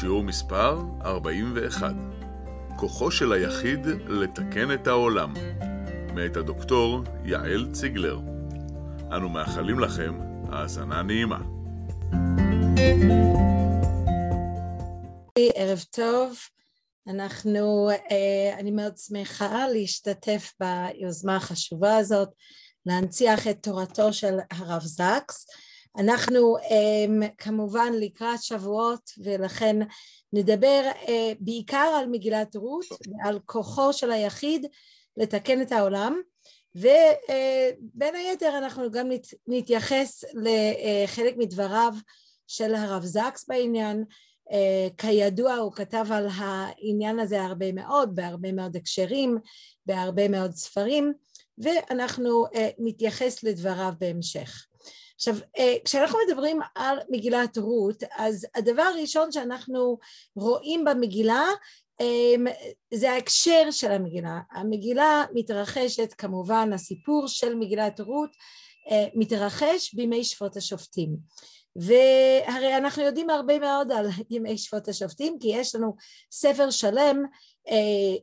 שיעור 0.00 0.22
מספר 0.22 0.78
41 1.04 1.94
כוחו 2.76 3.10
של 3.10 3.32
היחיד 3.32 3.86
לתקן 4.06 4.74
את 4.74 4.86
העולם 4.86 5.34
מאת 6.14 6.36
הדוקטור 6.36 7.00
יעל 7.24 7.72
ציגלר 7.72 8.18
אנו 9.16 9.28
מאחלים 9.28 9.78
לכם 9.78 10.20
האזנה 10.52 11.02
נעימה. 11.02 11.38
ערב 15.36 15.84
טוב, 15.90 16.36
אנחנו, 17.08 17.90
אה, 17.90 18.58
אני 18.58 18.70
מאוד 18.70 18.96
שמחה 18.96 19.68
להשתתף 19.68 20.52
ביוזמה 20.60 21.36
החשובה 21.36 21.96
הזאת, 21.96 22.28
להנציח 22.86 23.48
את 23.48 23.62
תורתו 23.62 24.12
של 24.12 24.38
הרב 24.50 24.82
זקס. 24.82 25.46
אנחנו 25.96 26.56
um, 26.58 27.24
כמובן 27.38 27.92
לקראת 28.00 28.42
שבועות 28.42 29.10
ולכן 29.18 29.76
נדבר 30.32 30.90
uh, 31.02 31.08
בעיקר 31.40 31.98
על 32.00 32.06
מגילת 32.06 32.56
רות 32.56 32.84
ועל 32.90 33.38
כוחו 33.46 33.92
של 33.92 34.10
היחיד 34.10 34.66
לתקן 35.16 35.62
את 35.62 35.72
העולם 35.72 36.20
ובין 36.74 38.14
uh, 38.14 38.18
היתר 38.18 38.58
אנחנו 38.58 38.90
גם 38.90 39.08
נת, 39.08 39.26
נתייחס 39.46 40.24
לחלק 40.34 41.34
מדבריו 41.36 41.92
של 42.46 42.74
הרב 42.74 43.04
זקס 43.04 43.48
בעניין. 43.48 44.04
כידוע 44.98 45.54
הוא 45.54 45.72
כתב 45.72 46.06
על 46.10 46.28
העניין 46.34 47.18
הזה 47.18 47.42
הרבה 47.42 47.72
מאוד 47.72 48.14
בהרבה 48.14 48.52
מאוד 48.52 48.76
הקשרים 48.76 49.38
בהרבה 49.86 50.28
מאוד 50.28 50.52
ספרים 50.52 51.12
ואנחנו 51.58 52.44
נתייחס 52.78 53.42
לדבריו 53.42 53.92
בהמשך 53.98 54.66
עכשיו, 55.22 55.34
אה, 55.58 55.74
כשאנחנו 55.84 56.18
מדברים 56.28 56.60
על 56.74 56.98
מגילת 57.10 57.58
רות, 57.58 58.02
אז 58.16 58.46
הדבר 58.54 58.82
הראשון 58.82 59.32
שאנחנו 59.32 59.98
רואים 60.36 60.84
במגילה 60.84 61.44
אמ, 62.00 62.46
זה 62.94 63.12
ההקשר 63.12 63.70
של 63.70 63.92
המגילה. 63.92 64.40
המגילה 64.52 65.24
מתרחשת, 65.34 66.14
כמובן, 66.18 66.72
הסיפור 66.72 67.28
של 67.28 67.54
מגילת 67.54 68.00
רות 68.00 68.30
אה, 68.90 69.06
מתרחש 69.14 69.94
בימי 69.94 70.24
שפוט 70.24 70.56
השופטים. 70.56 71.16
והרי 71.76 72.76
אנחנו 72.76 73.02
יודעים 73.02 73.30
הרבה 73.30 73.58
מאוד 73.58 73.92
על 73.92 74.06
ימי 74.30 74.58
שפוט 74.58 74.88
השופטים, 74.88 75.38
כי 75.40 75.48
יש 75.48 75.74
לנו 75.74 75.96
ספר 76.32 76.70
שלם, 76.70 77.24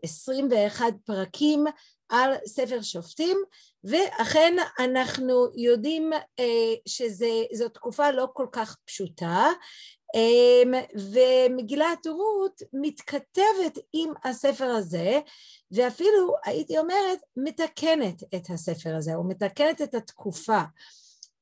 21 0.03 0.81
אה, 0.85 0.89
פרקים 1.05 1.65
על 2.09 2.31
ספר 2.45 2.81
שופטים, 2.81 3.37
ואכן 3.83 4.55
אנחנו 4.79 5.47
יודעים 5.55 6.13
אה, 6.13 6.73
שזו 6.85 7.69
תקופה 7.73 8.11
לא 8.11 8.27
כל 8.33 8.47
כך 8.51 8.77
פשוטה, 8.85 9.47
אה, 10.15 10.79
ומגילת 10.95 12.07
רות 12.07 12.61
מתכתבת 12.73 13.77
עם 13.93 14.13
הספר 14.23 14.65
הזה, 14.65 15.19
ואפילו 15.71 16.35
הייתי 16.45 16.77
אומרת 16.77 17.19
מתקנת 17.37 18.23
את 18.35 18.49
הספר 18.49 18.95
הזה, 18.95 19.15
או 19.15 19.23
מתקנת 19.23 19.81
את 19.81 19.95
התקופה. 19.95 20.61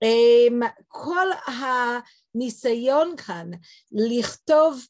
אה, 0.04 0.68
כל 0.88 1.28
הניסיון 2.36 3.16
כאן 3.18 3.50
לכתוב 3.92 4.86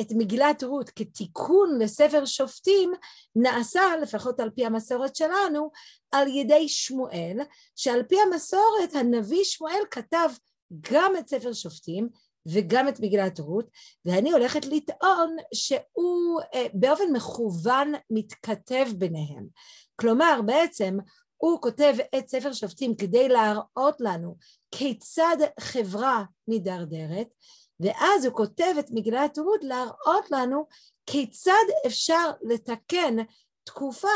את 0.00 0.06
מגילת 0.10 0.62
רות 0.62 0.90
כתיקון 0.90 1.78
לספר 1.78 2.24
שופטים 2.24 2.92
נעשה, 3.36 3.82
לפחות 4.02 4.40
על 4.40 4.50
פי 4.50 4.66
המסורת 4.66 5.16
שלנו, 5.16 5.70
על 6.12 6.28
ידי 6.28 6.68
שמואל, 6.68 7.38
שעל 7.76 8.02
פי 8.02 8.16
המסורת 8.20 8.94
הנביא 8.94 9.44
שמואל 9.44 9.82
כתב 9.90 10.28
גם 10.80 11.12
את 11.18 11.28
ספר 11.28 11.52
שופטים 11.52 12.08
וגם 12.46 12.88
את 12.88 13.00
מגילת 13.00 13.40
רות, 13.40 13.66
ואני 14.04 14.32
הולכת 14.32 14.66
לטעון 14.66 15.36
שהוא 15.54 16.40
אה, 16.54 16.66
באופן 16.74 17.12
מכוון 17.12 17.92
מתכתב 18.10 18.86
ביניהם. 18.98 19.46
כלומר, 19.96 20.40
בעצם 20.46 20.98
הוא 21.36 21.62
כותב 21.62 21.94
את 22.18 22.28
ספר 22.28 22.52
שופטים 22.52 22.94
כדי 22.96 23.28
להראות 23.28 23.96
לנו 24.00 24.36
כיצד 24.70 25.36
חברה 25.60 26.24
מידרדרת, 26.48 27.28
ואז 27.82 28.24
הוא 28.24 28.34
כותב 28.34 28.74
את 28.78 28.86
מגילת 28.90 29.38
רות 29.38 29.64
להראות 29.64 30.30
לנו 30.30 30.66
כיצד 31.06 31.64
אפשר 31.86 32.30
לתקן 32.42 33.16
תקופה 33.64 34.08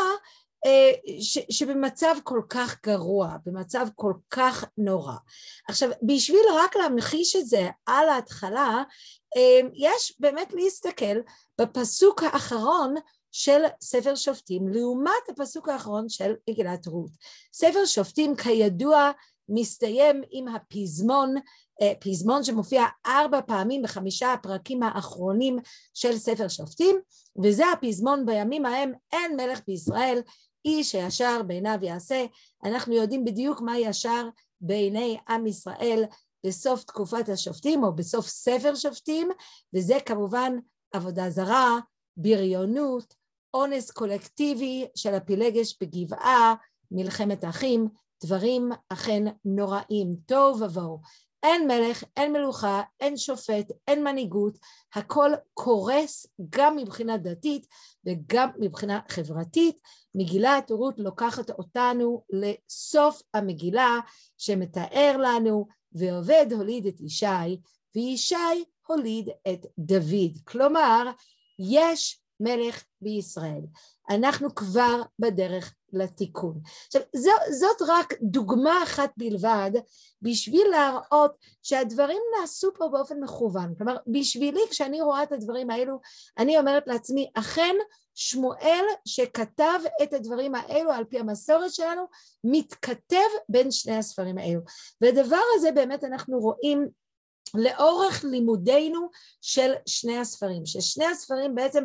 אה, 0.67 0.93
ש, 1.21 1.39
שבמצב 1.51 2.15
כל 2.25 2.41
כך 2.49 2.77
גרוע, 2.87 3.37
במצב 3.47 3.87
כל 3.95 4.13
כך 4.31 4.65
נורא. 4.79 5.15
עכשיו, 5.69 5.91
בשביל 6.03 6.45
רק 6.55 6.77
להמחיש 6.77 7.37
את 7.37 7.47
זה 7.47 7.69
על 7.87 8.09
ההתחלה, 8.09 8.83
אה, 9.37 9.61
יש 9.75 10.15
באמת 10.21 10.53
להסתכל 10.55 11.17
בפסוק 11.61 12.23
האחרון 12.23 12.95
של 13.33 13.63
ספר 13.81 14.15
שופטים 14.15 14.69
לעומת 14.69 15.29
הפסוק 15.29 15.69
האחרון 15.69 16.09
של 16.09 16.35
מגילת 16.51 16.87
רות. 16.87 17.11
ספר 17.53 17.85
שופטים 17.85 18.37
כידוע 18.37 19.11
מסתיים 19.49 20.23
עם 20.31 20.49
הפזמון 20.49 21.35
פזמון 22.01 22.45
שמופיע 22.45 22.85
ארבע 23.07 23.41
פעמים 23.47 23.83
בחמישה 23.83 24.33
הפרקים 24.33 24.83
האחרונים 24.83 25.59
של 25.95 26.19
ספר 26.19 26.49
שופטים, 26.49 26.97
וזה 27.43 27.65
הפזמון 27.73 28.27
בימים 28.27 28.67
ההם 28.67 28.93
אין 29.13 29.37
מלך 29.37 29.61
בישראל, 29.67 30.21
איש 30.65 30.95
הישר 30.95 31.43
בעיניו 31.47 31.79
יעשה. 31.83 32.25
אנחנו 32.65 32.95
יודעים 32.95 33.25
בדיוק 33.25 33.61
מה 33.61 33.79
ישר 33.79 34.29
בעיני 34.61 35.19
עם 35.29 35.47
ישראל 35.47 36.05
בסוף 36.47 36.85
תקופת 36.85 37.29
השופטים 37.29 37.85
או 37.85 37.95
בסוף 37.97 38.27
ספר 38.27 38.75
שופטים, 38.75 39.29
וזה 39.75 39.99
כמובן 40.07 40.53
עבודה 40.93 41.31
זרה, 41.31 41.79
בריונות, 42.17 43.15
אונס 43.55 43.91
קולקטיבי 43.91 44.87
של 44.95 45.15
הפילגש 45.15 45.77
בגבעה, 45.81 46.55
מלחמת 46.91 47.45
אחים, 47.45 47.89
דברים 48.25 48.71
אכן 48.89 49.25
נוראים, 49.45 50.17
תוהו 50.27 50.61
ובוהו. 50.61 51.01
אין 51.47 51.69
מלך, 51.69 52.05
אין 52.17 52.33
מלוכה, 52.33 52.83
אין 53.01 53.17
שופט, 53.17 53.73
אין 53.89 54.05
מנהיגות, 54.05 54.59
הכל 54.95 55.31
קורס 55.55 56.27
גם 56.51 56.77
מבחינה 56.77 57.17
דתית 57.17 57.67
וגם 58.07 58.49
מבחינה 58.59 59.01
חברתית. 59.09 59.79
מגילת 60.15 60.71
רות 60.71 60.95
לוקחת 60.99 61.51
אותנו 61.51 62.23
לסוף 62.31 63.23
המגילה 63.35 63.99
שמתאר 64.39 65.17
לנו 65.19 65.67
ועובד 65.93 66.47
הוליד 66.51 66.87
את 66.87 67.01
ישי 67.01 67.61
וישי 67.95 68.65
הוליד 68.87 69.29
את 69.49 69.67
דוד. 69.79 70.39
כלומר, 70.45 71.11
יש 71.59 72.21
מלך 72.41 72.85
בישראל. 73.01 73.63
אנחנו 74.11 74.55
כבר 74.55 75.03
בדרך 75.19 75.75
לתיקון. 75.93 76.61
עכשיו, 76.87 77.03
זו, 77.17 77.31
זאת 77.51 77.83
רק 77.89 78.15
דוגמה 78.23 78.83
אחת 78.83 79.11
בלבד 79.17 79.71
בשביל 80.23 80.67
להראות 80.71 81.37
שהדברים 81.63 82.19
נעשו 82.41 82.69
פה 82.75 82.89
באופן 82.89 83.21
מכוון. 83.23 83.75
כלומר, 83.79 83.97
בשבילי, 84.07 84.61
כשאני 84.71 85.01
רואה 85.01 85.23
את 85.23 85.33
הדברים 85.33 85.71
האלו, 85.71 86.01
אני 86.39 86.59
אומרת 86.59 86.87
לעצמי, 86.87 87.31
אכן 87.35 87.75
שמואל 88.15 88.85
שכתב 89.05 89.79
את 90.03 90.13
הדברים 90.13 90.55
האלו 90.55 90.93
על 90.93 91.05
פי 91.05 91.19
המסורת 91.19 91.75
שלנו, 91.75 92.03
מתכתב 92.45 93.29
בין 93.49 93.71
שני 93.71 93.97
הספרים 93.97 94.39
האלו. 94.39 94.61
והדבר 95.01 95.43
הזה 95.57 95.73
באמת 95.73 96.05
אנחנו 96.05 96.39
רואים 96.39 96.89
לאורך 97.55 98.25
לימודינו 98.25 99.09
של 99.41 99.73
שני 99.87 100.19
הספרים, 100.19 100.67
ששני 100.67 101.07
הספרים 101.07 101.55
בעצם 101.55 101.85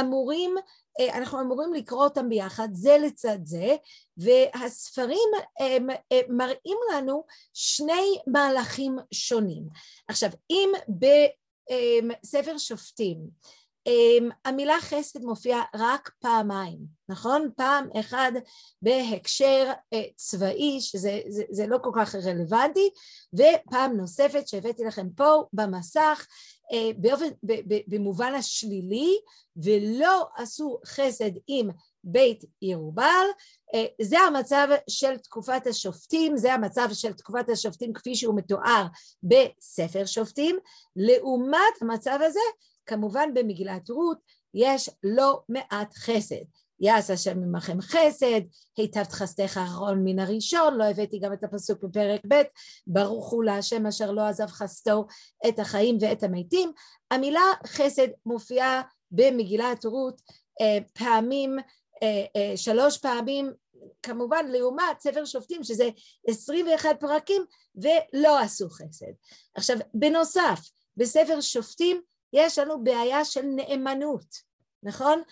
אמורים 0.00 0.54
אה, 1.00 1.18
אנחנו 1.18 1.40
אמורים 1.40 1.74
לקרוא 1.74 2.04
אותם 2.04 2.28
ביחד, 2.28 2.68
זה 2.72 2.96
לצד 2.98 3.38
זה, 3.44 3.76
והספרים 4.16 5.28
הם, 5.60 5.86
הם 6.10 6.36
מראים 6.36 6.78
לנו 6.92 7.24
שני 7.54 8.18
מהלכים 8.26 8.96
שונים. 9.14 9.62
עכשיו, 10.08 10.30
אם 10.50 10.72
בספר 10.88 12.58
שופטים 12.58 13.18
המילה 14.44 14.76
חסד 14.80 15.22
מופיעה 15.22 15.62
רק 15.74 16.10
פעמיים, 16.20 16.78
נכון? 17.08 17.50
פעם 17.56 17.88
אחד 18.00 18.32
בהקשר 18.82 19.72
אה, 19.92 20.02
צבאי, 20.16 20.80
שזה 20.80 21.20
זה, 21.28 21.42
זה 21.50 21.66
לא 21.66 21.78
כל 21.82 21.90
כך 21.94 22.14
רלוונטי, 22.14 22.90
ופעם 23.34 23.96
נוספת 23.96 24.48
שהבאתי 24.48 24.84
לכם 24.84 25.06
פה 25.16 25.42
במסך, 25.52 26.26
אה, 26.72 26.90
באופן, 26.96 27.28
במובן 27.86 28.34
השלילי, 28.34 29.18
ולא 29.56 30.28
עשו 30.36 30.78
חסד 30.86 31.30
עם 31.46 31.68
בית 32.04 32.44
ירובל, 32.62 33.26
אה, 33.74 33.84
זה 34.02 34.18
המצב 34.18 34.68
של 34.90 35.16
תקופת 35.16 35.66
השופטים, 35.66 36.36
זה 36.36 36.54
המצב 36.54 36.88
של 36.92 37.12
תקופת 37.12 37.48
השופטים 37.48 37.92
כפי 37.92 38.14
שהוא 38.14 38.36
מתואר 38.36 38.86
בספר 39.22 40.06
שופטים, 40.06 40.58
לעומת 40.96 41.82
המצב 41.82 42.18
הזה 42.22 42.40
כמובן 42.90 43.34
במגילת 43.34 43.90
רות 43.90 44.18
יש 44.54 44.90
לא 45.02 45.40
מעט 45.48 45.94
חסד. 45.94 46.44
יעש 46.80 47.10
השם 47.10 47.42
עמכם 47.42 47.80
חסד, 47.80 48.40
היטבת 48.76 49.12
חסדך 49.12 49.56
אהרון 49.56 50.04
מן 50.04 50.18
הראשון, 50.18 50.74
לא 50.78 50.84
הבאתי 50.84 51.18
גם 51.18 51.32
את 51.32 51.44
הפסוק 51.44 51.82
בפרק 51.82 52.20
ב', 52.28 52.42
ברוך 52.86 53.30
הוא 53.30 53.44
להשם 53.44 53.86
אשר 53.86 54.10
לא 54.10 54.22
עזב 54.22 54.46
חסדו 54.46 55.06
את 55.48 55.58
החיים 55.58 55.98
ואת 56.00 56.22
המתים. 56.22 56.72
המילה 57.10 57.52
חסד 57.66 58.08
מופיעה 58.26 58.82
במגילת 59.10 59.84
רות 59.84 60.20
אה, 60.60 60.78
פעמים, 60.94 61.58
אה, 62.02 62.24
אה, 62.36 62.56
שלוש 62.56 62.98
פעמים, 62.98 63.52
כמובן 64.02 64.46
לעומת 64.48 65.00
ספר 65.00 65.24
שופטים 65.24 65.64
שזה 65.64 65.88
21 66.28 67.00
פרקים 67.00 67.44
ולא 67.74 68.38
עשו 68.38 68.70
חסד. 68.70 69.12
עכשיו 69.54 69.76
בנוסף 69.94 70.60
בספר 70.96 71.40
שופטים 71.40 72.00
יש 72.32 72.58
לנו 72.58 72.84
בעיה 72.84 73.24
של 73.24 73.42
נאמנות, 73.42 74.50
נכון? 74.82 75.22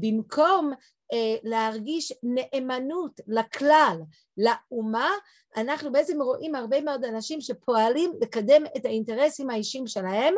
במקום 0.00 0.72
אה, 1.12 1.36
להרגיש 1.42 2.12
נאמנות 2.22 3.20
לכלל, 3.26 4.00
לאומה, 4.36 5.10
אנחנו 5.56 5.92
בעצם 5.92 6.22
רואים 6.22 6.54
הרבה 6.54 6.80
מאוד 6.80 7.04
אנשים 7.04 7.40
שפועלים 7.40 8.12
לקדם 8.20 8.62
את 8.76 8.84
האינטרסים 8.84 9.50
האישיים 9.50 9.86
שלהם. 9.86 10.34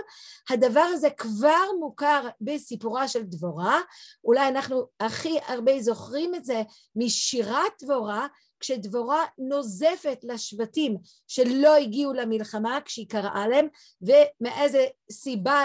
הדבר 0.50 0.80
הזה 0.80 1.10
כבר 1.10 1.64
מוכר 1.80 2.28
בסיפורה 2.40 3.08
של 3.08 3.22
דבורה, 3.22 3.80
אולי 4.24 4.48
אנחנו 4.48 4.86
הכי 5.00 5.38
הרבה 5.46 5.80
זוכרים 5.80 6.34
את 6.34 6.44
זה 6.44 6.62
משירת 6.96 7.72
דבורה, 7.82 8.26
כשדבורה 8.60 9.25
נוזפת 9.38 10.19
לשבטים 10.22 10.96
שלא 11.26 11.76
הגיעו 11.76 12.12
למלחמה 12.12 12.78
כשהיא 12.84 13.08
קראה 13.08 13.49
להם 13.49 13.66
ומאיזו 14.02 14.78
סיבה, 15.12 15.64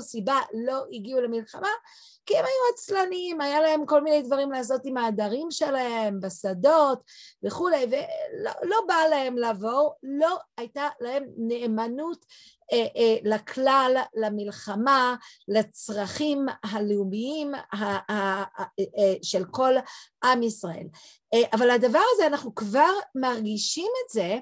סיבה 0.00 0.38
לא 0.66 0.84
הגיעו 0.92 1.20
למלחמה 1.20 1.68
כי 2.26 2.38
הם 2.38 2.44
היו 2.44 2.74
עצלנים, 2.74 3.40
היה 3.40 3.60
להם 3.60 3.86
כל 3.86 4.02
מיני 4.02 4.22
דברים 4.22 4.52
לעשות 4.52 4.80
עם 4.84 4.96
העדרים 4.96 5.50
שלהם 5.50 6.20
בשדות 6.20 7.02
וכולי 7.42 7.86
ולא 7.90 8.50
לא 8.62 8.76
בא 8.88 8.98
להם 9.10 9.38
לבוא, 9.38 9.90
לא 10.02 10.38
הייתה 10.56 10.88
להם 11.00 11.24
נאמנות 11.36 12.24
אה, 12.72 12.86
אה, 12.96 13.16
לכלל, 13.24 13.96
למלחמה, 14.14 15.16
לצרכים 15.48 16.46
הלאומיים 16.64 17.52
אה, 17.74 18.44
של 19.22 19.44
כל 19.50 19.74
עם 20.24 20.42
ישראל. 20.42 20.86
אבל 21.52 21.70
הדבר 21.70 22.02
הזה, 22.14 22.26
אנחנו 22.26 22.54
כבר 22.54 22.92
מרגישים 23.14 23.90
את 24.04 24.12
זה 24.12 24.38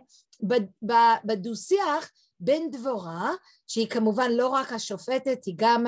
בדו-שיח 1.25 2.11
בין 2.41 2.71
דבורה, 2.71 3.31
שהיא 3.67 3.89
כמובן 3.89 4.33
לא 4.33 4.49
רק 4.49 4.73
השופטת, 4.73 5.45
היא 5.45 5.55
גם 5.59 5.85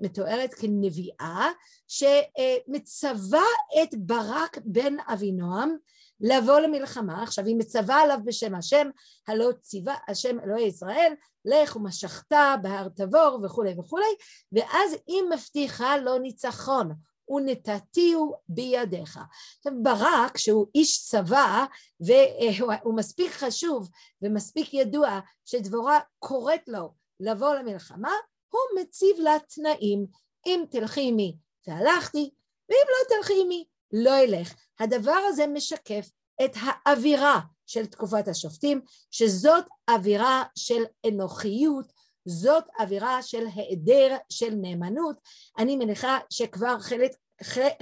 מתוארת 0.00 0.54
כנביאה, 0.54 1.48
שמצווה 1.88 3.44
את 3.82 3.94
ברק 3.94 4.58
בן 4.64 4.96
אבינועם 5.12 5.76
לבוא 6.20 6.60
למלחמה, 6.60 7.22
עכשיו 7.22 7.44
היא 7.44 7.56
מצווה 7.56 8.02
עליו 8.02 8.18
בשם 8.24 8.54
השם, 8.54 8.90
הלא 9.28 9.50
ציווה 9.62 9.94
השם 10.08 10.40
אלוהי 10.40 10.64
ישראל, 10.64 11.12
לך 11.44 11.76
ומשכת 11.76 12.32
בהר 12.62 12.88
תבור 12.88 13.40
וכולי 13.44 13.74
וכולי, 13.78 14.14
ואז 14.52 14.96
היא 15.06 15.22
מבטיחה 15.30 15.96
לו 15.96 16.18
ניצחון, 16.18 16.92
ונתתיהו 17.30 18.34
בידיך. 18.48 19.20
עכשיו 19.58 19.72
ברק 19.82 20.38
שהוא 20.38 20.66
איש 20.74 21.08
צבא 21.08 21.64
והוא 22.00 22.96
מספיק 22.96 23.32
חשוב 23.32 23.88
ומספיק 24.22 24.74
ידוע 24.74 25.20
שדבורה 25.44 25.98
קוראת 26.18 26.68
לו 26.68 26.92
לבוא 27.20 27.54
למלחמה, 27.54 28.12
הוא 28.48 28.80
מציב 28.80 29.16
לה 29.18 29.36
תנאים, 29.54 30.06
אם 30.46 30.64
תלכי 30.70 31.08
עמי 31.08 31.36
והלכתי, 31.66 32.30
ואם 32.68 32.86
לא 32.88 33.16
תלכי 33.16 33.32
עמי 33.44 33.64
לא 33.92 34.18
אלך. 34.18 34.54
הדבר 34.80 35.20
הזה 35.28 35.46
משקף 35.46 36.10
את 36.44 36.50
האווירה 36.54 37.40
של 37.66 37.86
תקופת 37.86 38.28
השופטים, 38.28 38.80
שזאת 39.10 39.64
אווירה 39.90 40.42
של 40.54 40.82
אנוכיות, 41.08 41.92
זאת 42.24 42.64
אווירה 42.80 43.22
של 43.22 43.46
היעדר 43.54 44.16
של 44.28 44.54
נאמנות. 44.54 45.16
אני 45.58 45.76
מניחה 45.76 46.18
שכבר 46.30 46.80
חלק, 46.80 47.12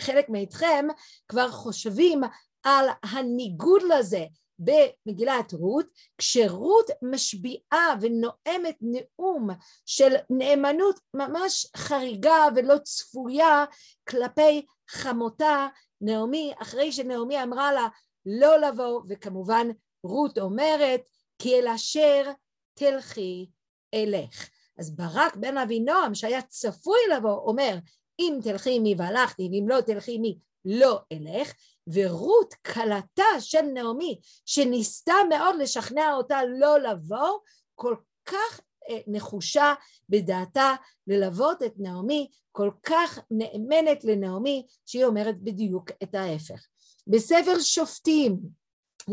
חלק 0.01 0.29
מאיתכם 0.29 0.87
כבר 1.29 1.51
חושבים 1.51 2.21
על 2.63 2.89
הניגוד 3.03 3.83
לזה 3.83 4.25
במגילת 4.59 5.53
רות, 5.53 5.87
כשרות 6.19 6.91
משביעה 7.03 7.95
ונואמת 8.01 8.77
נאום 8.81 9.49
של 9.87 10.15
נאמנות 10.31 11.01
ממש 11.15 11.67
חריגה 11.77 12.49
ולא 12.57 12.79
צפויה 12.79 13.65
כלפי 14.09 14.67
חמותה 14.89 15.67
נעמי, 16.01 16.53
אחרי 16.63 16.93
שנעמי 16.93 17.43
אמרה 17.43 17.73
לה 17.73 17.89
לא 18.27 18.61
לבוא, 18.61 19.03
וכמובן 19.09 19.69
רות 20.05 20.39
אומרת 20.39 21.01
כי 21.39 21.55
אל 21.55 21.69
אשר 21.69 22.31
תלכי 22.75 23.51
אלך. 23.95 24.49
אז 24.79 24.97
ברק 24.97 25.37
בן 25.37 25.59
אבינועם 25.59 26.15
שהיה 26.15 26.43
צפוי 26.43 26.99
לבוא 27.17 27.39
אומר 27.39 27.77
אם 28.19 28.39
תלכי 28.43 28.79
מי 28.79 28.95
והלכתי 28.99 29.49
ואם 29.53 29.69
לא 29.69 29.81
תלכי 29.81 30.19
מי 30.19 30.39
לא 30.65 31.01
אלך 31.13 31.53
ורות 31.87 32.55
כלתה 32.55 33.41
של 33.41 33.63
נעמי 33.63 34.21
שניסתה 34.47 35.15
מאוד 35.29 35.55
לשכנע 35.59 36.15
אותה 36.15 36.41
לא 36.45 36.79
לבוא 36.79 37.39
כל 37.75 37.97
כך 38.25 38.61
אה, 38.91 38.99
נחושה 39.07 39.75
בדעתה 40.09 40.75
ללוות 41.07 41.63
את 41.63 41.73
נעמי 41.77 42.29
כל 42.53 42.71
כך 42.83 43.19
נאמנת 43.31 44.05
לנעמי 44.05 44.67
שהיא 44.87 45.05
אומרת 45.05 45.43
בדיוק 45.43 45.91
את 46.03 46.15
ההפך 46.15 46.67
בספר 47.07 47.61
שופטים 47.61 48.39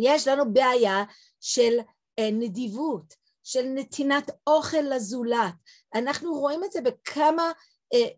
יש 0.02 0.28
לנו 0.28 0.54
בעיה 0.54 1.04
של 1.40 1.80
אה, 2.20 2.32
נדיבות, 2.32 3.14
של 3.44 3.64
נתינת 3.64 4.32
אוכל 4.48 4.82
לזולת. 4.82 5.54
אנחנו 5.96 6.34
רואים 6.34 6.64
את 6.64 6.72
זה 6.72 6.82
בכמה 6.82 7.52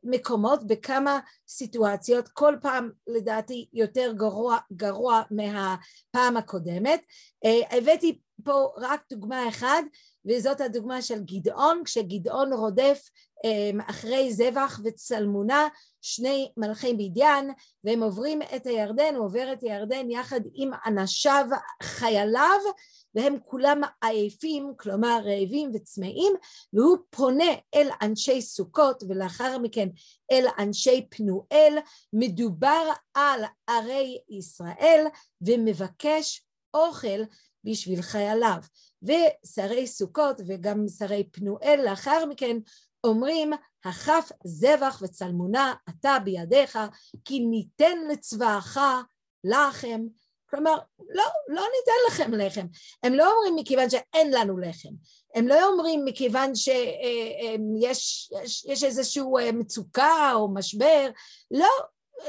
מקומות, 0.03 0.67
בכמה 0.67 1.19
סיטואציות, 1.47 2.27
כל 2.27 2.55
פעם 2.61 2.89
לדעתי 3.07 3.69
יותר 3.73 4.13
גרוע, 4.17 4.57
גרוע 4.73 5.21
מהפעם 5.31 6.37
הקודמת. 6.37 7.01
אה, 7.45 7.77
הבאתי 7.77 8.19
פה 8.43 8.73
רק 8.77 9.01
דוגמה 9.09 9.49
אחת, 9.49 9.83
וזאת 10.25 10.61
הדוגמה 10.61 11.01
של 11.01 11.19
גדעון, 11.23 11.81
כשגדעון 11.85 12.53
רודף 12.53 13.09
אחרי 13.87 14.33
זבח 14.33 14.79
וצלמונה 14.83 15.67
שני 16.05 16.51
מלכי 16.57 16.93
מדיין 16.93 17.51
והם 17.83 18.03
עוברים 18.03 18.41
את 18.41 18.67
הירדן, 18.67 19.15
הוא 19.15 19.25
עובר 19.25 19.53
את 19.53 19.63
הירדן 19.63 20.11
יחד 20.11 20.39
עם 20.53 20.71
אנשיו 20.85 21.45
חייליו 21.83 22.59
והם 23.15 23.37
כולם 23.45 23.81
עייפים, 24.01 24.73
כלומר 24.77 25.19
רעבים 25.23 25.71
וצמאים, 25.73 26.33
והוא 26.73 26.97
פונה 27.09 27.53
אל 27.75 27.89
אנשי 28.01 28.41
סוכות 28.41 29.03
ולאחר 29.09 29.57
מכן 29.57 29.89
אל 30.31 30.45
אנשי 30.59 31.07
פנואל, 31.09 31.77
מדובר 32.13 32.91
על 33.13 33.41
ערי 33.67 34.17
ישראל 34.29 35.05
ומבקש 35.41 36.45
אוכל 36.73 37.23
בשביל 37.63 38.01
חייליו. 38.01 38.57
ושרי 39.03 39.87
סוכות 39.87 40.41
וגם 40.47 40.87
שרי 40.87 41.23
פנואל 41.31 41.81
לאחר 41.85 42.25
מכן 42.25 42.57
אומרים 43.05 43.53
הכף 43.85 44.31
זבח 44.43 44.99
וצלמונה 45.01 45.73
אתה 45.89 46.17
בידיך 46.23 46.79
כי 47.25 47.39
ניתן 47.39 47.97
לצבאך 48.09 48.79
לחם. 49.43 50.01
כלומר 50.49 50.77
לא, 51.09 51.23
לא 51.47 51.61
ניתן 51.61 52.07
לכם 52.07 52.33
לחם. 52.33 52.65
הם 53.03 53.13
לא 53.13 53.31
אומרים 53.31 53.55
מכיוון 53.55 53.89
שאין 53.89 54.33
לנו 54.33 54.57
לחם. 54.57 54.89
הם 55.35 55.47
לא 55.47 55.67
אומרים 55.67 56.05
מכיוון 56.05 56.55
שיש 56.55 56.71
יש, 57.81 58.65
יש 58.67 58.83
איזושהי 58.83 59.51
מצוקה 59.53 60.31
או 60.33 60.53
משבר. 60.53 61.09
לא, 61.51 61.69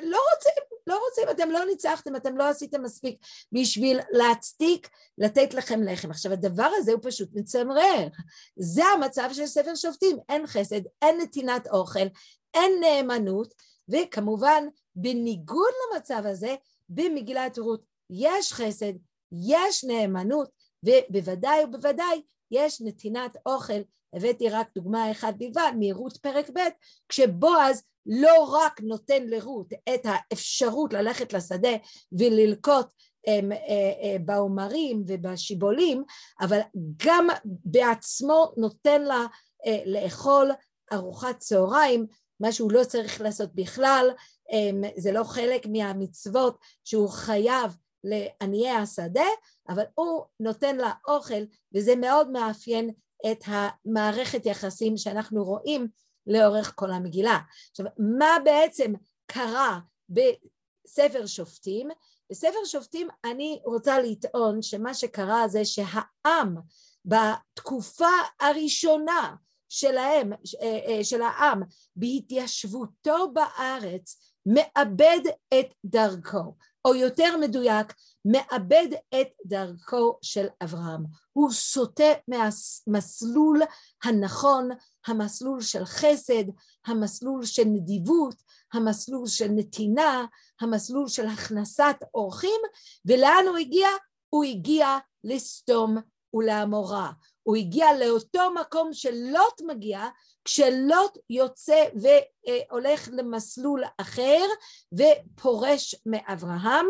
לא 0.02 0.18
רוצים 0.34 0.52
לא 0.86 1.00
רוצים, 1.08 1.24
אתם 1.30 1.50
לא 1.50 1.64
ניצחתם, 1.64 2.16
אתם 2.16 2.36
לא 2.36 2.48
עשיתם 2.48 2.82
מספיק 2.82 3.18
בשביל 3.52 4.00
להצדיק 4.10 4.88
לתת 5.18 5.54
לכם 5.54 5.82
לחם. 5.82 6.10
עכשיו 6.10 6.32
הדבר 6.32 6.70
הזה 6.76 6.92
הוא 6.92 7.00
פשוט 7.02 7.28
מצמרר, 7.34 8.08
זה 8.56 8.84
המצב 8.84 9.28
של 9.32 9.46
ספר 9.46 9.74
שופטים, 9.74 10.18
אין 10.28 10.46
חסד, 10.46 10.80
אין 11.02 11.20
נתינת 11.20 11.68
אוכל, 11.68 12.06
אין 12.54 12.72
נאמנות, 12.80 13.54
וכמובן 13.88 14.64
בניגוד 14.96 15.72
למצב 15.94 16.22
הזה, 16.24 16.54
במגילת 16.88 17.58
רות 17.58 17.84
יש 18.10 18.52
חסד, 18.52 18.92
יש 19.32 19.84
נאמנות, 19.84 20.50
ובוודאי 20.82 21.64
ובוודאי 21.64 22.22
יש 22.50 22.80
נתינת 22.80 23.36
אוכל. 23.46 23.80
הבאתי 24.14 24.48
רק 24.48 24.68
דוגמה 24.74 25.10
אחת 25.10 25.34
בלבד, 25.38 25.72
מרות 25.78 26.16
פרק 26.16 26.50
ב', 26.50 26.60
כשבועז 27.08 27.82
לא 28.06 28.58
רק 28.62 28.80
נותן 28.80 29.26
לרות 29.26 29.72
את 29.94 30.00
האפשרות 30.04 30.92
ללכת 30.92 31.32
לשדה 31.32 31.76
וללקוט 32.12 32.86
אמ, 33.26 33.52
אה, 33.52 33.58
אה, 34.02 34.16
בעומרים 34.24 35.04
ובשיבולים, 35.06 36.04
אבל 36.40 36.60
גם 37.06 37.28
בעצמו 37.44 38.52
נותן 38.56 39.02
לה 39.02 39.26
אה, 39.66 39.82
לאכול 39.86 40.50
ארוחת 40.92 41.38
צהריים, 41.38 42.06
מה 42.40 42.52
שהוא 42.52 42.72
לא 42.72 42.84
צריך 42.84 43.20
לעשות 43.20 43.54
בכלל, 43.54 44.10
אמ, 44.52 44.82
זה 44.96 45.12
לא 45.12 45.24
חלק 45.24 45.66
מהמצוות 45.66 46.58
שהוא 46.84 47.08
חייב 47.08 47.76
לעניי 48.04 48.70
השדה, 48.70 49.26
אבל 49.68 49.84
הוא 49.94 50.24
נותן 50.40 50.76
לה 50.76 50.92
אוכל 51.08 51.42
וזה 51.74 51.96
מאוד 51.96 52.30
מאפיין 52.30 52.90
את 53.30 53.44
המערכת 53.46 54.46
יחסים 54.46 54.96
שאנחנו 54.96 55.44
רואים 55.44 55.88
לאורך 56.26 56.72
כל 56.76 56.90
המגילה. 56.90 57.38
עכשיו, 57.70 57.86
מה 57.98 58.36
בעצם 58.44 58.92
קרה 59.26 59.78
בספר 60.08 61.26
שופטים? 61.26 61.88
בספר 62.30 62.64
שופטים 62.64 63.08
אני 63.24 63.60
רוצה 63.64 64.00
לטעון 64.00 64.62
שמה 64.62 64.94
שקרה 64.94 65.48
זה 65.48 65.64
שהעם 65.64 66.56
בתקופה 67.04 68.10
הראשונה 68.40 69.34
שלהם, 69.68 70.32
אה, 70.32 70.78
אה, 70.86 71.04
של 71.04 71.22
העם, 71.22 71.62
בהתיישבותו 71.96 73.32
בארץ, 73.32 74.32
מאבד 74.46 75.20
את 75.60 75.74
דרכו, 75.84 76.54
או 76.84 76.94
יותר 76.94 77.36
מדויק, 77.40 77.94
מאבד 78.24 78.88
את 79.20 79.28
דרכו 79.46 80.18
של 80.22 80.46
אברהם. 80.64 81.04
הוא 81.36 81.50
סוטה 81.52 82.12
מהמסלול 82.28 83.62
הנכון, 84.04 84.68
המסלול 85.06 85.60
של 85.60 85.84
חסד, 85.84 86.44
המסלול 86.86 87.44
של 87.44 87.64
נדיבות, 87.64 88.34
המסלול 88.72 89.26
של 89.26 89.48
נתינה, 89.48 90.24
המסלול 90.60 91.08
של 91.08 91.26
הכנסת 91.26 91.96
אורחים, 92.14 92.60
ולאן 93.04 93.44
הוא 93.48 93.56
הגיע? 93.56 93.88
הוא 94.28 94.44
הגיע 94.44 94.98
לסתום 95.24 95.96
ולעמורה. 96.34 97.12
הוא 97.42 97.56
הגיע 97.56 97.86
לאותו 97.98 98.54
מקום 98.60 98.92
שלוט 98.92 99.60
מגיע, 99.66 100.04
כשלוט 100.44 101.18
יוצא 101.30 101.84
והולך 101.94 103.08
למסלול 103.12 103.84
אחר 103.98 104.44
ופורש 104.92 105.94
מאברהם, 106.06 106.86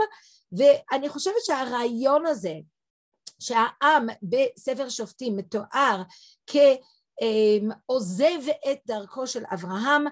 ואני 0.53 1.09
חושבת 1.09 1.45
שהרעיון 1.45 2.27
הזה 2.27 2.55
שהעם 3.39 4.07
בספר 4.23 4.89
שופטים 4.89 5.37
מתואר 5.37 6.03
כעוזב 6.47 8.41
את 8.73 8.79
דרכו 8.87 9.27
של 9.27 9.43
אברהם 9.55 10.05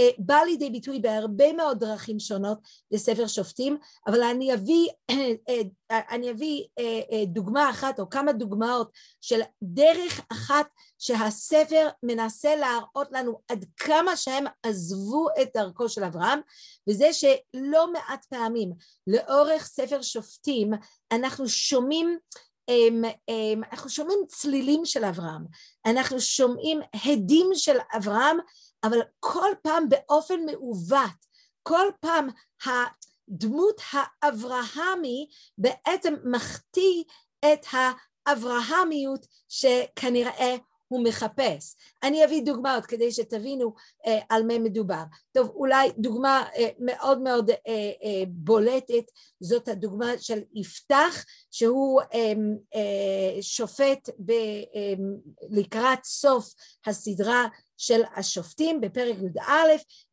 אה, 0.00 0.10
בא 0.18 0.38
לידי 0.46 0.70
ביטוי 0.70 1.00
בהרבה 1.00 1.52
מאוד 1.52 1.78
דרכים 1.78 2.20
שונות 2.20 2.58
בספר 2.92 3.26
שופטים, 3.26 3.78
אבל 4.06 4.22
אני 4.22 4.54
אביא, 4.54 4.88
אה, 5.10 6.02
אני 6.10 6.30
אביא 6.30 6.64
אה, 6.78 7.24
דוגמה 7.26 7.70
אחת 7.70 8.00
או 8.00 8.10
כמה 8.10 8.32
דוגמאות 8.32 8.90
של 9.20 9.40
דרך 9.62 10.20
אחת 10.32 10.66
שהספר 10.98 11.88
מנסה 12.02 12.56
להראות 12.56 13.08
לנו 13.12 13.40
עד 13.48 13.64
כמה 13.76 14.16
שהם 14.16 14.44
עזבו 14.62 15.26
את 15.42 15.48
דרכו 15.56 15.88
של 15.88 16.04
אברהם, 16.04 16.40
וזה 16.88 17.12
שלא 17.12 17.92
מעט 17.92 18.24
פעמים 18.24 18.72
לאורך 19.06 19.66
ספר 19.66 20.02
שופטים 20.02 20.70
אנחנו 21.12 21.48
שומעים 21.48 22.18
אנחנו 23.72 23.90
שומעים 23.90 24.18
צלילים 24.28 24.84
של 24.84 25.04
אברהם, 25.04 25.44
אנחנו 25.86 26.20
שומעים 26.20 26.80
הדים 27.04 27.50
של 27.54 27.76
אברהם 27.96 28.38
אבל 28.84 28.98
כל 29.20 29.50
פעם 29.62 29.88
באופן 29.88 30.40
מעוות, 30.46 31.26
כל 31.62 31.86
פעם 32.00 32.28
הדמות 32.64 33.80
האברהמי 33.92 35.28
בעצם 35.58 36.14
מחטיא 36.24 37.04
את 37.52 37.66
האברהמיות 38.26 39.26
שכנראה 39.48 40.56
הוא 40.90 41.04
מחפש. 41.04 41.74
אני 42.02 42.24
אביא 42.24 42.42
דוגמאות 42.42 42.86
כדי 42.86 43.12
שתבינו 43.12 43.74
אה, 44.06 44.18
על 44.28 44.42
מה 44.46 44.58
מדובר. 44.58 45.02
טוב, 45.32 45.48
אולי 45.48 45.90
דוגמה 45.98 46.44
אה, 46.56 46.68
מאוד 46.78 47.20
מאוד 47.20 47.50
אה, 47.50 47.56
אה, 48.04 48.22
בולטת 48.28 49.04
זאת 49.40 49.68
הדוגמה 49.68 50.18
של 50.18 50.40
יפתח, 50.54 51.24
שהוא 51.50 52.00
אה, 52.00 52.32
אה, 52.74 53.42
שופט 53.42 54.08
ב, 54.18 54.30
אה, 54.30 54.94
לקראת 55.50 56.04
סוף 56.04 56.54
הסדרה 56.86 57.46
של 57.80 58.00
השופטים 58.16 58.80
בפרק 58.80 59.16
י"א, 59.16 59.52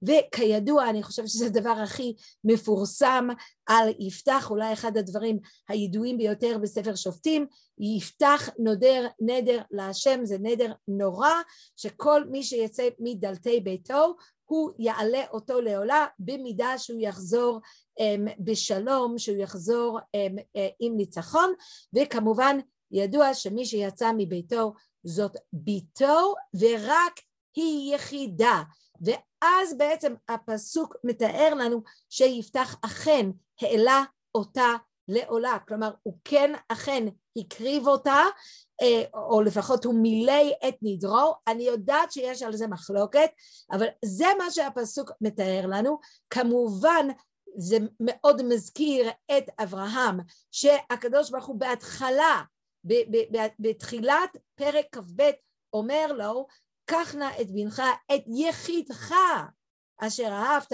וכידוע, 0.02 0.90
אני 0.90 1.04
חושבת 1.04 1.28
שזה 1.28 1.46
הדבר 1.46 1.70
הכי 1.70 2.16
מפורסם 2.44 3.28
על 3.66 3.90
יפתח, 4.00 4.48
אולי 4.50 4.74
אחד 4.74 4.98
הדברים 4.98 5.40
הידועים 5.70 6.18
ביותר 6.18 6.58
בספר 6.62 6.96
שופטים, 6.96 7.46
יפתח 7.80 8.50
נודר 8.60 9.08
נדר 9.20 9.62
להשם, 9.72 10.26
זה 10.26 10.38
נדר 10.40 10.72
נורא, 10.88 11.32
שכל 11.76 12.24
מי 12.26 12.44
שיצא 12.44 12.88
מדלתי 13.00 13.60
ביתו, 13.60 14.16
הוא 14.46 14.72
יעלה 14.80 15.24
אותו 15.32 15.62
לעולה 15.62 16.06
במידה 16.20 16.78
שהוא 16.78 17.02
יחזור 17.02 17.60
um, 18.00 18.32
בשלום, 18.40 19.18
שהוא 19.18 19.38
יחזור 19.38 20.00
um, 20.00 20.40
uh, 20.40 20.60
עם 20.80 20.98
ניצחון, 20.98 21.54
וכמובן 21.96 22.58
ידוע 22.92 23.34
שמי 23.34 23.66
שיצא 23.66 24.12
מביתו 24.18 24.74
זאת 25.04 25.38
ביתו 25.54 26.34
ורק 26.60 27.27
היא 27.58 27.96
יחידה, 27.96 28.62
ואז 29.02 29.78
בעצם 29.78 30.14
הפסוק 30.30 30.96
מתאר 31.04 31.54
לנו 31.54 31.82
שיפתח 32.10 32.76
אכן 32.82 33.30
העלה 33.62 34.04
אותה 34.36 34.74
לעולה, 35.08 35.58
כלומר 35.68 35.92
הוא 36.04 36.18
כן 36.24 36.54
אכן 36.68 37.08
הקריב 37.38 37.88
אותה, 37.88 38.22
אה, 38.82 39.04
או 39.14 39.42
לפחות 39.42 39.86
הוא 39.86 39.96
מילא 39.96 40.44
את 40.68 40.76
נדרו, 40.82 41.34
אני 41.48 41.64
יודעת 41.64 42.12
שיש 42.12 42.44
על 42.44 42.56
זה 42.56 42.68
מחלוקת, 42.68 43.30
אבל 43.72 43.88
זה 44.06 44.26
מה 44.38 44.52
שהפסוק 44.52 45.12
מתאר 45.22 45.66
לנו, 45.68 46.00
כמובן 46.30 47.08
זה 47.58 47.78
מאוד 48.00 48.42
מזכיר 48.44 49.10
את 49.38 49.50
אברהם, 49.60 50.20
שהקדוש 50.52 51.30
ברוך 51.30 51.46
הוא 51.46 51.60
בהתחלה, 51.60 52.44
בתחילת 53.60 54.38
פרק 54.56 54.86
כ"ב 54.92 55.22
אומר 55.74 56.14
לו, 56.14 56.48
קח 56.90 57.16
נא 57.16 57.30
את 57.42 57.52
בנך, 57.52 57.82
את 58.16 58.24
יחידך, 58.28 59.16
אשר 59.98 60.28
אהבת 60.32 60.74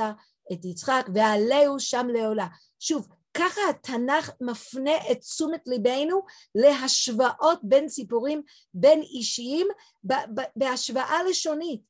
את 0.54 0.66
יצחק, 0.66 1.06
ועלהו 1.14 1.80
שם 1.80 2.08
לעולה. 2.14 2.48
שוב, 2.80 3.08
ככה 3.34 3.62
התנ"ך 3.70 4.32
מפנה 4.42 5.12
את 5.12 5.20
תשומת 5.20 5.62
ליבנו 5.68 6.22
להשוואות 6.56 7.60
בין 7.64 7.90
סיפורים 7.90 8.42
בין 8.74 9.02
אישיים 9.02 9.68
בהשוואה 10.56 11.24
לשונית. 11.24 11.82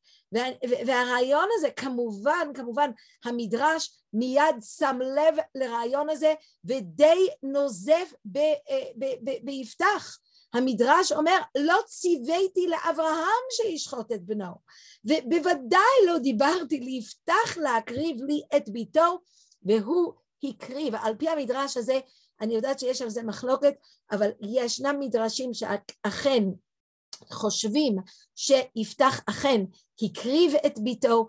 והרעיון 0.87 1.49
הזה 1.57 1.71
כמובן, 1.71 2.47
כמובן 2.53 2.89
המדרש 3.25 3.97
מיד 4.13 4.55
שם 4.77 4.99
לב 5.01 5.35
לרעיון 5.55 6.09
הזה 6.09 6.33
ודי 6.65 7.27
נוזף 7.43 8.13
ביפתח. 9.43 10.17
המדרש 10.53 11.11
אומר 11.11 11.37
לא 11.57 11.79
ציוויתי 11.85 12.67
לאברהם 12.67 13.43
שישחוט 13.51 14.11
את 14.11 14.25
בנו. 14.25 14.53
ובוודאי 15.05 16.05
לא 16.07 16.17
דיברתי 16.17 16.79
ליפתח 16.79 17.57
להקריב 17.57 18.17
לי 18.23 18.41
את 18.57 18.69
ביתו 18.69 19.19
והוא 19.63 20.13
הקריב. 20.43 20.95
על 20.95 21.15
פי 21.15 21.29
המדרש 21.29 21.77
הזה 21.77 21.99
אני 22.41 22.55
יודעת 22.55 22.79
שיש 22.79 23.01
על 23.01 23.09
זה 23.09 23.23
מחלוקת 23.23 23.73
אבל 24.11 24.29
ישנם 24.41 24.95
מדרשים 24.99 25.53
שאכן 25.53 26.43
חושבים 27.31 27.95
שיפתח 28.35 29.21
אכן 29.29 29.61
הקריב 30.01 30.53
את 30.65 30.79
ביתו 30.79 31.27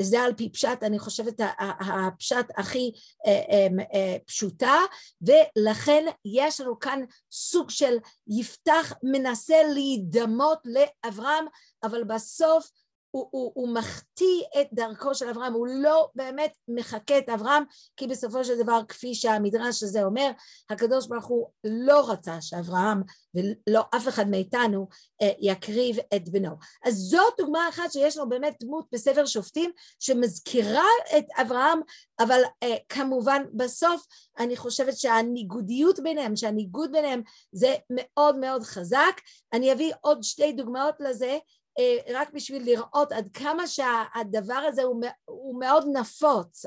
זה 0.00 0.22
על 0.22 0.34
פי 0.34 0.48
פשט, 0.52 0.82
אני 0.82 0.98
חושבת 0.98 1.40
הפשט 1.80 2.46
הכי 2.56 2.92
אה, 3.26 3.42
אה, 3.50 3.66
אה, 3.94 4.16
פשוטה, 4.26 4.76
ולכן 5.22 6.04
יש 6.24 6.60
לנו 6.60 6.78
כאן 6.78 7.00
סוג 7.32 7.70
של 7.70 7.96
יפתח 8.28 8.92
מנסה 9.02 9.62
להידמות 9.74 10.58
לאברהם, 10.64 11.44
אבל 11.82 12.04
בסוף 12.04 12.70
הוא, 13.10 13.28
הוא, 13.30 13.52
הוא 13.54 13.74
מחטיא 13.74 14.42
את 14.60 14.66
דרכו 14.72 15.14
של 15.14 15.28
אברהם, 15.28 15.52
הוא 15.52 15.66
לא 15.70 16.08
באמת 16.14 16.52
מחקה 16.68 17.18
את 17.18 17.28
אברהם, 17.28 17.64
כי 17.96 18.06
בסופו 18.06 18.44
של 18.44 18.62
דבר, 18.62 18.80
כפי 18.88 19.14
שהמדרש 19.14 19.82
הזה 19.82 20.04
אומר, 20.04 20.30
הקדוש 20.70 21.06
ברוך 21.06 21.26
הוא 21.26 21.48
לא 21.64 22.10
רצה 22.10 22.40
שאברהם 22.40 23.02
ולא 23.34 23.82
אף 23.96 24.08
אחד 24.08 24.28
מאיתנו 24.28 24.88
אה, 25.22 25.32
יקריב 25.38 25.96
את 26.16 26.28
בנו. 26.28 26.50
אז 26.84 26.94
זאת 26.94 27.34
דוגמה 27.38 27.68
אחת 27.68 27.92
שיש 27.92 28.16
לנו 28.16 28.28
באמת 28.28 28.56
דמות 28.60 28.86
בספר 28.92 29.26
שופטים 29.26 29.70
שמזכירה 29.98 30.88
את 31.18 31.24
אברהם, 31.40 31.80
אבל 32.20 32.40
אה, 32.62 32.76
כמובן 32.88 33.42
בסוף 33.54 34.06
אני 34.38 34.56
חושבת 34.56 34.96
שהניגודיות 34.96 36.00
ביניהם, 36.00 36.36
שהניגוד 36.36 36.92
ביניהם 36.92 37.22
זה 37.52 37.74
מאוד 37.90 38.36
מאוד 38.36 38.62
חזק. 38.62 39.20
אני 39.52 39.72
אביא 39.72 39.92
עוד 40.00 40.22
שתי 40.22 40.52
דוגמאות 40.52 40.94
לזה. 41.00 41.38
אה, 41.80 42.20
רק 42.20 42.32
בשביל 42.32 42.64
לראות 42.64 43.12
עד 43.12 43.28
כמה 43.34 43.66
שהדבר 43.66 44.54
הזה 44.68 44.82
הוא, 44.82 45.00
הוא 45.24 45.60
מאוד 45.60 45.86
נפוץ, 45.92 46.66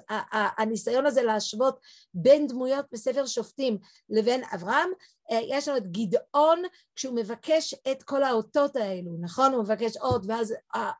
הניסיון 0.57 1.05
הזה 1.05 1.23
להשוות 1.23 1.79
בין 2.13 2.47
דמויות 2.47 2.85
בספר 2.91 3.25
שופטים 3.25 3.77
לבין 4.09 4.43
אברהם, 4.53 4.89
אה, 5.31 5.39
יש 5.49 5.67
לנו 5.67 5.77
את 5.77 5.91
גדעון 5.91 6.61
כשהוא 6.95 7.15
מבקש 7.15 7.75
את 7.91 8.03
כל 8.03 8.23
האותות 8.23 8.75
האלו, 8.75 9.11
נכון? 9.21 9.53
הוא 9.53 9.63
מבקש 9.63 9.97
עוד 9.97 10.25
ואז 10.29 10.53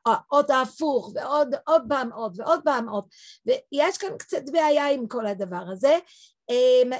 האות 0.06 0.50
ההפוך 0.50 1.12
ועוד 1.14 1.54
עוד 1.66 1.82
פעם 1.88 2.12
עוד 2.12 2.40
ועוד 2.40 2.60
פעם 2.64 2.88
עוד 2.88 3.04
ויש 3.46 3.98
כאן 3.98 4.18
קצת 4.18 4.42
בעיה 4.52 4.90
עם 4.90 5.08
כל 5.08 5.26
הדבר 5.26 5.64
הזה 5.72 5.98
אמ, 6.50 6.90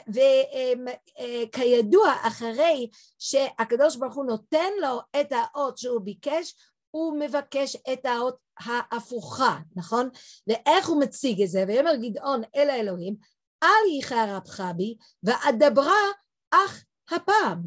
וכידוע 1.54 2.08
אה, 2.08 2.28
אחרי 2.28 2.90
שהקדוש 3.18 3.96
ברוך 3.96 4.14
הוא 4.14 4.24
נותן 4.24 4.70
לו 4.82 5.00
את 5.20 5.32
האות 5.32 5.78
שהוא 5.78 6.00
ביקש 6.00 6.54
הוא 6.94 7.20
מבקש 7.20 7.76
את 7.92 8.06
האות 8.06 8.36
ההפוכה, 8.60 9.58
נכון? 9.76 10.08
ואיך 10.46 10.88
הוא 10.88 11.00
מציג 11.00 11.42
את 11.42 11.48
זה? 11.48 11.64
ויאמר 11.68 11.94
גדעון 11.94 12.42
אל 12.56 12.70
האלוהים, 12.70 13.16
אל 13.62 13.98
יחרפך 13.98 14.60
בי 14.76 14.96
ואדברה 15.22 16.02
אך 16.50 16.84
הפעם. 17.10 17.62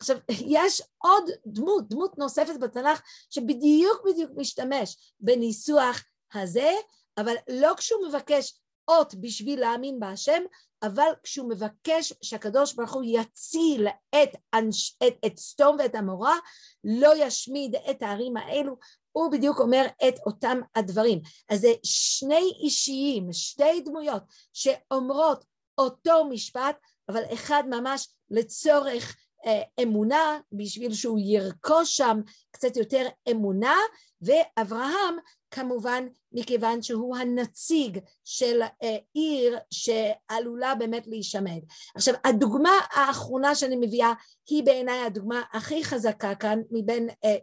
עכשיו, 0.00 0.16
יש 0.30 0.82
עוד 0.98 1.30
דמות, 1.46 1.88
דמות 1.88 2.18
נוספת 2.18 2.60
בתנ"ך 2.60 3.02
שבדיוק 3.30 4.02
בדיוק 4.06 4.30
משתמש 4.36 5.14
בניסוח 5.20 6.02
הזה, 6.34 6.70
אבל 7.18 7.34
לא 7.50 7.74
כשהוא 7.76 8.08
מבקש 8.08 8.60
אות 8.88 9.14
בשביל 9.14 9.60
להאמין 9.60 10.00
בהשם, 10.00 10.42
אבל 10.82 11.10
כשהוא 11.22 11.50
מבקש 11.50 12.12
שהקדוש 12.22 12.74
ברוך 12.74 12.92
הוא 12.92 13.02
יציל 13.06 13.86
את, 14.14 14.36
אנש, 14.54 14.96
את, 15.06 15.14
את 15.26 15.38
סתום 15.38 15.76
ואת 15.78 15.94
המורה, 15.94 16.36
לא 16.84 17.12
ישמיד 17.16 17.76
את 17.90 18.02
הערים 18.02 18.36
האלו, 18.36 18.76
הוא 19.12 19.30
בדיוק 19.32 19.60
אומר 19.60 19.86
את 20.08 20.14
אותם 20.26 20.60
הדברים. 20.74 21.20
אז 21.48 21.60
זה 21.60 21.72
שני 21.82 22.52
אישיים, 22.62 23.32
שתי 23.32 23.80
דמויות 23.80 24.22
שאומרות 24.52 25.44
אותו 25.78 26.24
משפט, 26.24 26.76
אבל 27.08 27.22
אחד 27.34 27.62
ממש 27.70 28.08
לצורך 28.30 29.16
אה, 29.46 29.62
אמונה, 29.82 30.38
בשביל 30.52 30.94
שהוא 30.94 31.18
ירכוש 31.22 31.96
שם 31.96 32.20
קצת 32.50 32.76
יותר 32.76 33.06
אמונה, 33.30 33.76
ואברהם 34.22 35.16
כמובן 35.50 36.06
מכיוון 36.32 36.82
שהוא 36.82 37.16
הנציג 37.16 37.98
של 38.24 38.62
אה, 38.82 38.96
עיר 39.14 39.58
שעלולה 39.70 40.74
באמת 40.74 41.06
להישמד. 41.06 41.60
עכשיו 41.94 42.14
הדוגמה 42.24 42.78
האחרונה 42.90 43.54
שאני 43.54 43.76
מביאה 43.76 44.12
היא 44.48 44.64
בעיניי 44.64 45.00
הדוגמה 45.00 45.42
הכי 45.52 45.84
חזקה 45.84 46.34
כאן 46.34 46.60
מבין 46.70 47.08
אה, 47.24 47.36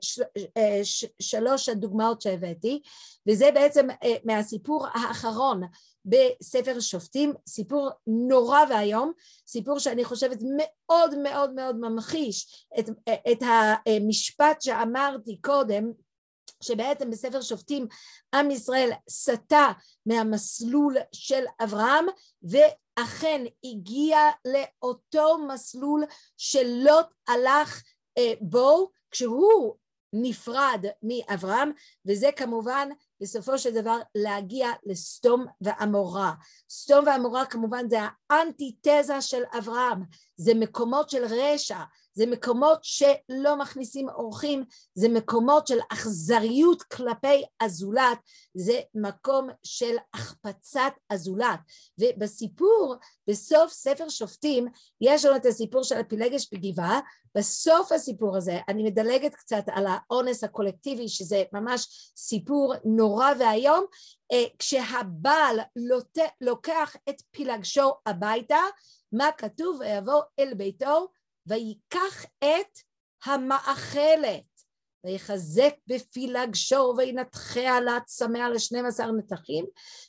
אה, 0.58 0.82
שלוש 1.22 1.70
הדוגמאות 1.70 2.22
שהבאתי 2.22 2.82
וזה 3.28 3.50
בעצם 3.54 3.88
מהסיפור 4.26 4.88
האחרון 4.94 5.62
בספר 6.06 6.80
שופטים, 6.80 7.34
סיפור 7.48 7.90
נורא 8.08 8.60
ואיום, 8.70 9.12
סיפור 9.48 9.80
שאני 9.80 10.04
חושבת 10.04 10.38
מאוד 10.58 11.20
מאוד 11.20 11.54
מאוד 11.54 11.76
ממחיש 11.80 12.66
את, 12.80 12.90
את 13.32 13.44
המשפט 13.86 14.62
שאמרתי 14.62 15.38
קודם 15.42 15.92
שבעצם 16.64 17.12
בספר 17.12 17.42
שופטים 17.42 17.88
עם 18.36 18.52
ישראל 18.52 18.92
סטה 19.10 19.72
מהמסלול 20.06 20.98
של 21.12 21.44
אברהם 21.64 22.06
ואכן 22.44 23.46
הגיע 23.64 24.20
לאותו 24.46 25.38
מסלול 25.48 26.04
שלוט 26.38 27.06
הלך 27.28 27.82
אה, 28.18 28.34
בו 28.42 28.90
כשהוא 29.12 29.76
נפרד 30.14 30.86
מאברהם 31.04 31.72
וזה 32.06 32.30
כמובן 32.36 32.90
בסופו 33.22 33.58
של 33.58 33.82
דבר 33.82 34.00
להגיע 34.16 34.70
לסתום 34.86 35.46
ועמורה. 35.62 36.34
סתום 36.72 37.06
ועמורה 37.06 37.46
כמובן 37.46 37.90
זה 37.90 37.98
האנטיתזה 38.30 39.22
של 39.22 39.44
אברהם, 39.58 40.04
זה 40.38 40.54
מקומות 40.54 41.10
של 41.10 41.26
רשע, 41.26 41.80
זה 42.18 42.26
מקומות 42.26 42.80
שלא 42.84 43.58
מכניסים 43.58 44.10
אורחים, 44.10 44.64
זה 44.94 45.10
מקומות 45.10 45.68
של 45.68 45.78
אכזריות 45.94 46.84
כלפי 46.84 47.44
הזולת, 47.62 48.18
זה 48.54 48.80
מקום 48.96 49.50
של 49.64 49.96
החפצת 50.14 50.92
הזולת. 51.10 51.60
ובסיפור, 52.00 52.96
בסוף 53.28 53.72
ספר 53.72 54.10
שופטים, 54.10 54.68
יש 55.02 55.26
לנו 55.26 55.36
את 55.36 55.46
הסיפור 55.46 55.84
של 55.84 55.98
הפילגש 55.98 56.50
בגבעה, 56.54 57.00
בסוף 57.36 57.92
הסיפור 57.92 58.38
הזה, 58.38 58.60
אני 58.70 58.84
מדלגת 58.84 59.36
קצת 59.36 59.64
על 59.68 59.86
האונס 59.88 60.44
הקולקטיבי, 60.44 61.10
שזה 61.10 61.44
ממש 61.54 62.12
סיפור 62.18 62.74
נורא 62.86 63.32
ואיום, 63.40 63.86
אה, 64.32 64.44
כשהבעל 64.60 65.60
לוקח 66.42 66.96
את 67.10 67.22
פילגשו 67.32 67.92
הביתה, 68.06 68.60
מה 69.12 69.30
כתוב? 69.38 69.80
ויבוא 69.80 70.22
אל 70.40 70.54
ביתו 70.54 71.08
ויקח 71.48 72.26
את 72.40 72.80
המאכלת, 73.26 74.58
ויחזק 75.06 75.74
בפילגשו 75.88 76.94
וינתחיה 76.98 77.80
לה 77.80 77.98
צמא 78.06 78.38
לשנים 78.38 78.86
עשר 78.86 79.12
נתחים, 79.12 79.66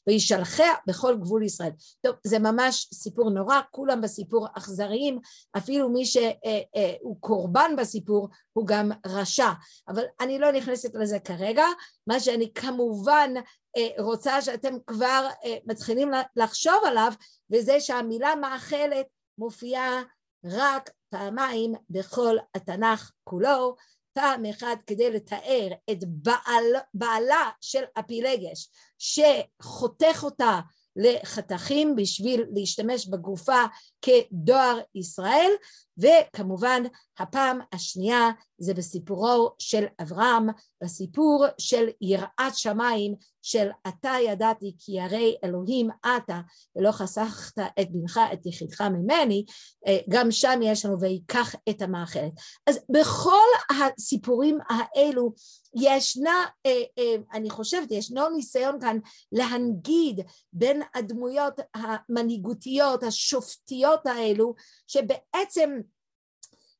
וישלחיה 0.07 0.73
בכל 0.87 1.17
גבול 1.21 1.43
ישראל. 1.43 1.71
טוב, 2.01 2.15
זה 2.25 2.39
ממש 2.39 2.89
סיפור 2.95 3.31
נורא, 3.31 3.61
כולם 3.71 4.01
בסיפור 4.01 4.47
אכזריים, 4.55 5.19
אפילו 5.57 5.91
מי 5.91 6.07
שהוא 6.07 6.25
אה, 6.25 6.61
אה, 6.77 6.95
קורבן 7.21 7.77
בסיפור 7.79 8.29
הוא 8.53 8.67
גם 8.67 8.91
רשע, 9.07 9.51
אבל 9.89 10.05
אני 10.21 10.39
לא 10.39 10.53
נכנסת 10.53 10.95
לזה 10.95 11.19
כרגע, 11.19 11.65
מה 12.07 12.21
שאני 12.21 12.53
כמובן 12.55 13.31
אה, 13.77 13.89
רוצה 13.99 14.43
שאתם 14.43 14.75
כבר 14.87 15.29
מתחילים 15.67 16.11
לחשוב 16.37 16.81
עליו, 16.87 17.13
וזה 17.53 17.81
שהמילה 17.81 18.35
מאכלת 18.35 19.07
מופיעה 19.39 20.03
רק 20.45 20.91
פעמיים 21.11 21.75
בכל 21.91 22.37
התנ"ך 22.55 23.13
כולו, 23.25 23.77
פעם 24.13 24.45
אחת 24.45 24.79
כדי 24.87 25.11
לתאר 25.11 25.69
את 25.91 25.99
בעל, 26.07 26.65
בעלה 26.95 27.51
של 27.61 27.83
הפילגש 27.97 28.69
שחותך 28.99 30.21
אותה 30.23 30.61
לחתכים 30.97 31.97
בשביל 31.97 32.45
להשתמש 32.55 33.07
בגופה 33.09 33.63
כדואר 34.03 34.81
ישראל 34.95 35.51
וכמובן 35.99 36.83
הפעם 37.19 37.61
השנייה 37.73 38.31
זה 38.59 38.75
בסיפורו 38.75 39.51
של 39.59 39.85
אברהם, 40.03 40.47
בסיפור 40.83 41.47
של 41.59 41.89
יראת 42.01 42.55
שמיים 42.55 43.15
של 43.43 43.69
אתה 43.89 44.13
ידעתי 44.27 44.75
כי 44.79 45.01
הרי 45.01 45.37
אלוהים 45.45 45.89
אתה 46.17 46.41
ולא 46.77 46.93
חסכת 46.93 47.59
את 47.81 47.91
בנך 47.91 48.21
את 48.33 48.47
יחידך 48.47 48.81
ממני, 48.81 49.45
אה, 49.87 49.99
גם 50.09 50.31
שם 50.31 50.61
יש 50.63 50.85
לנו 50.85 51.01
ויקח 51.01 51.55
את 51.71 51.83
המאכלת. 51.83 52.33
אז 52.67 52.79
בכל 52.89 53.49
הסיפורים 53.71 54.59
האלו 54.69 55.33
ישנה, 55.77 56.45
אה, 56.67 56.83
אה, 56.99 57.17
אני 57.33 57.51
חושבת, 57.51 57.91
ישנו 57.91 58.29
ניסיון 58.29 58.81
כאן 58.81 58.99
להנגיד 59.33 60.21
בין 60.53 60.83
הדמויות 60.95 61.61
המנהיגותיות, 61.75 63.03
השופטיות 63.03 64.07
האלו, 64.07 64.55
שבעצם 64.87 65.71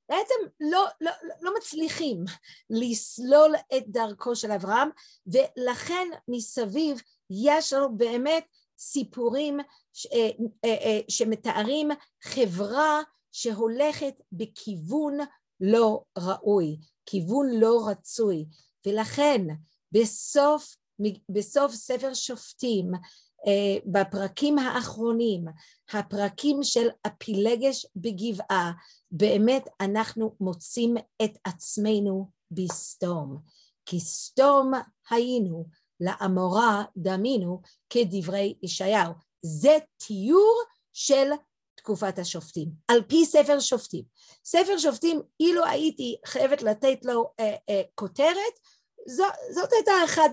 בעצם 0.09 0.35
לא, 0.61 0.87
לא, 1.01 1.11
לא 1.41 1.53
מצליחים 1.59 2.25
לסלול 2.71 3.55
את 3.77 3.83
דרכו 3.87 4.37
של 4.37 4.53
אברהם 4.53 4.89
ולכן 5.27 6.09
מסביב 6.29 7.03
יש 7.31 7.73
לנו 7.73 7.97
באמת 7.97 8.45
סיפורים 8.79 9.59
ש, 9.93 10.07
אה, 10.07 10.31
אה, 10.65 10.75
אה, 10.75 11.01
שמתארים 11.09 11.89
חברה 12.23 13.03
שהולכת 13.33 14.15
בכיוון 14.33 15.19
לא 15.61 16.03
ראוי, 16.19 16.77
כיוון 17.07 17.51
לא 17.61 17.89
רצוי. 17.89 18.47
ולכן 18.87 19.47
בסוף, 19.93 20.77
בסוף 21.29 21.73
ספר 21.73 22.15
שופטים 22.15 22.93
בפרקים 23.87 24.59
האחרונים, 24.59 25.45
הפרקים 25.93 26.63
של 26.63 26.89
הפילגש 27.05 27.87
בגבעה, 27.97 28.73
באמת 29.11 29.69
אנחנו 29.81 30.35
מוצאים 30.41 30.97
את 31.25 31.39
עצמנו 31.45 32.31
בסתום. 32.51 33.39
כי 33.87 34.01
סתום 34.01 34.73
היינו, 35.11 35.67
לעמורה 36.01 36.85
דמינו 36.97 37.61
כדברי 37.91 38.55
ישעיהו. 38.63 39.13
זה 39.43 39.79
תיאור 39.97 40.63
של 40.93 41.31
תקופת 41.77 42.19
השופטים, 42.19 42.69
על 42.89 43.03
פי 43.03 43.27
ספר 43.27 43.61
שופטים. 43.61 44.05
ספר 44.45 44.79
שופטים, 44.79 45.21
אילו 45.41 45.65
הייתי 45.65 46.17
חייבת 46.27 46.63
לתת 46.63 46.99
לו 47.05 47.31
אה, 47.41 47.55
אה, 47.69 47.83
כותרת, 47.95 48.55
זו, 49.09 49.25
זאת 49.51 49.73
הייתה 49.73 49.93
אחת 50.05 50.31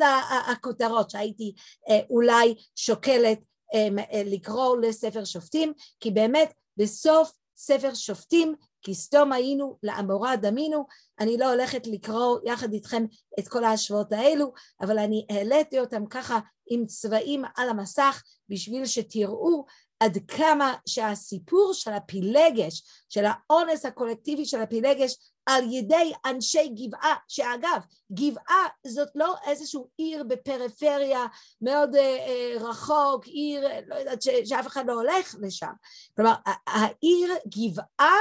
הכותרות 0.48 1.10
שהייתי 1.10 1.54
אה, 1.90 2.00
אולי 2.10 2.56
שוקלת 2.76 3.40
אה, 3.74 3.88
אה, 4.14 4.22
לקרוא 4.26 4.78
לספר 4.78 5.26
שופטים, 5.26 5.74
כי 6.00 6.12
באמת 6.12 6.54
בסוף 6.78 7.32
ספר 7.58 7.94
שופטים, 7.94 8.56
כי 8.82 8.96
סתום 8.96 9.32
היינו 9.32 9.78
לעמורה 9.84 10.36
דמינו, 10.36 10.86
אני 11.20 11.38
לא 11.38 11.52
הולכת 11.52 11.88
לקרוא 11.88 12.40
יחד 12.46 12.74
איתכם 12.74 13.06
את 13.40 13.48
כל 13.48 13.64
ההשוואות 13.64 14.12
האלו, 14.12 14.54
אבל 14.82 15.00
אני 15.00 15.26
העליתי 15.30 15.80
אותם 15.80 16.06
ככה 16.06 16.40
עם 16.70 16.86
צבעים 16.86 17.44
על 17.56 17.70
המסך 17.70 18.24
בשביל 18.50 18.86
שתראו 18.86 19.66
עד 20.00 20.18
כמה 20.28 20.74
שהסיפור 20.86 21.74
של 21.74 21.94
הפילגש, 21.94 22.84
של 23.10 23.26
האונס 23.26 23.86
הקולקטיבי 23.86 24.46
של 24.46 24.62
הפילגש 24.62 25.18
על 25.46 25.74
ידי 25.74 26.14
אנשי 26.26 26.68
גבעה, 26.68 27.16
שאגב, 27.28 27.82
גבעה 28.12 28.68
זאת 28.88 29.10
לא 29.16 29.36
איזשהו 29.48 29.88
עיר 29.98 30.24
בפריפריה 30.24 31.26
מאוד 31.62 31.96
אה, 31.96 32.02
אה, 32.02 32.54
רחוק, 32.60 33.26
עיר, 33.26 33.68
לא 33.88 33.96
יודעת, 33.96 34.22
ש, 34.22 34.30
שאף 34.46 34.68
אחד 34.68 34.88
לא 34.88 34.94
הולך 34.94 35.36
לשם. 35.42 35.72
כלומר, 36.16 36.34
העיר 36.68 37.34
גבעה 37.48 38.18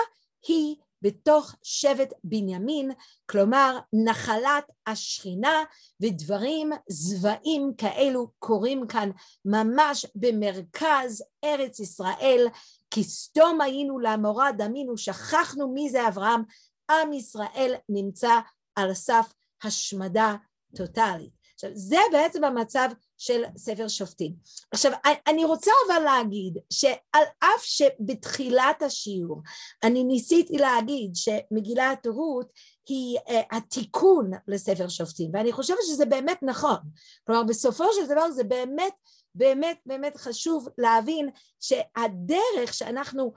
היא 0.49 0.77
בתוך 1.03 1.55
שבט 1.63 2.13
בנימין, 2.25 2.91
כלומר 3.27 3.79
נחלת 3.93 4.65
השכינה 4.87 5.65
ודברים 6.01 6.71
זוועים 6.89 7.73
כאלו 7.79 8.29
קורים 8.39 8.87
כאן 8.87 9.11
ממש 9.45 10.07
במרכז 10.15 11.25
ארץ 11.45 11.81
ישראל, 11.81 12.47
כי 12.91 13.05
סתום 13.05 13.61
היינו 13.61 13.99
לעמורה 13.99 14.53
דמינו, 14.53 14.97
שכחנו 14.97 15.73
מי 15.73 15.91
זה 15.91 16.09
אברהם, 16.09 16.43
עם 16.90 17.12
ישראל 17.12 17.75
נמצא 17.88 18.38
על 18.75 18.94
סף 18.94 19.33
השמדה 19.62 20.35
טוטאלית. 20.77 21.44
עכשיו 21.55 21.70
זה 21.75 21.97
בעצם 22.12 22.44
המצב 22.44 22.88
של 23.18 23.42
ספר 23.57 23.88
שופטים. 23.88 24.35
עכשיו 24.73 24.92
אני 25.27 25.44
רוצה 25.44 25.70
אבל 25.87 26.03
להגיד 26.03 26.59
שעל 26.70 27.25
אף 27.38 27.62
שבתחילת 27.62 28.83
השיעור 28.83 29.42
אני 29.83 30.05
ניסיתי 30.05 30.57
להגיד 30.59 31.11
שמגילת 31.14 32.07
רות 32.07 32.53
היא 32.88 33.18
uh, 33.18 33.57
התיקון 33.57 34.31
לספר 34.49 34.88
שופטים 34.88 35.31
ואני 35.35 35.53
חושבת 35.53 35.79
שזה 35.87 36.07
באמת 36.07 36.38
נכון 36.42 36.79
כלומר 37.27 37.42
בסופו 37.42 37.85
של 37.92 38.07
דבר 38.07 38.31
זה 38.31 38.44
באמת 38.44 38.94
באמת 39.35 39.79
באמת 39.87 40.16
חשוב 40.16 40.68
להבין 40.79 41.31
שהדרך 41.61 42.75
שאנחנו 42.75 43.33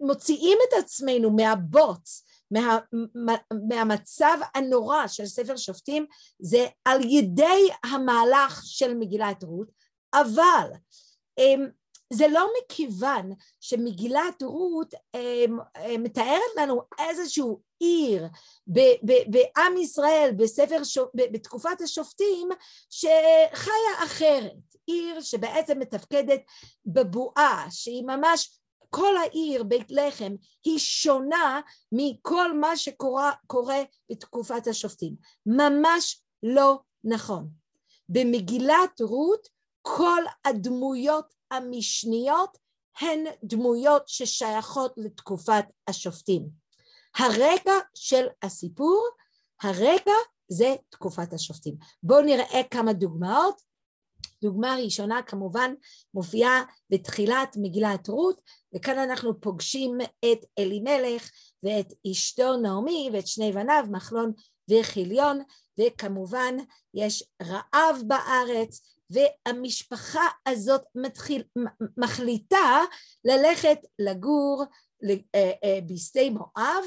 מוציאים 0.00 0.58
את 0.68 0.84
עצמנו 0.84 1.30
מהבוץ 1.30 2.24
מה, 2.50 2.78
מה, 3.14 3.34
מהמצב 3.68 4.38
הנורא 4.54 5.06
של 5.06 5.26
ספר 5.26 5.56
שופטים 5.56 6.06
זה 6.38 6.66
על 6.84 7.00
ידי 7.04 7.68
המהלך 7.84 8.62
של 8.64 8.94
מגילת 8.94 9.44
רות, 9.44 9.68
אבל 10.14 10.70
אמ, 11.38 11.66
זה 12.12 12.28
לא 12.28 12.48
מכיוון 12.58 13.32
שמגילת 13.60 14.42
רות 14.42 14.94
אמ, 15.14 15.58
אמ, 15.86 16.02
מתארת 16.02 16.56
לנו 16.56 16.82
איזשהו 16.98 17.60
עיר 17.78 18.26
בעם 18.66 19.76
ישראל 19.76 20.30
בספר, 20.36 20.82
בתקופת 21.14 21.80
השופטים 21.80 22.48
שחיה 22.90 24.04
אחרת, 24.04 24.52
עיר 24.86 25.20
שבעצם 25.20 25.78
מתפקדת 25.78 26.40
בבועה, 26.86 27.66
שהיא 27.70 28.02
ממש 28.02 28.58
כל 28.96 29.16
העיר 29.16 29.62
בית 29.62 29.90
לחם 29.90 30.32
היא 30.64 30.78
שונה 30.78 31.60
מכל 31.92 32.58
מה 32.58 32.76
שקורה 32.76 33.82
בתקופת 34.10 34.66
השופטים. 34.66 35.14
ממש 35.46 36.22
לא 36.42 36.78
נכון. 37.04 37.48
במגילת 38.08 39.00
רות 39.00 39.48
כל 39.82 40.22
הדמויות 40.44 41.34
המשניות 41.50 42.58
הן 43.00 43.24
דמויות 43.44 44.08
ששייכות 44.08 44.92
לתקופת 44.96 45.64
השופטים. 45.88 46.48
הרקע 47.16 47.78
של 47.94 48.26
הסיפור, 48.42 49.08
הרקע 49.62 50.14
זה 50.48 50.74
תקופת 50.88 51.32
השופטים. 51.32 51.74
בואו 52.02 52.22
נראה 52.22 52.62
כמה 52.70 52.92
דוגמאות 52.92 53.62
דוגמה 54.42 54.76
ראשונה 54.84 55.22
כמובן 55.22 55.74
מופיעה 56.14 56.62
בתחילת 56.90 57.56
מגילת 57.56 58.08
רות, 58.08 58.40
וכאן 58.74 58.98
אנחנו 58.98 59.40
פוגשים 59.40 59.98
את 60.00 60.44
אלימלך 60.58 61.30
ואת 61.62 61.92
אשתו 62.10 62.56
נעמי 62.56 63.10
ואת 63.12 63.26
שני 63.26 63.52
בניו, 63.52 63.84
מחלון 63.90 64.32
וחיליון, 64.70 65.42
וכמובן 65.80 66.56
יש 66.94 67.24
רעב 67.42 68.02
בארץ, 68.06 68.80
והמשפחה 69.10 70.28
הזאת 70.48 70.82
מתחיל, 70.94 71.42
מחליטה 71.96 72.80
ללכת 73.24 73.78
לגור 73.98 74.64
אה, 75.34 75.52
אה, 75.64 75.78
בשדה 75.86 76.30
מואב, 76.30 76.84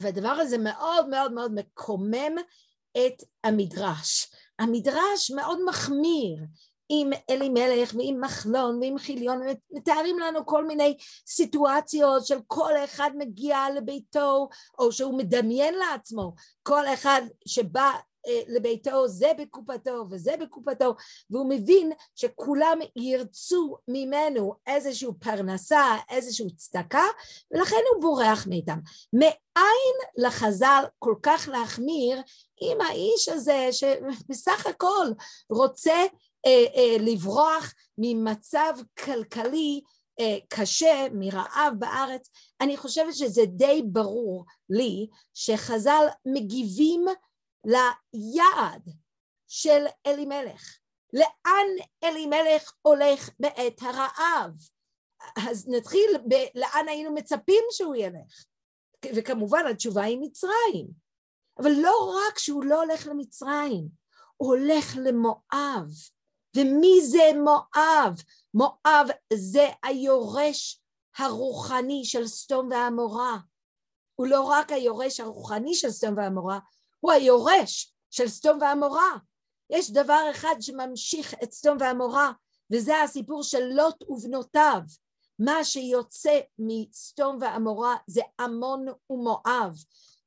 והדבר 0.00 0.28
הזה 0.28 0.58
מאוד 0.58 1.08
מאוד 1.08 1.32
מאוד 1.32 1.52
מקומם 1.54 2.36
את 2.96 3.22
המדרש. 3.44 4.30
המדרש 4.58 5.30
מאוד 5.30 5.58
מחמיר 5.68 6.36
עם 6.88 7.10
אלימלך 7.30 7.94
ועם 7.94 8.20
מחלון 8.20 8.78
ועם 8.80 8.98
חיליון, 8.98 9.40
מתארים 9.70 10.18
לנו 10.18 10.46
כל 10.46 10.66
מיני 10.66 10.96
סיטואציות 11.26 12.26
של 12.26 12.38
כל 12.46 12.72
אחד 12.84 13.10
מגיע 13.18 13.58
לביתו, 13.76 14.48
או 14.78 14.92
שהוא 14.92 15.18
מדמיין 15.18 15.74
לעצמו, 15.74 16.34
כל 16.62 16.86
אחד 16.86 17.22
שבא 17.46 17.90
לביתו 18.48 19.08
זה 19.08 19.32
בקופתו 19.38 20.04
וזה 20.10 20.34
בקופתו, 20.40 20.94
והוא 21.30 21.48
מבין 21.48 21.92
שכולם 22.14 22.78
ירצו 22.96 23.76
ממנו 23.88 24.54
איזושהי 24.66 25.08
פרנסה, 25.18 25.96
איזושהי 26.10 26.50
צדקה, 26.56 27.04
ולכן 27.50 27.80
הוא 27.94 28.02
בורח 28.02 28.46
מאיתם. 28.46 28.78
מאין 29.12 29.96
לחז"ל 30.16 30.84
כל 30.98 31.14
כך 31.22 31.48
להחמיר 31.52 32.22
עם 32.60 32.80
האיש 32.80 33.28
הזה 33.28 33.68
שבסך 33.72 34.66
הכל 34.66 35.06
רוצה 35.50 36.06
אה, 36.46 36.64
אה, 36.76 36.96
לברוח 37.00 37.74
ממצב 37.98 38.72
כלכלי 39.04 39.80
אה, 40.20 40.38
קשה, 40.48 41.06
מרעב 41.12 41.74
בארץ, 41.78 42.30
אני 42.60 42.76
חושבת 42.76 43.14
שזה 43.14 43.42
די 43.46 43.82
ברור 43.86 44.44
לי 44.70 45.06
שחז"ל 45.34 46.06
מגיבים 46.26 47.04
ליעד 47.66 48.88
של 49.48 49.84
אלימלך. 50.06 50.78
לאן 51.12 51.86
אלימלך 52.04 52.72
הולך 52.82 53.30
בעת 53.40 53.82
הרעב? 53.82 54.50
אז 55.48 55.68
נתחיל 55.68 56.18
ב- 56.28 56.58
לאן 56.58 56.88
היינו 56.88 57.14
מצפים 57.14 57.64
שהוא 57.70 57.96
ילך. 57.96 58.44
וכמובן 59.14 59.66
התשובה 59.70 60.02
היא 60.02 60.18
מצרים. 60.20 60.88
אבל 61.58 61.70
לא 61.70 62.14
רק 62.16 62.38
שהוא 62.38 62.64
לא 62.64 62.82
הולך 62.82 63.06
למצרים, 63.06 63.88
הוא 64.36 64.54
הולך 64.54 64.96
למואב. 64.96 65.90
ומי 66.56 67.00
זה 67.02 67.30
מואב? 67.44 68.14
מואב 68.54 69.08
זה 69.32 69.66
היורש 69.82 70.80
הרוחני 71.18 72.04
של 72.04 72.26
סדום 72.26 72.68
ועמורה. 72.70 73.38
הוא 74.14 74.26
לא 74.26 74.42
רק 74.42 74.72
היורש 74.72 75.20
הרוחני 75.20 75.74
של 75.74 75.90
סדום 75.90 76.16
ועמורה, 76.16 76.58
הוא 77.00 77.12
היורש 77.12 77.94
של 78.10 78.28
סדום 78.28 78.58
ועמורה. 78.60 79.16
יש 79.70 79.90
דבר 79.90 80.22
אחד 80.30 80.54
שממשיך 80.60 81.34
את 81.42 81.52
סדום 81.52 81.76
ועמורה, 81.80 82.32
וזה 82.72 83.02
הסיפור 83.02 83.42
של 83.42 83.64
לוט 83.64 84.02
ובנותיו. 84.08 84.80
מה 85.38 85.64
שיוצא 85.64 86.38
מסדום 86.58 87.38
ועמורה 87.40 87.96
זה 88.06 88.20
עמון 88.40 88.86
ומואב. 89.10 89.74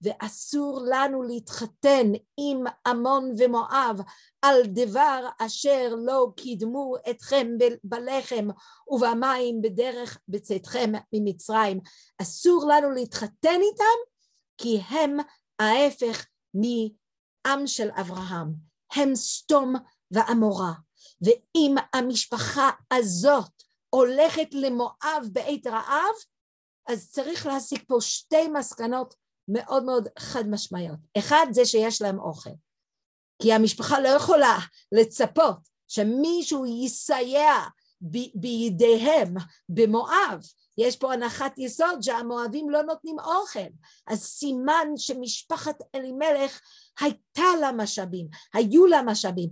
ואסור 0.02 0.82
לנו 0.86 1.24
להתחתן 1.24 2.12
עם 2.38 2.64
עמון 2.88 3.34
ומואב 3.38 4.02
על 4.42 4.62
דבר 4.66 5.30
אשר 5.40 5.96
לא 5.98 6.28
קידמו 6.36 6.96
אתכם 7.10 7.48
בלחם 7.84 8.48
ובמים 8.88 9.62
בדרך 9.62 10.18
בצאתכם 10.28 10.92
ממצרים. 11.14 11.80
אסור 12.22 12.66
לנו 12.68 12.92
להתחתן 12.92 13.60
איתם 13.62 14.00
כי 14.58 14.80
הם 14.90 15.18
ההפך 15.60 16.26
מעם 16.54 17.68
של 17.68 17.90
אברהם, 17.92 18.54
הם 18.96 19.16
סתום 19.16 19.76
ועמורה. 20.12 20.74
ואם 21.22 21.76
המשפחה 21.94 22.70
הזאת 22.94 23.52
הולכת 23.90 24.48
למואב 24.54 25.28
בעת 25.32 25.68
רעב, 25.68 26.16
אז 26.88 27.12
צריך 27.12 27.46
להסיק 27.46 27.84
פה 27.88 27.98
שתי 28.02 28.48
מסקנות 28.48 29.16
מאוד 29.48 29.84
מאוד 29.84 30.08
חד 30.20 30.44
משמעיות. 30.50 31.00
אחד 31.18 31.46
זה 31.52 31.66
שיש 31.66 32.02
להם 32.02 32.20
אוכל. 32.20 32.50
כי 33.42 33.54
המשפחה 33.54 34.00
לא 34.00 34.08
יכולה 34.08 34.58
לצפות 34.92 35.58
שמישהו 35.88 36.66
יסייע 36.66 37.54
ב- 38.02 38.40
בידיהם 38.40 39.36
במואב. 39.70 40.40
יש 40.82 40.96
פה 40.96 41.14
הנחת 41.14 41.58
יסוד 41.58 42.02
שהמואבים 42.02 42.70
לא 42.70 42.82
נותנים 42.82 43.20
אוכל, 43.20 43.70
אז 44.08 44.24
סימן 44.24 44.88
שמשפחת 44.98 45.76
אלימלך 45.96 46.62
הייתה 47.00 47.44
לה 47.62 47.72
משאבים, 47.72 48.28
היו 48.54 48.86
לה 48.86 49.02
משאבים, 49.02 49.50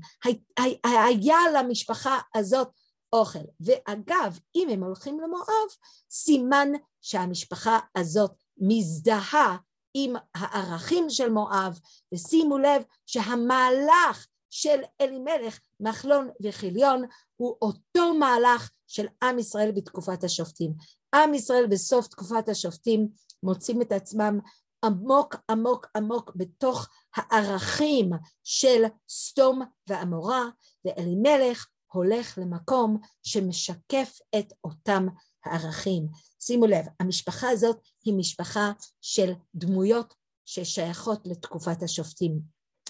היה 0.83 1.37
למשפחה 1.53 2.19
הזאת 2.35 2.69
אוכל. 3.13 3.39
ואגב, 3.59 4.39
אם 4.55 4.69
הם 4.69 4.83
הולכים 4.83 5.19
למואב, 5.19 5.69
סימן 6.11 6.71
שהמשפחה 7.01 7.79
הזאת 7.95 8.31
מזדהה 8.57 9.57
עם 9.93 10.15
הערכים 10.35 11.09
של 11.09 11.29
מואב, 11.29 11.79
ושימו 12.13 12.57
לב 12.57 12.83
שהמהלך 13.05 14.27
של 14.49 14.81
אלימלך, 15.01 15.59
מחלון 15.79 16.29
וחיליון, 16.43 17.03
הוא 17.35 17.57
אותו 17.61 18.13
מהלך 18.13 18.69
של 18.87 19.07
עם 19.23 19.39
ישראל 19.39 19.71
בתקופת 19.71 20.23
השופטים. 20.23 20.73
עם 21.15 21.34
ישראל 21.34 21.67
בסוף 21.67 22.08
תקופת 22.08 22.50
השופטים 22.50 23.08
מוצאים 23.43 23.82
את 23.82 23.91
עצמם 23.91 24.39
עמוק 24.86 25.36
עמוק 25.50 25.88
עמוק 25.95 26.32
בתוך 26.36 26.88
הערכים 27.15 28.10
של 28.43 28.84
סתום 29.10 29.62
ועמורה, 29.88 30.45
ואלימלך 30.86 31.67
הולך 31.93 32.38
למקום 32.38 32.98
שמשקף 33.24 34.19
את 34.39 34.54
אותם 34.63 35.08
הערכים. 35.45 36.08
שימו 36.39 36.67
לב, 36.67 36.86
המשפחה 37.00 37.50
הזאת 37.50 37.80
היא 38.06 38.13
משפחה 38.13 38.72
של 39.02 39.32
דמויות 39.56 40.13
ששייכות 40.45 41.28
לתקופת 41.28 41.84
השופטים. 41.84 42.39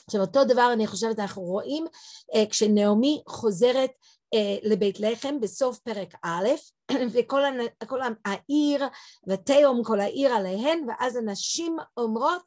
עכשיו 0.05 0.21
אותו 0.21 0.45
דבר 0.45 0.69
אני 0.73 0.87
חושבת 0.87 1.19
אנחנו 1.19 1.41
רואים 1.41 1.85
אה, 2.35 2.45
כשנעמי 2.49 3.21
חוזרת 3.27 3.91
לבית 4.63 4.99
לחם 4.99 5.39
בסוף 5.39 5.79
פרק 5.79 6.13
א', 6.23 6.47
וכל 7.13 7.41
כל 7.87 7.99
העיר 8.25 8.83
ותהום 9.27 9.83
כל 9.83 9.99
העיר 9.99 10.33
עליהן, 10.33 10.85
ואז 10.87 11.15
הנשים 11.15 11.77
אומרות 11.97 12.41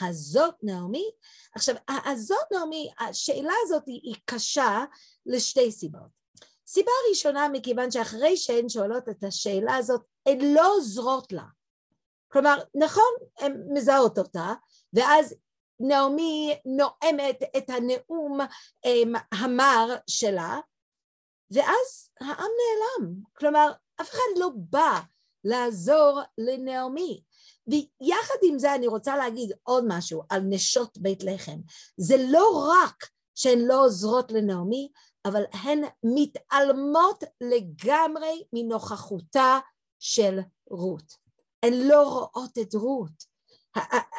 הזאת 0.00 0.54
נעמי? 0.62 1.10
עכשיו 1.54 1.74
הזאת 1.88 2.52
נעמי, 2.52 2.90
השאלה 3.00 3.52
הזאת 3.64 3.82
היא, 3.86 4.00
היא 4.02 4.14
קשה 4.24 4.84
לשתי 5.26 5.72
סיבות. 5.72 6.18
סיבה 6.66 6.92
ראשונה 7.10 7.48
מכיוון 7.48 7.90
שאחרי 7.90 8.36
שהן 8.36 8.68
שואלות 8.68 9.08
את 9.08 9.24
השאלה 9.24 9.76
הזאת, 9.76 10.02
הן 10.26 10.54
לא 10.54 10.74
עוזרות 10.74 11.32
לה. 11.32 11.44
כלומר, 12.32 12.58
נכון, 12.74 13.12
הן 13.38 13.62
מזהות 13.72 14.18
אותה, 14.18 14.52
ואז 14.92 15.34
נעמי 15.80 16.58
נואמת 16.64 17.42
את 17.56 17.70
הנאום 17.70 18.38
אמ, 18.84 19.12
המר 19.32 19.96
שלה, 20.06 20.58
ואז 21.50 22.10
העם 22.20 22.50
נעלם. 22.58 23.14
כלומר, 23.36 23.72
אף 24.00 24.10
אחד 24.10 24.38
לא 24.38 24.50
בא 24.54 25.00
לעזור 25.44 26.20
לנעמי. 26.38 27.22
ויחד 27.66 28.38
עם 28.42 28.58
זה 28.58 28.74
אני 28.74 28.86
רוצה 28.86 29.16
להגיד 29.16 29.52
עוד 29.62 29.84
משהו 29.88 30.22
על 30.30 30.40
נשות 30.40 30.98
בית 30.98 31.24
לחם. 31.24 31.58
זה 31.96 32.16
לא 32.28 32.68
רק 32.70 33.06
שהן 33.34 33.58
לא 33.58 33.84
עוזרות 33.84 34.32
לנעמי, 34.32 34.88
אבל 35.24 35.42
הן 35.52 35.80
מתעלמות 36.02 37.24
לגמרי 37.40 38.44
מנוכחותה 38.52 39.58
של 39.98 40.38
רות. 40.70 41.12
הן 41.62 41.72
לא 41.72 42.02
רואות 42.02 42.58
את 42.58 42.74
רות. 42.74 43.37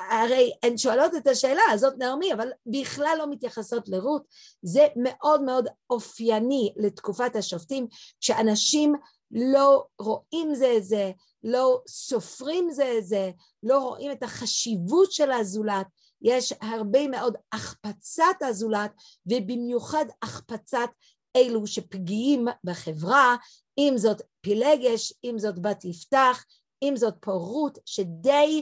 הרי 0.10 0.52
הן 0.64 0.78
שואלות 0.78 1.16
את 1.16 1.28
השאלה 1.28 1.62
הזאת 1.72 1.94
נעמי, 1.98 2.34
אבל 2.34 2.50
בכלל 2.66 3.16
לא 3.20 3.30
מתייחסות 3.30 3.90
לרות. 3.90 4.24
זה 4.62 4.88
מאוד 4.96 5.42
מאוד 5.42 5.68
אופייני 5.90 6.74
לתקופת 6.78 7.36
השופטים, 7.36 7.88
כשאנשים 8.22 8.96
לא 9.32 9.86
רואים 10.00 10.56
זה 10.56 10.74
את 10.78 10.84
זה, 10.84 11.12
לא 11.44 11.82
סופרים 11.88 12.72
זה 12.72 12.96
את 12.98 13.06
זה, 13.06 13.32
לא 13.64 13.80
רואים 13.80 14.12
את 14.12 14.24
החשיבות 14.24 15.12
של 15.12 15.32
הזולת, 15.32 15.88
יש 16.22 16.54
הרבה 16.62 17.08
מאוד 17.08 17.36
החפצת 17.54 18.24
הזולת, 18.42 18.92
ובמיוחד 19.26 20.06
החפצת 20.22 20.90
אלו 21.36 21.68
שפגיעים 21.68 22.48
בחברה, 22.64 23.36
אם 23.78 23.94
זאת 23.98 24.22
פילגש, 24.42 25.14
אם 25.24 25.40
זאת 25.40 25.60
בת 25.60 25.86
יפתח, 25.86 26.46
אם 26.82 26.94
זאת 26.96 27.14
פורות, 27.22 27.78
שדי, 27.86 28.62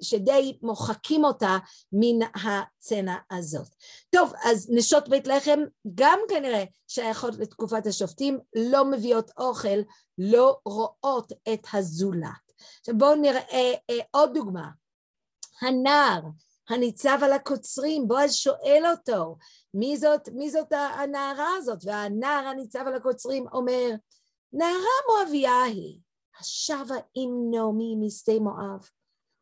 שדי 0.00 0.58
מוחקים 0.62 1.24
אותה 1.24 1.58
מן 1.92 2.26
הצנע 2.34 3.16
הזאת. 3.30 3.68
טוב, 4.10 4.32
אז 4.44 4.70
נשות 4.70 5.08
בית 5.08 5.26
לחם 5.26 5.60
גם 5.94 6.18
כנראה 6.28 6.64
שייכות 6.88 7.34
לתקופת 7.38 7.86
השופטים, 7.86 8.38
לא 8.56 8.84
מביאות 8.84 9.30
אוכל, 9.38 9.78
לא 10.18 10.56
רואות 10.64 11.32
את 11.52 11.66
הזולת. 11.72 12.52
עכשיו 12.80 12.98
בואו 12.98 13.14
נראה 13.14 13.72
אה, 13.90 13.98
עוד 14.10 14.34
דוגמה. 14.34 14.68
הנער 15.62 16.20
הניצב 16.68 17.18
על 17.22 17.32
הקוצרים, 17.32 18.08
בועז 18.08 18.34
שואל 18.34 18.82
אותו, 18.90 19.36
מי 19.74 19.96
זאת, 19.96 20.28
מי 20.28 20.50
זאת 20.50 20.72
הנערה 20.72 21.48
הזאת? 21.56 21.78
והנער 21.84 22.46
הניצב 22.46 22.84
על 22.86 22.94
הקוצרים 22.94 23.46
אומר, 23.52 23.90
נערה 24.52 24.96
מואביה 25.10 25.62
היא, 25.62 25.98
השבה 26.40 26.94
עם 27.14 27.30
נעמי 27.50 27.96
משדה 27.96 28.38
מואב. 28.40 28.88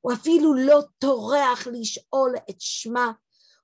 הוא 0.00 0.12
אפילו 0.12 0.54
לא 0.54 0.80
טורח 0.98 1.66
לשאול 1.66 2.34
את 2.50 2.56
שמה 2.58 3.12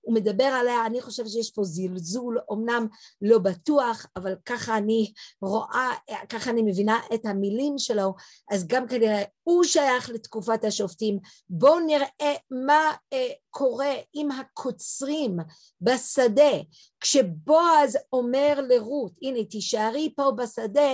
הוא 0.00 0.14
מדבר 0.14 0.44
עליה, 0.44 0.86
אני 0.86 1.00
חושבת 1.00 1.28
שיש 1.28 1.50
פה 1.50 1.64
זלזול, 1.64 2.38
אמנם 2.52 2.86
לא 3.22 3.38
בטוח, 3.38 4.06
אבל 4.16 4.34
ככה 4.44 4.76
אני 4.76 5.12
רואה, 5.42 5.90
ככה 6.28 6.50
אני 6.50 6.62
מבינה 6.62 7.00
את 7.14 7.26
המילים 7.26 7.78
שלו, 7.78 8.14
אז 8.50 8.66
גם 8.66 8.88
כנראה 8.88 9.22
הוא 9.42 9.64
שייך 9.64 10.10
לתקופת 10.10 10.64
השופטים. 10.64 11.18
בואו 11.50 11.80
נראה 11.80 12.34
מה 12.50 12.92
אה, 13.12 13.28
קורה 13.50 13.94
עם 14.12 14.30
הקוצרים 14.30 15.36
בשדה, 15.80 16.52
כשבועז 17.00 17.98
אומר 18.12 18.60
לרות, 18.68 19.12
הנה 19.22 19.44
תישארי 19.44 20.12
פה 20.16 20.30
בשדה, 20.36 20.90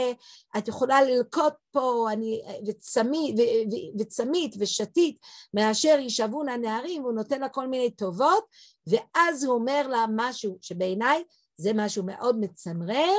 את 0.59 0.69
יכולה 0.69 1.03
ללקוט 1.03 1.53
פה 1.71 2.09
אני, 2.13 2.43
וצמית, 2.67 3.35
ו, 3.39 3.41
ו, 3.41 4.01
וצמית 4.01 4.55
ושתית 4.59 5.19
מאשר 5.55 5.99
יישבון 6.01 6.49
הנערים, 6.49 7.03
הוא 7.03 7.13
נותן 7.13 7.41
לה 7.41 7.49
כל 7.49 7.67
מיני 7.67 7.91
טובות, 7.91 8.45
ואז 8.87 9.45
הוא 9.45 9.55
אומר 9.55 9.89
לה 9.89 10.05
משהו 10.17 10.59
שבעיניי 10.61 11.25
זה 11.57 11.71
משהו 11.75 12.05
מאוד 12.07 12.39
מצמרר, 12.41 13.15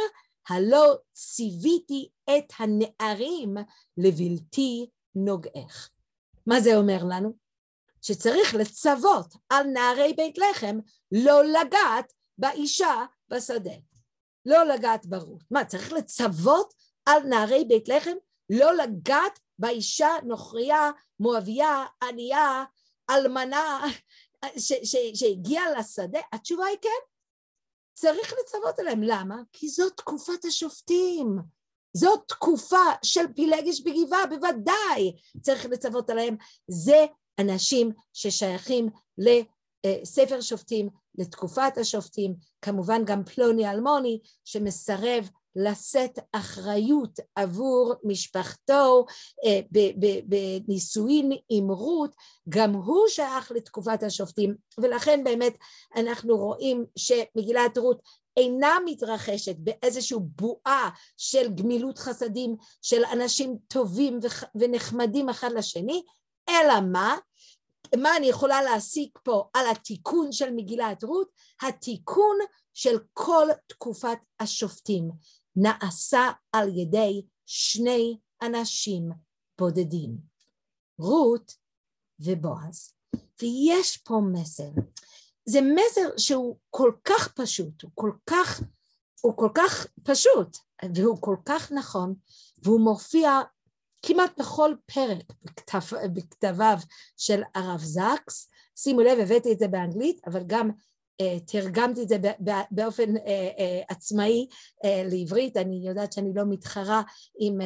הלא 0.49 0.95
ציוויתי 1.13 2.09
את 2.29 2.53
הנערים 2.59 3.55
לבלתי 3.97 4.89
נוגעך. 5.15 5.89
מה 6.45 6.61
זה 6.61 6.77
אומר 6.77 7.03
לנו? 7.09 7.46
שצריך 8.07 8.55
לצוות 8.55 9.33
על 9.49 9.63
נערי 9.63 10.13
בית 10.13 10.37
לחם 10.37 10.79
לא 11.11 11.43
לגעת 11.43 12.13
באישה 12.37 13.05
בשדה, 13.29 13.75
לא 14.45 14.63
לגעת 14.63 15.05
ברות. 15.05 15.43
מה, 15.51 15.65
צריך 15.65 15.93
לצוות 15.93 16.73
על 17.05 17.23
נערי 17.23 17.65
בית 17.65 17.89
לחם 17.89 18.15
לא 18.49 18.73
לגעת 18.73 19.39
באישה 19.59 20.09
נוכריה, 20.23 20.91
מואביה, 21.19 21.85
ענייה, 22.03 22.63
אלמנה, 23.09 23.85
שהגיעה 25.13 25.71
לשדה? 25.79 26.19
התשובה 26.33 26.65
היא 26.65 26.77
כן. 26.81 26.89
צריך 27.93 28.33
לצוות 28.41 28.79
עליהם. 28.79 29.03
למה? 29.03 29.35
כי 29.53 29.67
זאת 29.67 29.97
תקופת 29.97 30.45
השופטים. 30.45 31.37
זאת 31.93 32.23
תקופה 32.27 32.83
של 33.03 33.33
פילגש 33.35 33.81
בגבעה, 33.81 34.27
בוודאי 34.27 35.15
צריך 35.41 35.65
לצוות 35.65 36.09
עליהם. 36.09 36.37
זה 36.67 37.05
אנשים 37.39 37.91
ששייכים 38.13 38.89
לספר 39.17 40.41
שופטים, 40.41 40.89
לתקופת 41.17 41.77
השופטים, 41.77 42.35
כמובן 42.61 43.05
גם 43.05 43.23
פלוני 43.23 43.71
אלמוני 43.71 44.19
שמסרב 44.45 45.29
לשאת 45.55 46.19
אחריות 46.31 47.19
עבור 47.35 47.93
משפחתו 48.03 49.05
אה, 49.45 49.59
בנישואין 50.67 51.31
עם 51.49 51.71
רות, 51.71 52.15
גם 52.49 52.73
הוא 52.73 53.07
שייך 53.07 53.51
לתקופת 53.51 54.03
השופטים, 54.03 54.55
ולכן 54.77 55.23
באמת 55.23 55.53
אנחנו 55.95 56.37
רואים 56.37 56.85
שמגילת 56.95 57.77
רות 57.77 58.01
אינה 58.37 58.77
מתרחשת 58.85 59.55
באיזושהי 59.57 60.17
בועה 60.21 60.89
של 61.17 61.53
גמילות 61.53 61.97
חסדים 61.97 62.55
של 62.81 63.05
אנשים 63.05 63.57
טובים 63.67 64.19
ונחמדים 64.55 65.29
אחד 65.29 65.51
לשני, 65.51 66.03
אלא 66.49 66.81
מה? 66.91 67.15
מה 67.95 68.17
אני 68.17 68.27
יכולה 68.27 68.61
להסיק 68.61 69.19
פה 69.23 69.49
על 69.53 69.65
התיקון 69.71 70.31
של 70.31 70.53
מגילת 70.55 71.03
רות? 71.03 71.29
התיקון 71.61 72.37
של 72.73 72.97
כל 73.13 73.47
תקופת 73.67 74.17
השופטים. 74.39 75.11
נעשה 75.55 76.31
על 76.51 76.77
ידי 76.77 77.25
שני 77.45 78.17
אנשים 78.41 79.11
בודדים, 79.59 80.17
רות 80.99 81.53
ובועז. 82.19 82.93
ויש 83.41 83.97
פה 83.97 84.21
מסר. 84.33 84.69
זה 85.45 85.59
מסר 85.61 86.17
שהוא 86.17 86.57
כל 86.69 86.91
כך 87.03 87.33
פשוט, 87.33 87.81
הוא 87.81 87.91
כל 87.95 88.11
כך, 88.25 88.61
הוא 89.21 89.37
כל 89.37 89.49
כך 89.55 89.87
פשוט, 90.03 90.57
והוא 90.95 91.17
כל 91.21 91.35
כך 91.45 91.71
נכון, 91.71 92.15
והוא 92.63 92.79
מופיע 92.79 93.41
כמעט 94.01 94.39
בכל 94.39 94.73
פרק 94.85 95.33
בכתב, 95.43 95.79
בכתביו 96.13 96.77
של 97.17 97.41
הרב 97.55 97.79
זקס, 97.79 98.49
שימו 98.75 99.01
לב, 99.01 99.19
הבאתי 99.19 99.51
את 99.51 99.59
זה 99.59 99.67
באנגלית, 99.67 100.21
אבל 100.27 100.43
גם 100.47 100.71
uh, 101.21 101.51
תרגמתי 101.51 102.03
את 102.03 102.07
זה 102.07 102.17
באופן 102.71 103.15
uh, 103.15 103.19
uh, 103.19 103.21
עצמאי 103.89 104.47
uh, 104.85 104.87
לעברית, 105.11 105.57
אני 105.57 105.81
יודעת 105.87 106.13
שאני 106.13 106.33
לא 106.35 106.43
מתחרה 106.49 107.01
עם 107.39 107.61
uh, 107.61 107.63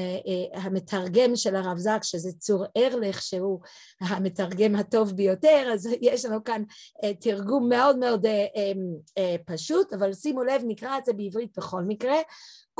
uh, 0.58 0.60
המתרגם 0.60 1.36
של 1.36 1.56
הרב 1.56 1.78
זקס, 1.78 2.08
שזה 2.08 2.32
צור 2.40 2.66
ארליך, 2.78 3.22
שהוא 3.22 3.60
המתרגם 4.02 4.76
הטוב 4.76 5.12
ביותר, 5.12 5.70
אז 5.74 5.90
יש 6.02 6.26
לנו 6.26 6.44
כאן 6.44 6.64
uh, 6.70 7.08
תרגום 7.20 7.70
מאוד 7.70 7.98
מאוד 7.98 8.26
uh, 8.26 8.30
uh, 8.30 9.20
uh, 9.20 9.54
פשוט, 9.54 9.94
אבל 9.94 10.14
שימו 10.14 10.44
לב, 10.44 10.62
נקרא 10.68 10.98
את 10.98 11.06
זה 11.06 11.14
בעברית 11.14 11.58
בכל 11.58 11.82
מקרה, 11.82 12.18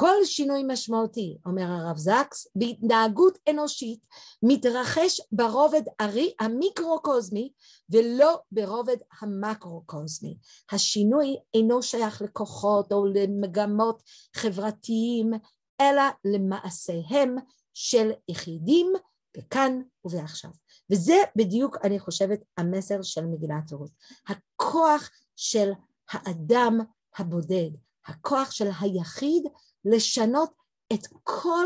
כל 0.02 0.26
שינוי 0.26 0.64
משמעותי, 0.68 1.38
אומר 1.46 1.64
הרב 1.64 1.98
זקס, 1.98 2.48
בהתנהגות 2.56 3.38
אנושית 3.50 4.00
מתרחש 4.44 5.22
ברובד 5.32 5.82
המיקרו-קוסמי 6.40 7.52
ולא 7.90 8.40
ברובד 8.52 8.98
המקרו-קוסמי. 9.22 10.38
השינוי 10.72 11.38
אינו 11.54 11.84
שייך 11.84 12.22
לכוחות 12.22 12.92
או 12.92 13.06
למגמות 13.06 14.04
חברתיים, 14.36 15.32
אלא 15.82 16.04
למעשיהם 16.26 17.36
של 17.74 18.12
יחידים 18.30 18.94
בכאן 19.38 19.82
ובעכשיו. 20.06 20.52
וזה 20.92 21.18
בדיוק, 21.36 21.78
אני 21.84 22.00
חושבת, 22.00 22.40
המסר 22.58 23.02
של 23.02 23.26
מגילת 23.26 23.72
רות. 23.72 23.92
הכוח 24.28 25.10
של 25.36 25.72
האדם 26.12 26.80
הבודד, 27.18 27.70
הכוח 28.06 28.52
של 28.52 28.70
היחיד 28.80 29.44
לשנות 29.86 30.52
את 30.94 31.08
כל 31.24 31.66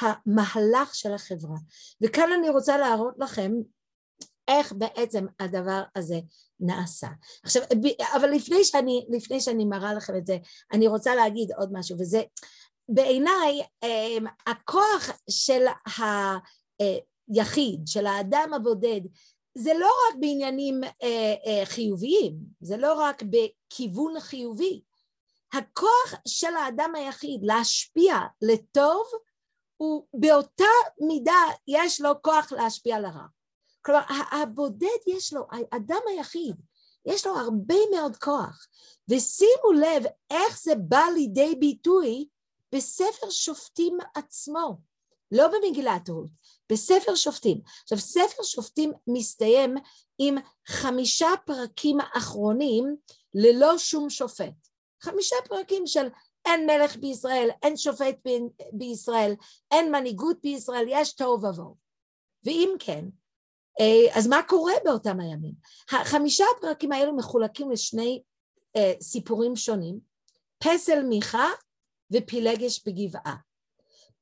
המהלך 0.00 0.94
של 0.94 1.14
החברה. 1.14 1.56
וכאן 2.02 2.32
אני 2.38 2.48
רוצה 2.48 2.78
להראות 2.78 3.14
לכם 3.18 3.52
איך 4.48 4.72
בעצם 4.72 5.26
הדבר 5.40 5.82
הזה 5.96 6.20
נעשה. 6.60 7.08
עכשיו, 7.42 7.62
אבל 8.14 8.30
לפני 8.30 8.64
שאני, 8.64 9.06
לפני 9.08 9.40
שאני 9.40 9.64
מראה 9.64 9.94
לכם 9.94 10.16
את 10.16 10.26
זה, 10.26 10.38
אני 10.72 10.86
רוצה 10.86 11.14
להגיד 11.14 11.52
עוד 11.52 11.70
משהו, 11.72 11.96
וזה 12.00 12.22
בעיניי 12.88 13.62
אמ, 13.82 14.24
הכוח 14.46 15.10
של 15.30 15.64
היחיד, 16.78 17.80
של 17.86 18.06
האדם 18.06 18.50
הבודד, 18.54 19.00
זה 19.58 19.72
לא 19.80 19.86
רק 19.86 20.16
בעניינים 20.20 20.84
אה, 20.84 21.34
אה, 21.46 21.66
חיוביים, 21.66 22.36
זה 22.60 22.76
לא 22.76 22.94
רק 22.94 23.22
בכיוון 23.22 24.20
חיובי, 24.20 24.82
הכוח 25.52 26.14
של 26.28 26.54
האדם 26.54 26.94
היחיד 26.94 27.40
להשפיע 27.42 28.16
לטוב, 28.42 29.06
הוא 29.76 30.06
באותה 30.14 30.64
מידה 31.00 31.42
יש 31.68 32.00
לו 32.00 32.22
כוח 32.22 32.52
להשפיע 32.52 33.00
לרע. 33.00 33.26
כלומר, 33.82 34.02
הבודד 34.30 34.98
יש 35.06 35.32
לו, 35.32 35.46
האדם 35.50 36.00
היחיד, 36.08 36.56
יש 37.06 37.26
לו 37.26 37.36
הרבה 37.36 37.74
מאוד 37.94 38.16
כוח. 38.16 38.66
ושימו 39.10 39.72
לב 39.72 40.02
איך 40.30 40.60
זה 40.62 40.74
בא 40.74 41.04
לידי 41.14 41.54
ביטוי 41.54 42.28
בספר 42.74 43.30
שופטים 43.30 43.98
עצמו, 44.14 44.78
לא 45.32 45.48
במגילת 45.48 46.08
רות, 46.08 46.30
בספר 46.72 47.14
שופטים. 47.14 47.60
עכשיו, 47.82 47.98
ספר 47.98 48.42
שופטים 48.42 48.92
מסתיים 49.06 49.74
עם 50.18 50.36
חמישה 50.66 51.28
פרקים 51.46 51.98
אחרונים 52.14 52.96
ללא 53.34 53.78
שום 53.78 54.10
שופט. 54.10 54.68
חמישה 55.02 55.36
פרקים 55.48 55.86
של 55.86 56.08
אין 56.46 56.66
מלך 56.66 56.96
בישראל, 56.96 57.48
אין 57.62 57.76
שופט 57.76 58.16
בישראל, 58.72 59.34
אין 59.70 59.92
מנהיגות 59.92 60.36
בישראל, 60.42 60.84
יש 60.88 61.12
תוהו 61.12 61.32
ובוהו. 61.32 61.76
ואם 62.44 62.74
כן, 62.78 63.04
אה, 63.80 64.18
אז 64.18 64.26
מה 64.26 64.42
קורה 64.48 64.72
באותם 64.84 65.20
הימים? 65.20 65.54
החמישה 65.92 66.44
הפרקים 66.56 66.92
האלו 66.92 67.16
מחולקים 67.16 67.70
לשני 67.70 68.22
אה, 68.76 68.92
סיפורים 69.00 69.56
שונים, 69.56 70.00
פסל 70.58 71.02
מיכה 71.02 71.48
ופילגש 72.12 72.82
בגבעה. 72.86 73.36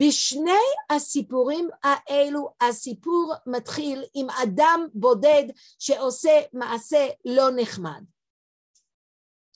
בשני 0.02 0.50
הסיפורים 0.90 1.68
האלו 1.82 2.54
הסיפור 2.60 3.34
מתחיל 3.46 4.04
עם 4.14 4.30
אדם 4.30 4.87
בודד 4.94 5.44
שעושה 5.78 6.40
מעשה 6.52 7.08
לא 7.24 7.48
נחמד. 7.56 8.02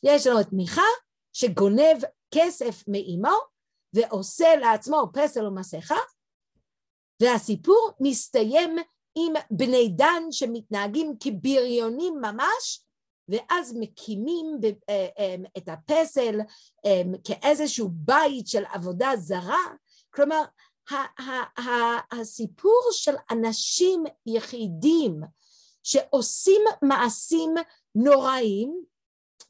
יש 0.03 0.27
לנו 0.27 0.41
את 0.41 0.53
מיכה 0.53 0.83
שגונב 1.39 2.05
כסף 2.35 2.85
מאימו 2.89 3.37
ועושה 3.93 4.57
לעצמו 4.57 5.11
פסל 5.13 5.47
ומסכה, 5.47 5.99
והסיפור 7.23 7.91
מסתיים 8.01 8.77
עם 9.15 9.33
בני 9.51 9.89
דן 9.89 10.23
שמתנהגים 10.31 11.15
כבריונים 11.21 12.15
ממש, 12.21 12.85
ואז 13.29 13.75
מקימים 13.79 14.47
אה, 14.89 15.07
אה, 15.19 15.35
את 15.59 15.69
הפסל 15.69 16.41
אה, 16.87 17.03
כאיזשהו 17.25 17.89
בית 17.93 18.47
של 18.47 18.65
עבודה 18.73 19.11
זרה, 19.17 19.65
כלומר 20.11 20.43
הסיפור 22.13 22.89
של 22.93 23.15
אנשים 23.31 24.05
יחידים 24.27 25.21
שעושים 25.83 26.63
מעשים 26.83 27.55
נוראים 27.95 28.85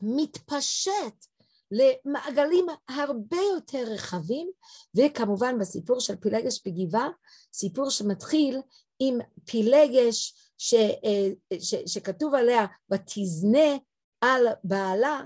מתפשט 0.01 1.27
למעגלים 1.71 2.67
הרבה 2.89 3.41
יותר 3.55 3.85
רחבים, 3.87 4.51
וכמובן 4.97 5.59
בסיפור 5.59 6.01
של 6.01 6.17
פילגש 6.17 6.63
בגבעה, 6.67 7.09
סיפור 7.53 7.91
שמתחיל 7.91 8.61
עם 8.99 9.19
פילגש 9.45 10.35
ש, 10.59 10.75
אה, 10.75 11.59
ש, 11.61 11.75
שכתוב 11.87 12.35
עליה 12.35 12.67
ותזנה 12.93 13.77
על 14.21 14.47
בעלה, 14.65 15.21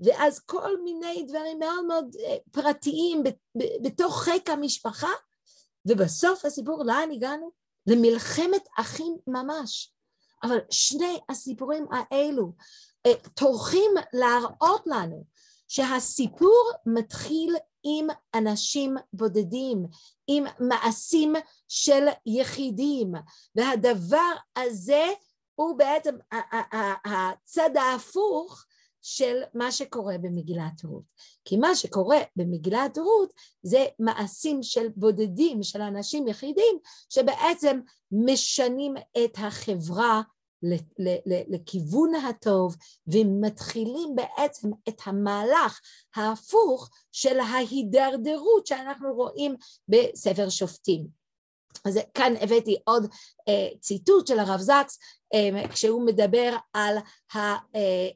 ואז 0.00 0.40
כל 0.40 0.82
מיני 0.84 1.24
דברים 1.28 1.58
מאוד 1.58 1.84
מאוד 1.84 2.16
אה, 2.24 2.36
פרטיים 2.52 3.22
בתוך 3.82 4.22
חיק 4.22 4.50
המשפחה, 4.50 5.10
ובסוף 5.88 6.44
הסיפור 6.44 6.84
לאן 6.84 7.10
הגענו? 7.10 7.50
למלחמת 7.86 8.68
אחים 8.78 9.16
ממש. 9.26 9.92
אבל 10.42 10.58
שני 10.70 11.20
הסיפורים 11.28 11.86
האלו 11.90 12.52
אה, 13.06 13.12
טורחים 13.34 13.90
להראות 14.12 14.82
לנו 14.86 15.24
שהסיפור 15.72 16.70
מתחיל 16.86 17.56
עם 17.82 18.06
אנשים 18.34 18.96
בודדים, 19.12 19.86
עם 20.26 20.44
מעשים 20.60 21.34
של 21.68 22.06
יחידים, 22.26 23.12
והדבר 23.54 24.32
הזה 24.56 25.04
הוא 25.54 25.78
בעצם 25.78 26.16
הצד 27.04 27.70
ההפוך 27.76 28.64
של 29.02 29.42
מה 29.54 29.72
שקורה 29.72 30.18
במגילת 30.18 30.84
רות. 30.84 31.04
כי 31.44 31.56
מה 31.56 31.74
שקורה 31.74 32.18
במגילת 32.36 32.98
רות 32.98 33.32
זה 33.62 33.86
מעשים 33.98 34.62
של 34.62 34.88
בודדים, 34.96 35.62
של 35.62 35.80
אנשים 35.80 36.28
יחידים, 36.28 36.78
שבעצם 37.08 37.80
משנים 38.12 38.94
את 38.96 39.32
החברה 39.38 40.22
לכיוון 41.48 42.14
הטוב 42.14 42.76
ומתחילים 43.06 44.14
בעצם 44.14 44.68
את 44.88 45.00
המהלך 45.06 45.80
ההפוך 46.14 46.90
של 47.12 47.40
ההידרדרות 47.40 48.66
שאנחנו 48.66 49.14
רואים 49.14 49.54
בספר 49.88 50.48
שופטים. 50.48 51.21
אז 51.84 51.98
כאן 52.14 52.32
הבאתי 52.40 52.76
עוד 52.84 53.04
uh, 53.04 53.78
ציטוט 53.80 54.26
של 54.26 54.38
הרב 54.38 54.60
זקס 54.60 54.98
um, 55.34 55.68
כשהוא 55.68 56.06
מדבר 56.06 56.56
על 56.72 56.96
ה, 57.34 57.56
uh, 57.56 57.58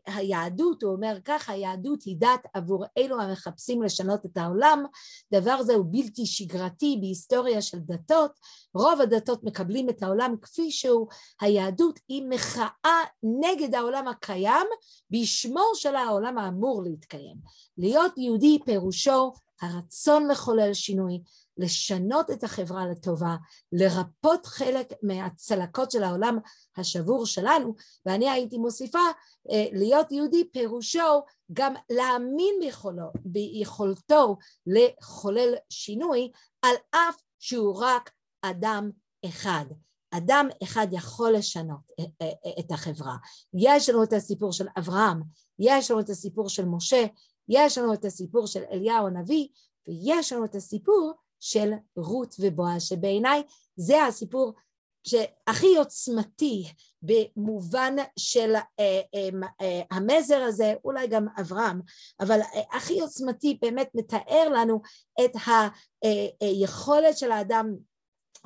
היהדות, 0.07 0.83
הוא 0.83 0.93
אומר 0.93 1.19
ככה, 1.25 1.53
היהדות 1.53 2.03
היא 2.03 2.17
דת 2.19 2.41
עבור 2.55 2.85
אלו 2.99 3.21
המחפשים 3.21 3.83
לשנות 3.83 4.27
את 4.27 4.37
העולם, 4.37 4.85
דבר 5.33 5.63
זה 5.63 5.75
הוא 5.75 5.85
בלתי 5.91 6.27
שגרתי 6.27 6.99
בהיסטוריה 7.01 7.63
של 7.63 7.79
דתות, 7.79 8.33
רוב 8.75 9.01
הדתות 9.01 9.45
מקבלים 9.45 9.89
את 9.89 10.03
העולם 10.03 10.35
כפי 10.43 10.71
שהוא, 10.71 11.07
היהדות 11.41 12.01
היא 12.09 12.23
מחאה 12.29 13.01
נגד 13.23 13.75
העולם 13.75 14.09
הקיים 14.09 14.67
בשמו 15.11 15.65
של 15.75 15.97
העולם 15.97 16.39
האמור 16.39 16.83
להתקיים. 16.83 17.37
להיות 17.79 18.13
יהודי 18.19 18.59
פירושו 18.65 19.33
הרצון 19.63 20.29
לחולל 20.29 20.75
שינוי, 20.75 21.23
לשנות 21.59 22.31
את 22.31 22.45
החברה 22.45 22.87
לטובה, 22.87 23.37
לרפות 23.73 24.47
חלק 24.47 24.93
מהצלקות 25.03 25.91
של 25.91 26.03
העולם 26.03 26.39
השבור 26.77 27.27
שלנו, 27.27 27.75
ואני 28.07 28.31
הייתי 28.31 28.59
מוסיפה, 28.59 28.99
אה, 29.51 29.65
להיות 29.73 30.13
יהודי 30.13 30.45
פירושו 30.53 31.23
גם 31.53 31.75
להאמין 31.91 32.55
ביכולו, 32.61 33.07
ביכולתו 33.25 34.37
לחולל 34.67 35.55
שינוי, 35.71 36.31
על 36.63 36.75
אף 36.91 37.17
שהוא 37.39 37.81
רק 37.81 38.11
אדם 38.43 38.91
אחד. 39.27 39.65
אדם 40.11 40.49
אחד 40.63 40.87
יכול 40.93 41.33
לשנות 41.33 41.91
את 42.59 42.71
החברה. 42.71 43.17
יש 43.55 43.89
לנו 43.89 44.03
את 44.03 44.13
הסיפור 44.13 44.53
של 44.53 44.67
אברהם, 44.79 45.23
יש 45.59 45.91
לנו 45.91 46.01
את 46.01 46.11
הסיפור 46.11 46.49
של 46.49 46.65
משה, 46.65 47.07
יש 47.49 47.79
לנו 47.79 47.95
את 47.95 48.05
הסיפור 48.05 48.47
של 48.47 48.63
אליהו 48.73 49.07
הנביא, 49.07 49.49
ויש 49.89 50.33
לנו 50.33 50.45
את 50.45 50.55
הסיפור 50.55 51.13
של 51.41 51.73
רות 51.97 52.35
ובועז, 52.41 52.83
שבעיניי 52.83 53.43
זה 53.77 54.05
הסיפור 54.05 54.53
שהכי 55.07 55.77
עוצמתי 55.77 56.69
במובן 57.03 57.97
של 58.19 58.55
אה, 58.55 59.01
אה, 59.15 59.29
אה, 59.61 59.83
המזר 59.91 60.43
הזה, 60.43 60.75
אולי 60.85 61.07
גם 61.07 61.27
אברהם, 61.41 61.81
אבל 62.21 62.41
הכי 62.73 63.01
עוצמתי 63.01 63.59
באמת 63.63 63.89
מתאר 63.95 64.49
לנו 64.49 64.81
את 65.25 65.33
היכולת 66.41 67.19
של 67.19 67.33
האדם 67.33 67.75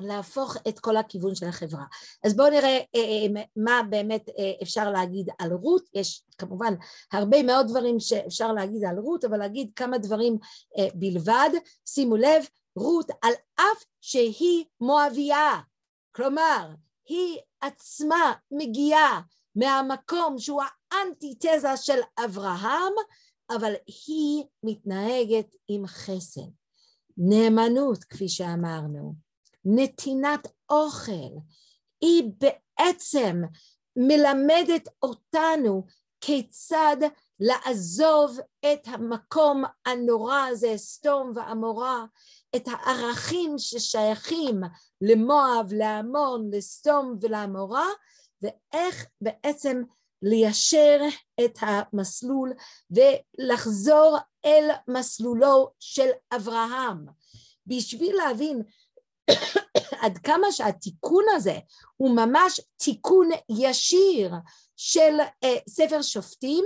להפוך 0.03 0.57
את 0.67 0.79
כל 0.79 0.97
הכיוון 0.97 1.35
של 1.35 1.45
החברה. 1.45 1.83
אז 2.23 2.35
בואו 2.35 2.49
נראה 2.49 2.79
מה 3.55 3.81
באמת 3.89 4.29
אפשר 4.63 4.91
להגיד 4.91 5.29
על 5.39 5.53
רות, 5.53 5.83
יש 5.93 6.23
כמובן 6.37 6.73
הרבה 7.11 7.43
מאוד 7.43 7.67
דברים 7.67 7.99
שאפשר 7.99 8.53
להגיד 8.53 8.85
על 8.85 8.97
רות, 8.99 9.25
אבל 9.25 9.37
להגיד 9.37 9.71
כמה 9.75 9.97
דברים 9.97 10.37
בלבד. 10.93 11.49
שימו 11.85 12.15
לב, 12.17 12.43
רות 12.75 13.09
על 13.21 13.33
אף 13.55 13.83
שהיא 14.01 14.65
מואביה, 14.81 15.59
כלומר, 16.15 16.69
היא 17.05 17.37
עצמה 17.61 18.33
מגיעה 18.51 19.21
מהמקום 19.55 20.39
שהוא 20.39 20.61
האנטיתזה 20.91 21.77
של 21.77 21.99
אברהם, 22.25 22.93
אבל 23.49 23.73
היא 24.07 24.43
מתנהגת 24.63 25.55
עם 25.67 25.87
חסד, 25.87 26.51
נאמנות, 27.17 28.03
כפי 28.03 28.29
שאמרנו, 28.29 29.13
נתינת 29.65 30.47
אוכל. 30.69 31.31
היא 32.01 32.31
בעצם 32.39 33.41
מלמדת 33.95 34.89
אותנו 35.03 35.85
כיצד 36.21 36.97
לעזוב 37.39 38.39
את 38.65 38.87
המקום 38.87 39.63
הנורא 39.85 40.45
הזה, 40.51 40.73
סתום 40.77 41.31
ועמורה, 41.35 42.05
את 42.55 42.67
הערכים 42.67 43.57
ששייכים 43.57 44.61
למואב, 45.01 45.73
להמון, 45.73 46.49
לסתום 46.53 47.17
ולעמורה, 47.21 47.87
ואיך 48.41 49.05
בעצם 49.21 49.81
ליישר 50.21 50.99
את 51.45 51.57
המסלול 51.61 52.53
ולחזור 52.91 54.17
אל 54.45 54.69
מסלולו 54.87 55.71
של 55.79 56.09
אברהם. 56.35 57.05
בשביל 57.67 58.15
להבין 58.15 58.61
עד 60.01 60.17
כמה 60.17 60.51
שהתיקון 60.51 61.23
הזה 61.35 61.57
הוא 61.97 62.15
ממש 62.15 62.61
תיקון 62.77 63.29
ישיר 63.49 64.33
של 64.77 65.17
uh, 65.19 65.47
ספר 65.69 66.01
שופטים, 66.01 66.65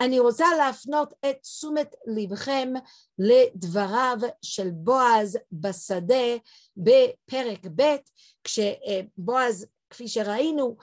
אני 0.00 0.18
רוצה 0.18 0.46
להפנות 0.58 1.14
את 1.30 1.36
תשומת 1.42 1.94
לבכם 2.06 2.72
לדבריו 3.18 4.16
של 4.42 4.70
בועז 4.70 5.38
בשדה 5.52 6.36
בפרק 6.76 7.66
ב', 7.76 7.96
כשבועז, 8.44 9.66
כפי 9.90 10.08
שראינו, 10.08 10.76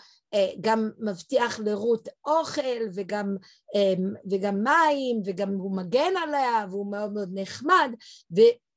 גם 0.61 0.89
מבטיח 0.99 1.59
לרות 1.59 2.09
אוכל 2.26 2.82
וגם, 2.93 3.36
וגם 4.32 4.63
מים 4.63 5.22
וגם 5.26 5.53
הוא 5.53 5.78
מגן 5.78 6.13
עליה 6.24 6.66
והוא 6.70 6.91
מאוד 6.91 7.13
מאוד 7.13 7.30
נחמד 7.34 7.91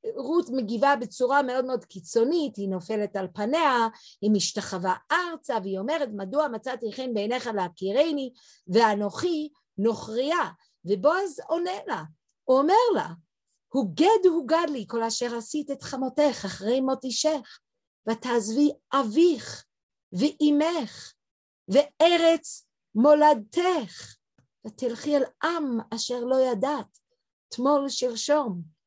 ורות 0.05 0.49
מגיבה 0.49 0.95
בצורה 0.95 1.43
מאוד 1.43 1.65
מאוד 1.65 1.85
קיצונית, 1.85 2.55
היא 2.55 2.69
נופלת 2.69 3.15
על 3.15 3.27
פניה, 3.33 3.87
היא 4.21 4.31
משתחווה 4.31 4.95
ארצה 5.11 5.57
והיא 5.63 5.79
אומרת 5.79 6.09
מדוע 6.13 6.47
מצאתי 6.47 6.93
חן 6.93 7.13
בעיניך 7.13 7.47
להכירני 7.47 8.33
ואנוכי 8.67 9.49
נוכריה, 9.77 10.49
ובועז 10.85 11.39
עונה 11.47 11.71
לה, 11.87 12.03
הוא 12.43 12.59
אומר 12.59 12.73
לה, 12.95 13.07
הוגד 13.73 14.25
הוגד 14.25 14.67
לי 14.71 14.85
כל 14.87 15.03
אשר 15.03 15.35
עשית 15.35 15.71
את 15.71 15.83
חמותך 15.83 16.45
אחרי 16.45 16.81
מות 16.81 17.03
אישך, 17.03 17.59
ותעזבי 18.09 18.71
אביך 18.93 19.65
ואימך 20.13 21.13
וארץ 21.67 22.67
מולדתך, 22.95 24.15
ותלכי 24.67 25.17
אל 25.17 25.23
עם 25.43 25.77
אשר 25.95 26.19
לא 26.19 26.35
ידעת, 26.51 26.99
תמול 27.49 27.89
שלשום. 27.89 28.78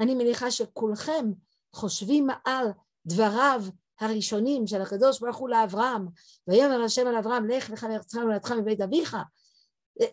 אני 0.00 0.14
מניחה 0.14 0.50
שכולכם 0.50 1.32
חושבים 1.72 2.26
על 2.44 2.66
דבריו 3.06 3.62
הראשונים 4.00 4.66
של 4.66 4.82
הקדוש 4.82 5.20
ברוך 5.20 5.36
הוא 5.36 5.48
לאברהם, 5.48 6.06
ויאמר 6.48 6.82
השם 6.82 7.06
על 7.06 7.16
אברהם, 7.16 7.46
לך 7.48 7.70
לך 7.70 7.84
מארצך 7.84 8.18
ולדך 8.26 8.52
מבית 8.52 8.80
אביך, 8.80 9.16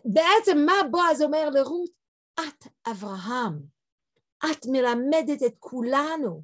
בעצם 0.04 0.58
מה 0.66 0.72
בועז 0.90 1.22
אומר 1.22 1.50
לרות? 1.50 1.90
את 2.40 2.66
אברהם, 2.86 3.58
את 4.38 4.66
מלמדת 4.66 5.42
את 5.46 5.54
כולנו 5.58 6.42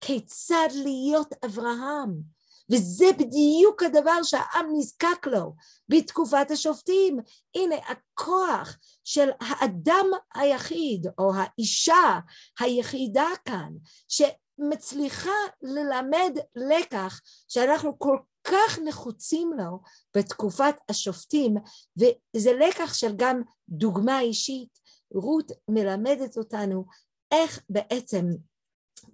כיצד 0.00 0.68
להיות 0.74 1.32
אברהם, 1.44 2.33
וזה 2.72 3.06
בדיוק 3.18 3.82
הדבר 3.82 4.22
שהעם 4.22 4.66
נזקק 4.72 5.26
לו 5.26 5.54
בתקופת 5.88 6.50
השופטים. 6.50 7.18
הנה 7.54 7.74
הכוח 7.76 8.76
של 9.04 9.28
האדם 9.40 10.06
היחיד 10.34 11.06
או 11.18 11.32
האישה 11.34 12.18
היחידה 12.60 13.28
כאן, 13.44 13.72
שמצליחה 14.08 15.30
ללמד 15.62 16.38
לקח 16.56 17.20
שאנחנו 17.48 17.98
כל 17.98 18.18
כך 18.44 18.78
נחוצים 18.84 19.52
לו 19.58 19.80
בתקופת 20.16 20.74
השופטים, 20.88 21.54
וזה 21.98 22.52
לקח 22.52 22.94
של 22.94 23.12
גם 23.16 23.42
דוגמה 23.68 24.20
אישית. 24.20 24.84
רות 25.14 25.52
מלמדת 25.68 26.36
אותנו 26.36 26.84
איך 27.32 27.62
בעצם 27.70 28.26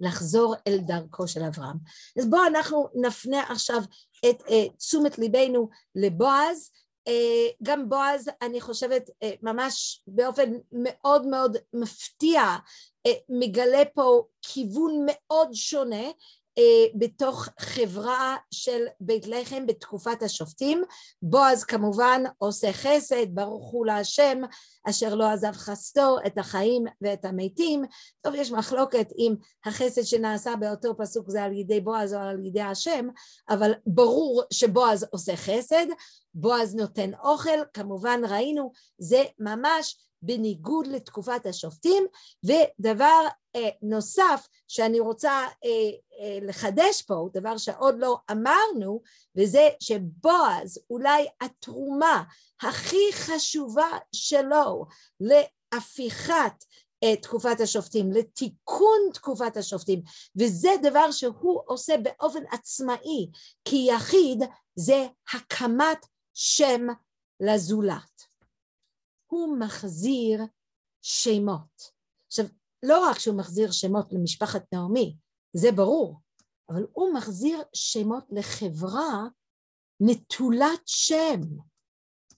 לחזור 0.01 0.55
אל 0.67 0.79
דרכו 0.79 1.29
של 1.29 1.43
אברהם. 1.43 1.77
אז 2.19 2.31
בואו 2.31 2.47
אנחנו 2.47 2.89
נפנה 2.95 3.43
עכשיו 3.43 3.81
את 4.31 4.41
uh, 4.41 4.77
תשומת 4.79 5.19
ליבנו 5.19 5.69
לבועז. 5.95 6.71
Uh, 7.09 7.13
גם 7.63 7.89
בועז, 7.89 8.31
אני 8.43 8.61
חושבת, 8.61 9.09
uh, 9.09 9.27
ממש 9.43 10.03
באופן 10.07 10.53
מאוד 10.73 11.27
מאוד 11.27 11.57
מפתיע, 11.73 12.43
uh, 13.09 13.11
מגלה 13.29 13.83
פה 13.95 14.23
כיוון 14.43 15.07
מאוד 15.07 15.49
שונה 15.53 16.07
בתוך 16.95 17.49
חברה 17.59 18.37
של 18.51 18.87
בית 19.01 19.27
לחם 19.27 19.67
בתקופת 19.67 20.23
השופטים. 20.23 20.83
בועז 21.23 21.65
כמובן 21.65 22.23
עושה 22.39 22.73
חסד, 22.73 23.35
ברוך 23.35 23.71
הוא 23.71 23.87
להשם, 23.87 24.39
אשר 24.89 25.15
לא 25.15 25.25
עזב 25.25 25.53
חסדו 25.53 26.17
את 26.27 26.39
החיים 26.39 26.85
ואת 27.01 27.25
המתים. 27.25 27.83
טוב, 28.23 28.35
יש 28.35 28.53
מחלוקת 28.53 29.07
אם 29.19 29.35
החסד 29.65 30.03
שנעשה 30.03 30.57
באותו 30.57 30.97
פסוק 30.99 31.31
זה 31.31 31.43
על 31.43 31.53
ידי 31.53 31.81
בועז 31.81 32.15
או 32.15 32.19
על 32.19 32.47
ידי 32.47 32.63
השם, 32.63 33.09
אבל 33.49 33.73
ברור 33.87 34.43
שבועז 34.53 35.07
עושה 35.11 35.37
חסד, 35.37 35.87
בועז 36.35 36.75
נותן 36.75 37.11
אוכל, 37.15 37.65
כמובן 37.75 38.21
ראינו, 38.29 38.73
זה 38.99 39.25
ממש 39.39 40.10
בניגוד 40.23 40.87
לתקופת 40.87 41.47
השופטים, 41.47 42.07
ודבר 42.45 43.27
אה, 43.57 43.69
נוסף 43.83 44.47
שאני 44.69 45.01
רוצה 45.01 45.31
אה, 45.31 45.91
אה, 46.21 46.39
לחדש 46.43 47.03
פה, 47.03 47.29
דבר 47.33 47.57
שעוד 47.59 47.95
לא 47.99 48.19
אמרנו, 48.31 49.03
וזה 49.37 49.69
שבועז 49.81 50.79
אולי 50.91 51.27
התרומה 51.41 52.23
הכי 52.63 53.13
חשובה 53.13 53.91
שלו 54.13 54.87
להפיכת 55.21 56.65
אה, 57.05 57.17
תקופת 57.17 57.61
השופטים, 57.61 58.13
לתיקון 58.13 58.99
תקופת 59.15 59.57
השופטים, 59.57 60.03
וזה 60.37 60.71
דבר 60.83 61.11
שהוא 61.11 61.61
עושה 61.67 61.95
באופן 61.97 62.43
עצמאי 62.51 63.27
כיחיד, 63.65 64.43
זה 64.75 65.07
הקמת 65.35 66.07
שם 66.35 66.87
לזולת. 67.41 68.10
הוא 69.31 69.59
מחזיר 69.59 70.43
שמות. 71.03 71.91
עכשיו, 72.27 72.45
לא 72.83 73.09
רק 73.09 73.19
שהוא 73.19 73.37
מחזיר 73.37 73.71
שמות 73.71 74.13
למשפחת 74.13 74.63
נעמי, 74.73 75.17
זה 75.53 75.73
ברור, 75.73 76.21
אבל 76.69 76.87
הוא 76.93 77.15
מחזיר 77.15 77.63
שמות 77.73 78.25
לחברה 78.31 79.27
נטולת 80.01 80.81
שם. 80.87 81.41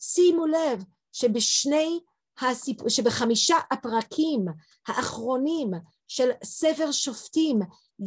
שימו 0.01 0.47
לב 0.47 0.84
שבשני 1.12 2.01
הסיפ... 2.40 2.88
שבחמישה 2.88 3.57
הפרקים 3.70 4.45
האחרונים 4.88 5.70
של 6.09 6.30
ספר 6.45 6.93
שופטים 6.93 7.61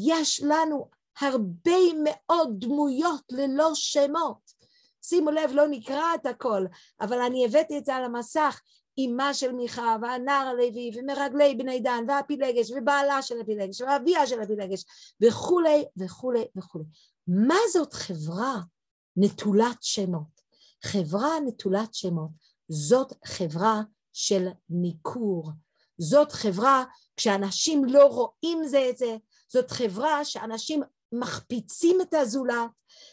יש 0.09 0.43
לנו 0.43 0.89
הרבה 1.19 1.79
מאוד 2.03 2.49
דמויות 2.59 3.21
ללא 3.31 3.71
שמות. 3.73 4.51
שימו 5.08 5.32
לב, 5.32 5.51
לא 5.53 5.68
נקרא 5.68 6.16
את 6.16 6.26
הכל, 6.26 6.66
אבל 7.01 7.22
אני 7.22 7.45
הבאתי 7.45 7.78
את 7.78 7.86
זה 7.86 7.95
על 7.95 8.03
המסך. 8.03 8.62
אמה 8.99 9.34
של 9.34 9.51
מיכה, 9.51 9.95
והנער 10.01 10.47
הלוי, 10.47 10.91
ומרגלי 10.95 11.56
בני 11.56 11.80
דן, 11.80 12.03
והפילגש, 12.08 12.72
ובעלה 12.72 13.22
של 13.22 13.41
הפילגש, 13.41 13.82
ואביה 13.82 14.28
של 14.28 14.41
הפילגש, 14.41 14.86
וכולי 15.22 15.86
וכולי 15.97 16.45
וכולי. 16.56 16.86
מה 17.28 17.58
זאת 17.74 17.93
חברה 17.93 18.60
נטולת 19.18 19.78
שמות? 19.82 20.41
חברה 20.84 21.39
נטולת 21.45 21.93
שמות 21.93 22.30
זאת 22.70 23.14
חברה 23.26 23.82
של 24.14 24.47
ניכור. 24.70 25.51
זאת 25.97 26.32
חברה 26.32 26.84
כשאנשים 27.18 27.86
לא 27.86 28.06
רואים 28.06 28.68
זה 28.68 28.89
את 28.89 28.97
זה, 28.97 29.18
זאת 29.47 29.72
חברה 29.72 30.26
שאנשים 30.26 30.84
מחפיצים 31.12 32.01
את 32.01 32.14
הזולת, 32.14 32.72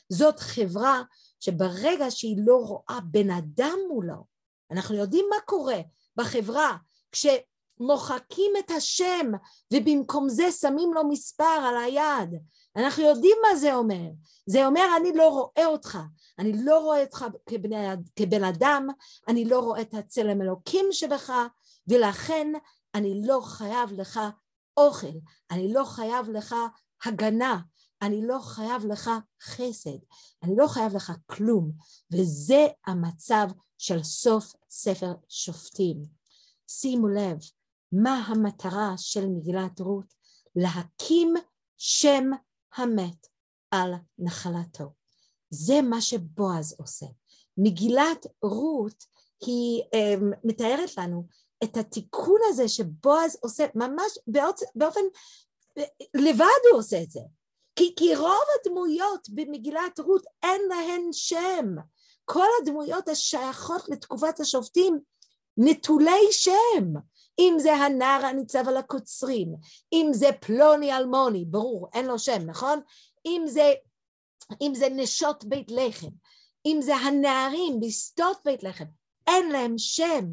זאת 0.09 0.41
חברה 0.41 1.03
שברגע 1.43 2.11
שהיא 2.11 2.37
לא 2.47 2.57
רואה 2.57 2.99
בן 3.05 3.31
אדם 3.31 3.79
מולו, 3.89 4.25
אנחנו 4.71 4.95
יודעים 4.95 5.27
מה 5.31 5.37
קורה 5.45 5.81
בחברה 6.17 6.77
כשמוחקים 7.13 8.53
את 8.59 8.71
השם 8.71 9.27
ובמקום 9.73 10.29
זה 10.29 10.53
שמים 10.53 10.95
לו 10.95 11.09
מספר 11.09 11.45
על 11.45 11.77
היד, 11.77 12.41
אנחנו 12.77 13.03
יודעים 13.03 13.37
מה 13.43 13.57
זה 13.57 13.75
אומר, 13.75 14.09
זה 14.47 14.67
אומר 14.67 14.87
אני 15.01 15.13
לא 15.13 15.29
רואה 15.29 15.67
אותך, 15.67 15.99
אני 16.39 16.65
לא 16.65 16.79
רואה 16.79 17.03
אותך 17.03 17.27
כבני, 17.47 17.77
כבן 18.17 18.45
אדם, 18.45 18.87
אני 19.29 19.45
לא 19.45 19.61
רואה 19.61 19.81
את 19.81 19.95
הצלם 19.95 20.43
אלוקים 20.43 20.87
שבך 20.91 21.33
ולכן 21.89 22.53
אני 22.95 23.23
לא 23.27 23.41
חייב 23.45 23.93
לך 23.93 24.21
אוכל, 24.77 25.17
אני 25.51 25.73
לא 25.73 25.85
חייב 25.85 26.31
לך 26.31 26.55
הגנה, 27.05 27.59
אני 28.03 28.27
לא 28.27 28.39
חייב 28.39 28.87
לך 28.87 29.11
חסד, 29.43 29.99
אני 30.43 30.57
לא 30.57 30.67
חייב 30.67 30.97
לך 30.97 31.13
כלום, 31.27 31.73
וזה 32.13 32.67
המצב 32.87 33.49
של 33.79 34.03
סוף 34.03 34.53
ספר 34.71 35.15
שופטים. 35.29 36.03
שימו 36.69 37.09
לב, 37.09 37.39
מה 37.93 38.15
המטרה 38.27 38.95
של 38.97 39.27
מגילת 39.27 39.81
רות? 39.81 40.15
להקים 40.57 41.35
שם 41.77 42.31
המת 42.77 43.27
על 43.71 43.95
נחלתו. 44.19 44.93
זה 45.51 45.83
מה 45.83 46.01
שבועז 46.01 46.75
עושה. 46.79 47.07
מגילת 47.57 48.27
רות 48.43 49.05
היא 49.41 49.83
um, 49.83 50.37
מתארת 50.45 50.99
לנו 50.99 51.27
את 51.65 51.77
התיקון 51.77 52.41
הזה 52.49 52.69
שבועז 52.69 53.37
עושה 53.41 53.67
ממש 53.75 54.19
באופן, 54.27 54.65
באופן 54.75 55.01
לבד 56.15 56.63
הוא 56.71 56.79
עושה 56.79 57.03
את 57.03 57.11
זה. 57.11 57.21
כי, 57.77 57.95
כי 57.97 58.17
רוב 58.17 58.45
הדמויות 58.61 59.29
במגילת 59.29 59.99
רות 59.99 60.23
אין 60.43 60.61
להן 60.69 61.13
שם. 61.13 61.67
כל 62.25 62.47
הדמויות 62.63 63.09
השייכות 63.09 63.89
לתקופת 63.89 64.41
השופטים 64.41 64.99
נטולי 65.57 66.27
שם. 66.31 66.93
אם 67.39 67.55
זה 67.59 67.75
הנער 67.75 68.27
הניצב 68.27 68.69
על 68.69 68.77
הקוצרים, 68.77 69.55
אם 69.93 70.11
זה 70.13 70.31
פלוני 70.41 70.97
אלמוני, 70.97 71.45
ברור, 71.45 71.89
אין 71.95 72.07
לו 72.07 72.19
שם, 72.19 72.43
נכון? 72.47 72.81
אם 73.27 73.43
זה, 73.47 73.73
אם 74.61 74.73
זה 74.75 74.89
נשות 74.89 75.45
בית 75.45 75.71
לחם, 75.71 76.11
אם 76.67 76.79
זה 76.81 76.97
הנערים 76.97 77.81
בשדות 77.81 78.39
בית 78.45 78.63
לחם, 78.63 78.85
אין 79.27 79.51
להם 79.51 79.75
שם. 79.79 80.25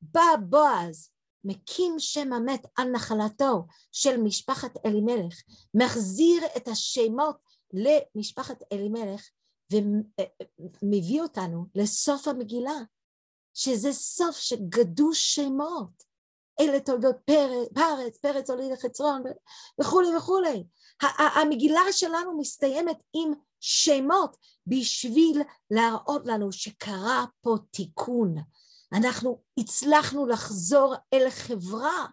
בא 0.00 0.36
בועז, 0.48 1.10
מקים 1.46 1.94
שם 1.98 2.32
המת 2.32 2.66
על 2.76 2.88
נחלתו 2.88 3.66
של 3.92 4.16
משפחת 4.16 4.86
אלימלך, 4.86 5.42
מחזיר 5.74 6.42
את 6.56 6.68
השמות 6.68 7.36
למשפחת 7.72 8.62
אלימלך 8.72 9.28
ומביא 9.72 11.22
אותנו 11.22 11.64
לסוף 11.74 12.28
המגילה, 12.28 12.78
שזה 13.54 13.92
סוף 13.92 14.36
שגדוש 14.36 15.34
שמות. 15.34 16.06
אלה 16.60 16.80
תולדות 16.80 17.16
פרץ, 17.24 17.68
פרץ, 17.74 18.16
פרץ 18.16 18.50
עולי 18.50 18.70
לחצרון 18.70 19.22
וכולי 19.80 20.16
וכולי. 20.16 20.64
המגילה 21.18 21.80
שלנו 21.92 22.38
מסתיימת 22.38 22.96
עם 23.12 23.32
שמות 23.60 24.36
בשביל 24.66 25.42
להראות 25.70 26.22
לנו 26.26 26.52
שקרה 26.52 27.24
פה 27.40 27.56
תיקון. 27.70 28.34
אנחנו 28.92 29.38
הצלחנו 29.58 30.26
לחזור 30.26 30.94
אל 31.14 31.30
חברה 31.30 32.06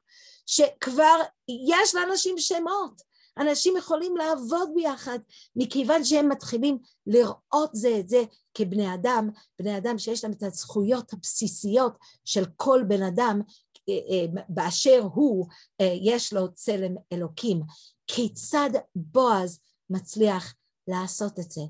שכבר 0.46 1.18
יש 1.48 1.96
לאנשים 1.96 2.36
שמות. 2.38 3.14
אנשים 3.38 3.78
יכולים 3.78 4.18
לעבוד 4.18 4.70
ביחד 4.76 5.20
מכיוון 5.56 6.04
שהם 6.04 6.30
מתחילים 6.30 6.78
לראות 7.08 7.70
זה 7.74 7.98
את 8.00 8.10
זה 8.10 8.24
כבני 8.54 8.94
אדם, 8.94 9.30
בני 9.60 9.78
אדם 9.78 9.98
שיש 9.98 10.24
להם 10.24 10.34
את 10.34 10.44
הזכויות 10.44 11.14
הבסיסיות 11.14 11.98
של 12.26 12.46
כל 12.56 12.84
בן 12.88 13.04
אדם 13.04 13.42
אה, 13.90 13.94
אה, 13.94 14.44
באשר 14.50 15.08
הוא 15.14 15.48
אה, 15.82 15.96
יש 16.02 16.34
לו 16.34 16.54
צלם 16.54 16.96
אלוקים. 17.14 17.62
כיצד 18.08 18.70
בועז 18.96 19.60
מצליח 19.90 20.54
לעשות 20.88 21.40
את 21.40 21.52
זה? 21.52 21.62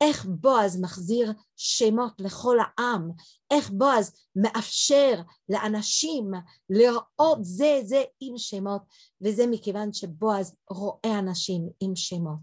איך 0.00 0.24
בועז 0.24 0.80
מחזיר 0.80 1.32
שמות 1.56 2.12
לכל 2.18 2.56
העם, 2.60 3.10
איך 3.50 3.70
בועז 3.70 4.12
מאפשר 4.36 5.20
לאנשים 5.48 6.30
לראות 6.70 7.38
זה 7.40 7.80
זה 7.84 8.02
עם 8.20 8.38
שמות, 8.38 8.82
וזה 9.20 9.46
מכיוון 9.46 9.92
שבועז 9.92 10.54
רואה 10.70 11.18
אנשים 11.18 11.68
עם 11.80 11.96
שמות. 11.96 12.38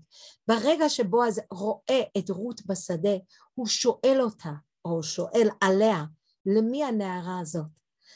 ברגע 0.47 0.89
שבועז 0.89 1.41
רואה 1.51 2.01
את 2.17 2.29
רות 2.29 2.61
בשדה, 2.65 3.15
הוא 3.53 3.67
שואל 3.67 4.21
אותה, 4.21 4.51
או 4.85 5.03
שואל 5.03 5.49
עליה, 5.61 6.03
למי 6.45 6.83
הנערה 6.83 7.39
הזאת? 7.39 7.65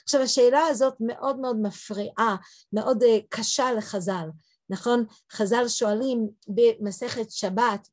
עכשיו 0.04 0.22
השאלה 0.22 0.68
הזאת 0.68 0.94
מאוד 1.00 1.40
מאוד 1.40 1.58
מפריעה, 1.62 2.36
מאוד 2.74 3.04
uh, 3.04 3.08
קשה 3.30 3.72
לחז"ל, 3.72 4.30
נכון? 4.70 5.06
חז"ל 5.32 5.68
שואלים 5.68 6.30
במסכת 6.48 7.32
שבת, 7.32 7.88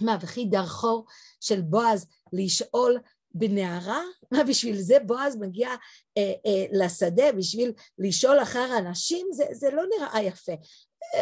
מה 0.00 0.18
וכי 0.20 0.44
דרכו 0.44 1.04
של 1.40 1.60
בועז 1.60 2.06
לשאול 2.32 2.98
בנערה? 3.34 4.02
מה 4.30 4.44
בשביל 4.44 4.80
זה 4.80 4.98
בועז 5.06 5.36
מגיע 5.36 5.68
אה, 6.18 6.32
אה, 6.46 6.64
לשדה 6.72 7.32
בשביל 7.32 7.72
לשאול 7.98 8.42
אחר 8.42 8.78
אנשים? 8.78 9.26
זה, 9.32 9.44
זה 9.52 9.70
לא 9.70 9.82
נראה 9.98 10.22
יפה. 10.22 10.52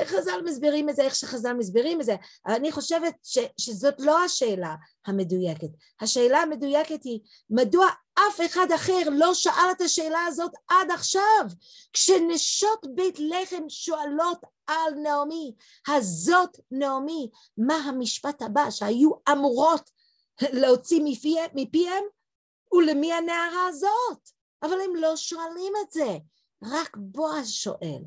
חז"ל 0.04 0.40
מסבירים 0.44 0.88
את 0.88 0.96
זה 0.96 1.02
איך 1.02 1.14
שחז"ל 1.14 1.52
מסבירים 1.52 2.00
את 2.00 2.06
זה, 2.06 2.16
אבל 2.46 2.54
אני 2.54 2.72
חושבת 2.72 3.14
ש, 3.22 3.38
שזאת 3.56 3.94
לא 3.98 4.24
השאלה 4.24 4.74
המדויקת. 5.06 5.68
השאלה 6.00 6.38
המדויקת 6.38 7.04
היא 7.04 7.20
מדוע 7.50 7.86
אף 8.14 8.40
אחד 8.46 8.66
אחר 8.74 9.02
לא 9.12 9.34
שאל 9.34 9.70
את 9.76 9.80
השאלה 9.80 10.24
הזאת 10.26 10.52
עד 10.68 10.90
עכשיו? 10.90 11.46
כשנשות 11.92 12.86
בית 12.94 13.18
לחם 13.18 13.62
שואלות 13.68 14.40
על 14.66 14.94
נעמי, 14.94 15.54
הזאת 15.88 16.56
נעמי, 16.70 17.30
מה 17.58 17.74
המשפט 17.74 18.42
הבא 18.42 18.70
שהיו 18.70 19.10
אמורות 19.32 19.90
להוציא 20.42 21.00
מפיהם, 21.04 21.50
מפיהם 21.54 22.04
ולמי 22.72 23.12
הנערה 23.12 23.66
הזאת? 23.68 24.30
אבל 24.62 24.80
הם 24.80 24.96
לא 24.96 25.16
שואלים 25.16 25.72
את 25.84 25.92
זה, 25.92 26.18
רק 26.62 26.96
בועז 26.96 27.50
שואל. 27.50 28.02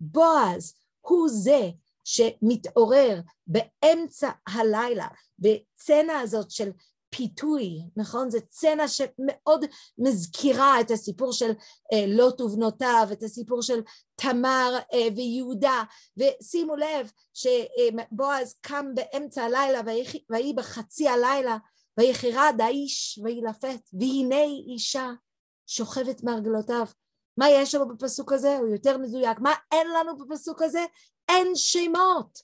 בועז 0.00 0.74
הוא 1.08 1.28
זה 1.28 1.70
שמתעורר 2.04 3.20
באמצע 3.46 4.30
הלילה, 4.46 5.08
בצנע 5.38 6.18
הזאת 6.18 6.50
של 6.50 6.70
פיתוי, 7.10 7.80
נכון? 7.96 8.30
זו 8.30 8.38
צנע 8.48 8.88
שמאוד 8.88 9.64
מזכירה 9.98 10.80
את 10.80 10.90
הסיפור 10.90 11.32
של 11.32 11.50
אה, 11.92 12.06
לוט 12.06 12.40
ובנותיו, 12.40 13.08
את 13.12 13.22
הסיפור 13.22 13.62
של 13.62 13.80
תמר 14.16 14.78
אה, 14.94 15.08
ויהודה, 15.16 15.82
ושימו 16.16 16.76
לב 16.76 17.10
שבועז 17.34 18.54
קם 18.60 18.86
באמצע 18.94 19.42
הלילה 19.42 19.80
ויהי 20.30 20.52
בחצי 20.52 21.08
הלילה 21.08 21.56
ויחרד 21.98 22.56
האיש 22.60 23.18
וילפת, 23.24 23.80
והנה 23.92 24.42
אישה 24.72 25.10
שוכבת 25.66 26.22
מרגלותיו 26.22 26.86
מה 27.38 27.50
יש 27.50 27.74
לנו 27.74 27.88
בפסוק 27.88 28.32
הזה? 28.32 28.56
הוא 28.58 28.68
יותר 28.68 28.98
מדויק. 28.98 29.38
מה 29.38 29.54
אין 29.72 29.86
לנו 29.90 30.16
בפסוק 30.18 30.62
הזה? 30.62 30.84
אין 31.28 31.52
שמות. 31.54 32.42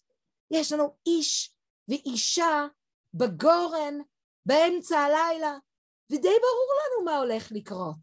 יש 0.50 0.72
לנו 0.72 0.94
איש 1.06 1.54
ואישה 1.88 2.66
בגורן 3.14 3.98
באמצע 4.46 4.98
הלילה, 4.98 5.58
ודי 6.10 6.28
ברור 6.28 6.68
לנו 6.78 7.04
מה 7.04 7.18
הולך 7.18 7.52
לקרות. 7.52 7.96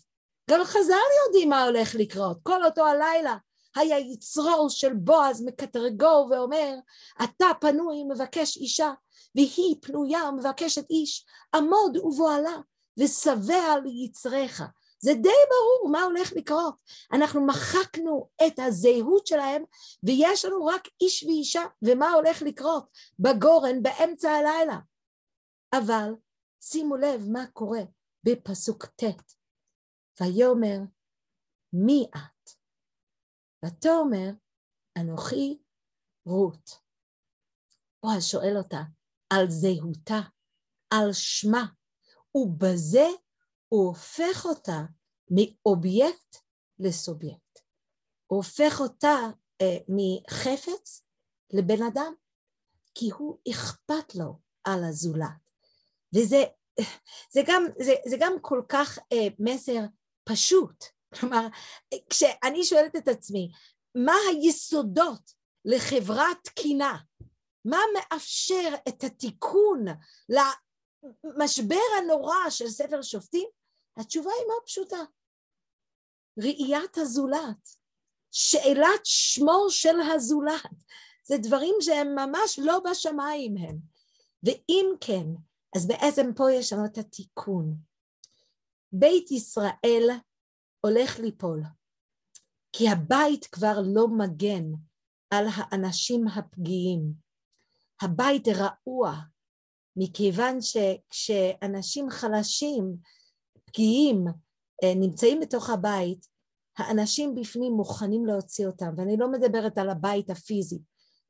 גם 0.49 0.63
חז"ל 0.63 0.93
יודעים 1.25 1.49
מה 1.49 1.63
הולך 1.63 1.95
לקרות. 1.95 2.37
כל 2.43 2.65
אותו 2.65 2.85
הלילה 2.85 3.37
היה 3.75 3.99
יצרו 3.99 4.69
של 4.69 4.93
בועז 4.93 5.41
מקטרגו 5.41 6.27
ואומר, 6.29 6.75
אתה 7.23 7.45
פנוי 7.61 8.03
מבקש 8.03 8.57
אישה, 8.57 8.91
והיא 9.35 9.75
פנויה 9.81 10.29
ומבקשת 10.29 10.89
איש, 10.89 11.25
עמוד 11.55 11.97
ובועלה, 11.97 12.55
ושבע 12.99 13.75
ליצריך. 13.83 14.63
זה 15.01 15.13
די 15.13 15.29
ברור 15.49 15.91
מה 15.91 16.01
הולך 16.03 16.33
לקרות. 16.35 16.81
אנחנו 17.13 17.45
מחקנו 17.47 18.29
את 18.47 18.59
הזהות 18.59 19.27
שלהם 19.27 19.63
ויש 20.03 20.45
לנו 20.45 20.65
רק 20.65 20.87
איש 21.01 21.23
ואישה 21.23 21.61
ומה 21.81 22.11
הולך 22.11 22.41
לקרות 22.41 22.89
בגורן 23.19 23.83
באמצע 23.83 24.31
הלילה. 24.31 24.79
אבל 25.73 26.13
שימו 26.63 26.97
לב 26.97 27.21
מה 27.29 27.45
קורה 27.53 27.81
בפסוק 28.23 28.85
ט' 28.85 29.03
ויאמר 30.21 30.77
מי 31.73 32.07
את? 32.15 32.49
ותאמר, 33.65 34.29
אנוכי 34.97 35.57
רות. 36.25 36.69
בועז 38.03 38.25
שואל 38.25 38.57
אותה 38.57 38.81
על 39.29 39.49
זהותה, 39.49 40.19
על 40.89 41.13
שמה, 41.13 41.65
ובזה 42.35 43.07
הוא 43.73 43.87
הופך 43.87 44.45
אותה 44.45 44.81
מאובייקט 45.29 46.37
לסובייקט. 46.79 47.59
הוא 48.27 48.37
הופך 48.37 48.79
אותה 48.79 49.17
אה, 49.61 49.77
מחפץ 49.87 51.03
לבן 51.53 51.83
אדם, 51.83 52.13
כי 52.95 53.09
הוא 53.09 53.37
אכפת 53.51 54.15
לו 54.15 54.39
על 54.63 54.83
הזולת. 54.83 55.27
וזה 56.15 56.43
זה 57.33 57.41
גם, 57.47 57.65
זה, 57.79 57.93
זה 58.09 58.15
גם 58.19 58.33
כל 58.41 58.61
כך 58.69 58.99
אה, 59.13 59.27
מסר 59.39 59.79
פשוט. 60.23 60.85
כלומר, 61.13 61.47
כשאני 62.09 62.63
שואלת 62.63 62.95
את 62.95 63.07
עצמי, 63.07 63.51
מה 63.95 64.15
היסודות 64.29 65.31
לחברה 65.65 66.27
תקינה? 66.43 66.97
מה 67.65 67.77
מאפשר 67.93 68.69
את 68.87 69.03
התיקון 69.03 69.85
למשבר 71.23 71.75
הנורא 71.97 72.49
של 72.49 72.69
ספר 72.69 73.01
שופטים? 73.01 73.49
התשובה 73.97 74.31
היא 74.39 74.47
מאוד 74.47 74.63
פשוטה. 74.65 75.03
ראיית 76.37 76.97
הזולת, 76.97 77.69
שאלת 78.31 79.01
שמו 79.03 79.65
של 79.69 79.95
הזולת, 80.15 80.83
זה 81.23 81.37
דברים 81.37 81.75
שהם 81.81 82.15
ממש 82.15 82.59
לא 82.63 82.79
בשמיים 82.79 83.57
הם. 83.57 83.77
ואם 84.43 84.85
כן, 85.01 85.25
אז 85.75 85.87
בעצם 85.87 86.33
פה 86.35 86.51
יש 86.51 86.73
לנו 86.73 86.85
את 86.85 86.97
התיקון. 86.97 87.75
בית 88.91 89.31
ישראל 89.31 90.09
הולך 90.81 91.19
ליפול, 91.19 91.63
כי 92.73 92.89
הבית 92.89 93.45
כבר 93.45 93.75
לא 93.93 94.07
מגן 94.07 94.63
על 95.29 95.45
האנשים 95.55 96.27
הפגיעים. 96.27 97.13
הבית 98.01 98.47
רעוע, 98.47 99.15
מכיוון 99.95 100.57
שכשאנשים 100.61 102.09
חלשים, 102.09 102.97
פגיעים, 103.71 104.27
אה, 104.83 104.93
נמצאים 104.95 105.39
בתוך 105.39 105.69
הבית, 105.69 106.27
האנשים 106.77 107.35
בפנים 107.35 107.73
מוכנים 107.73 108.25
להוציא 108.25 108.67
אותם, 108.67 108.93
ואני 108.97 109.17
לא 109.17 109.31
מדברת 109.31 109.77
על 109.77 109.89
הבית 109.89 110.29
הפיזי, 110.29 110.79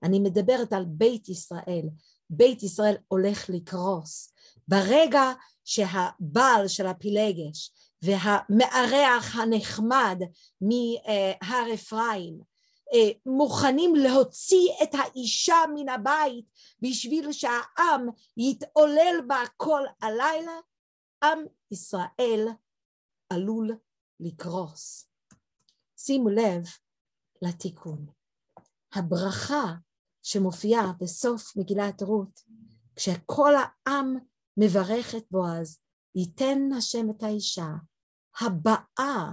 אני 0.03 0.19
מדברת 0.19 0.73
על 0.73 0.85
בית 0.87 1.29
ישראל. 1.29 1.89
בית 2.29 2.63
ישראל 2.63 2.95
הולך 3.07 3.49
לקרוס. 3.49 4.33
ברגע 4.67 5.31
שהבעל 5.65 6.67
של 6.67 6.87
הפילגש 6.87 7.71
והמארח 8.01 9.35
הנחמד 9.35 10.21
מהר 10.61 11.73
אפרים 11.73 12.39
אה, 12.93 13.09
מוכנים 13.25 13.95
להוציא 13.95 14.69
את 14.83 14.89
האישה 14.93 15.57
מן 15.75 15.89
הבית 15.89 16.45
בשביל 16.81 17.31
שהעם 17.31 18.09
יתעולל 18.37 19.21
בה 19.27 19.43
כל 19.57 19.81
הלילה, 20.01 20.59
עם 21.24 21.39
ישראל 21.72 22.47
עלול 23.30 23.72
לקרוס. 24.19 25.07
שימו 25.97 26.30
לב 26.30 26.63
לתיקון. 27.41 28.05
הברכה 28.93 29.74
שמופיעה 30.24 30.91
בסוף 30.99 31.57
מגילת 31.57 32.01
רות, 32.01 32.41
כשכל 32.95 33.53
העם 33.55 34.17
מברך 34.57 35.15
את 35.15 35.24
בועז, 35.32 35.80
ייתן 36.15 36.59
השם 36.78 37.09
את 37.09 37.24
האישה 37.24 37.69
הבאה 38.41 39.32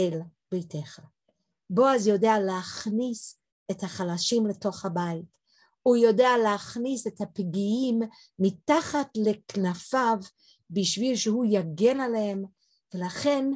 אל 0.00 0.20
ביתך. 0.52 1.00
בועז 1.70 2.06
יודע 2.06 2.38
להכניס 2.38 3.40
את 3.70 3.82
החלשים 3.82 4.46
לתוך 4.46 4.84
הבית, 4.84 5.34
הוא 5.82 5.96
יודע 5.96 6.30
להכניס 6.42 7.06
את 7.06 7.20
הפגיעים 7.20 8.00
מתחת 8.38 9.08
לכנפיו 9.16 10.16
בשביל 10.70 11.16
שהוא 11.16 11.44
יגן 11.48 12.00
עליהם, 12.00 12.44
ולכן 12.94 13.50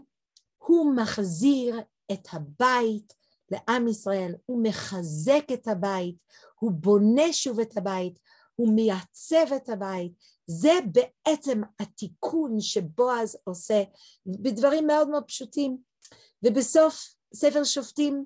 הוא 0.59 0.95
מחזיר 0.95 1.81
את 2.13 2.29
הבית 2.33 3.15
לעם 3.51 3.89
ישראל, 3.89 4.35
הוא 4.47 4.63
מחזק 4.63 5.45
את 5.53 5.69
הבית, 5.69 6.17
הוא 6.59 6.73
בונה 6.73 7.33
שוב 7.33 7.61
את 7.61 7.77
הבית, 7.77 8.19
הוא 8.55 8.75
מייצב 8.75 9.53
את 9.57 9.69
הבית, 9.69 10.13
זה 10.47 10.73
בעצם 10.93 11.61
התיקון 11.81 12.61
שבועז 12.61 13.37
עושה 13.45 13.83
בדברים 14.27 14.87
מאוד 14.87 15.09
מאוד 15.09 15.25
פשוטים. 15.25 15.79
ובסוף 16.43 17.15
ספר 17.35 17.65
שופטים 17.65 18.25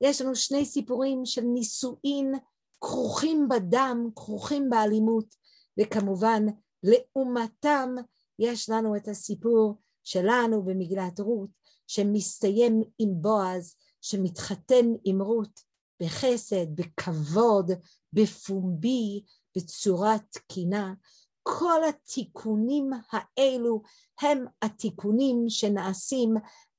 יש 0.00 0.20
לנו 0.20 0.36
שני 0.36 0.64
סיפורים 0.64 1.24
של 1.24 1.40
נישואין 1.42 2.34
כרוכים 2.80 3.48
בדם, 3.48 4.08
כרוכים 4.16 4.70
באלימות, 4.70 5.34
וכמובן 5.80 6.46
לעומתם 6.82 7.94
יש 8.38 8.70
לנו 8.70 8.96
את 8.96 9.08
הסיפור 9.08 9.78
שלנו 10.04 10.62
במגילת 10.64 11.20
רות, 11.20 11.50
שמסתיים 11.86 12.82
עם 12.98 13.10
בועז, 13.14 13.74
שמתחתן 14.00 14.86
עם 15.04 15.22
רות 15.22 15.60
בחסד, 16.02 16.66
בכבוד, 16.74 17.70
בפומבי, 18.12 19.24
בצורה 19.56 20.16
תקינה. 20.30 20.94
כל 21.42 21.80
התיקונים 21.88 22.90
האלו 23.10 23.82
הם 24.20 24.44
התיקונים 24.62 25.44
שנעשים 25.48 26.34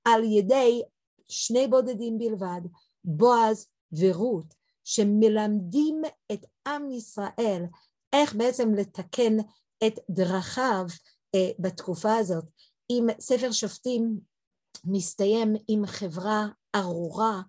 על 0.05 0.23
ידי 0.23 0.81
שני 1.27 1.67
בודדים 1.67 2.17
בלבד, 2.17 2.61
בועז 3.03 3.67
ורות, 3.91 4.53
שמלמדים 4.83 6.01
את 6.31 6.45
עם 6.67 6.91
ישראל 6.91 7.63
איך 8.13 8.35
בעצם 8.35 8.73
לתקן 8.73 9.37
את 9.87 9.99
דרכיו 10.09 10.85
בתקופה 11.59 12.15
הזאת. 12.15 12.45
אם 12.89 13.07
ספר 13.19 13.51
שופטים 13.51 14.19
מסתיים 14.85 15.55
עם 15.67 15.85
חברה 15.85 16.47
ארורה, 16.75 17.41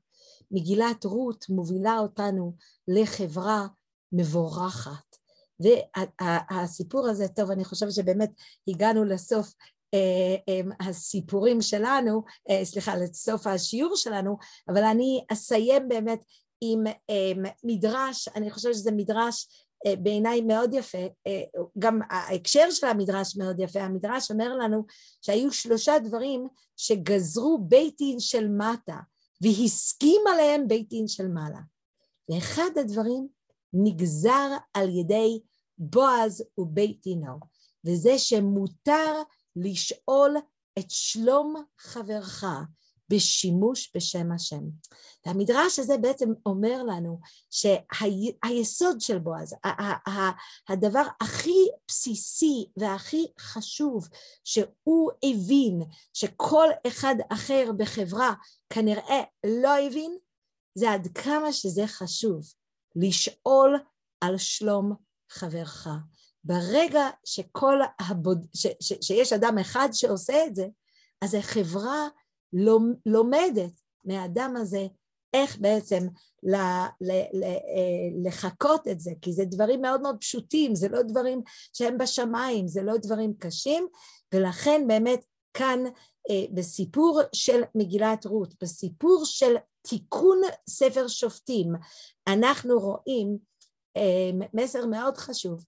מגילת 0.50 1.04
רות 1.04 1.48
מובילה 1.48 1.98
אותנו 1.98 2.54
לחברה 2.88 3.66
מבורכת. 4.12 5.18
והסיפור 5.60 7.08
הזה, 7.08 7.28
טוב, 7.28 7.50
אני 7.50 7.64
חושבת 7.64 7.92
שבאמת 7.92 8.30
הגענו 8.68 9.04
לסוף 9.04 9.54
אה, 9.94 10.36
אה, 10.48 10.88
הסיפורים 10.88 11.62
שלנו, 11.62 12.22
אה, 12.50 12.64
סליחה, 12.64 12.96
לסוף 12.96 13.46
השיעור 13.46 13.96
שלנו, 13.96 14.36
אבל 14.68 14.84
אני 14.84 15.24
אסיים 15.32 15.88
באמת 15.88 16.20
עם 16.60 16.84
מדרש, 17.64 18.28
אני 18.28 18.50
חושבת 18.50 18.74
שזה 18.74 18.90
מדרש 18.92 19.66
בעיניי 19.86 20.40
מאוד 20.40 20.74
יפה, 20.74 21.06
גם 21.78 22.00
ההקשר 22.10 22.70
של 22.70 22.86
המדרש 22.86 23.36
מאוד 23.36 23.60
יפה, 23.60 23.80
המדרש 23.80 24.30
אומר 24.30 24.56
לנו 24.56 24.84
שהיו 25.22 25.52
שלושה 25.52 25.98
דברים 25.98 26.46
שגזרו 26.76 27.58
בית 27.68 27.96
דין 27.98 28.20
של 28.20 28.48
מטה 28.48 28.96
והסכים 29.42 30.20
עליהם 30.32 30.68
בית 30.68 30.88
דין 30.88 31.08
של 31.08 31.28
מעלה. 31.28 31.60
ואחד 32.28 32.70
הדברים 32.80 33.28
נגזר 33.72 34.56
על 34.74 34.88
ידי 34.88 35.40
בועז 35.78 36.44
ובית 36.58 37.00
דינו, 37.02 37.38
וזה 37.86 38.18
שמותר 38.18 39.22
לשאול 39.56 40.36
את 40.78 40.86
שלום 40.88 41.54
חברך 41.78 42.44
בשימוש 43.10 43.92
בשם 43.96 44.32
השם. 44.32 44.62
והמדרש 45.26 45.78
הזה 45.78 45.98
בעצם 45.98 46.28
אומר 46.46 46.82
לנו 46.82 47.20
שהיסוד 47.50 49.00
של 49.00 49.18
בועז, 49.18 49.54
הדבר 50.68 51.02
הכי 51.20 51.68
בסיסי 51.88 52.66
והכי 52.76 53.26
חשוב 53.40 54.08
שהוא 54.44 55.10
הבין 55.22 55.82
שכל 56.14 56.68
אחד 56.86 57.14
אחר 57.32 57.70
בחברה 57.76 58.34
כנראה 58.70 59.22
לא 59.46 59.78
הבין, 59.78 60.18
זה 60.74 60.92
עד 60.92 61.08
כמה 61.14 61.52
שזה 61.52 61.86
חשוב 61.86 62.42
לשאול 62.96 63.78
על 64.20 64.38
שלום 64.38 64.92
חברך. 65.30 65.88
ברגע 66.44 67.08
שכל 67.24 67.78
הבוד... 68.00 68.46
ש... 68.54 68.66
ש... 68.80 68.92
שיש 69.00 69.32
אדם 69.32 69.58
אחד 69.58 69.88
שעושה 69.92 70.46
את 70.46 70.54
זה, 70.54 70.66
אז 71.22 71.34
החברה 71.34 72.08
לומדת 73.06 73.80
מהאדם 74.04 74.56
הזה 74.56 74.86
איך 75.34 75.58
בעצם 75.58 76.06
ל... 76.42 76.54
ל... 77.00 77.12
ל... 77.32 77.44
אה, 77.44 78.08
לחקות 78.24 78.88
את 78.88 79.00
זה, 79.00 79.10
כי 79.22 79.32
זה 79.32 79.44
דברים 79.44 79.82
מאוד 79.82 80.00
מאוד 80.00 80.16
פשוטים, 80.20 80.74
זה 80.74 80.88
לא 80.88 81.02
דברים 81.02 81.42
שהם 81.72 81.98
בשמיים, 81.98 82.68
זה 82.68 82.82
לא 82.82 82.96
דברים 82.96 83.34
קשים, 83.38 83.86
ולכן 84.34 84.84
באמת 84.86 85.24
כאן 85.54 85.84
אה, 86.30 86.44
בסיפור 86.54 87.20
של 87.32 87.62
מגילת 87.74 88.26
רות, 88.26 88.54
בסיפור 88.62 89.24
של 89.24 89.54
תיקון 89.82 90.40
ספר 90.68 91.08
שופטים, 91.08 91.72
אנחנו 92.28 92.78
רואים 92.80 93.38
אה, 93.96 94.30
מסר 94.54 94.86
מאוד 94.86 95.16
חשוב, 95.16 95.64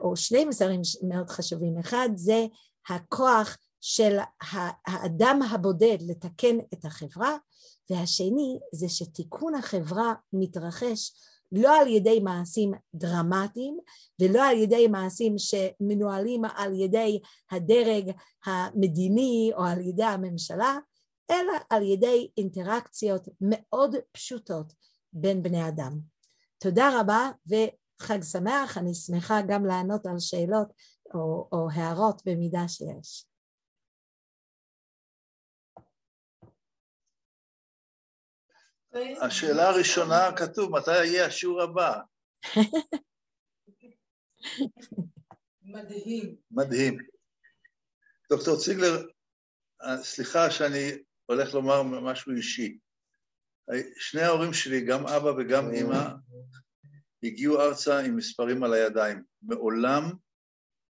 או 0.00 0.16
שני 0.16 0.44
מסרים 0.44 0.80
מאוד 1.08 1.30
חשובים. 1.30 1.78
אחד 1.78 2.08
זה 2.14 2.46
הכוח 2.88 3.56
של 3.80 4.18
האדם 4.86 5.40
הבודד 5.50 5.98
לתקן 6.00 6.58
את 6.74 6.84
החברה, 6.84 7.36
והשני 7.90 8.58
זה 8.72 8.88
שתיקון 8.88 9.54
החברה 9.54 10.14
מתרחש 10.32 11.12
לא 11.52 11.80
על 11.80 11.88
ידי 11.88 12.20
מעשים 12.20 12.72
דרמטיים 12.94 13.78
ולא 14.20 14.44
על 14.44 14.56
ידי 14.56 14.88
מעשים 14.88 15.34
שמנוהלים 15.38 16.44
על 16.44 16.80
ידי 16.80 17.20
הדרג 17.50 18.10
המדיני 18.44 19.50
או 19.56 19.64
על 19.64 19.80
ידי 19.80 20.04
הממשלה, 20.04 20.78
אלא 21.30 21.52
על 21.70 21.82
ידי 21.82 22.28
אינטראקציות 22.36 23.28
מאוד 23.40 23.96
פשוטות 24.12 24.72
בין 25.12 25.42
בני 25.42 25.68
אדם. 25.68 25.98
תודה 26.58 27.00
רבה 27.00 27.30
וחג 27.46 28.22
שמח, 28.22 28.78
אני 28.78 28.94
שמחה 28.94 29.42
גם 29.48 29.66
לענות 29.66 30.06
על 30.06 30.18
שאלות 30.18 30.68
או, 31.14 31.48
או 31.52 31.68
הערות 31.72 32.22
במידה 32.26 32.68
שיש. 32.68 33.29
השאלה 39.20 39.68
הראשונה 39.68 40.36
כתוב, 40.36 40.76
מתי 40.76 41.04
יהיה 41.04 41.26
השיעור 41.26 41.62
הבא? 41.62 42.00
מדהים. 45.62 46.36
מדהים. 46.50 46.98
דוקטור 48.30 48.56
ציגלר, 48.56 49.06
סליחה 50.02 50.50
שאני 50.50 50.90
הולך 51.26 51.54
לומר 51.54 51.82
משהו 51.82 52.32
אישי. 52.32 52.78
שני 53.98 54.22
ההורים 54.22 54.52
שלי, 54.52 54.80
גם 54.80 55.06
אבא 55.06 55.28
וגם 55.28 55.70
אימא, 55.70 56.08
הגיעו 57.22 57.60
ארצה 57.60 58.00
עם 58.00 58.16
מספרים 58.16 58.64
על 58.64 58.74
הידיים. 58.74 59.22
מעולם 59.42 60.02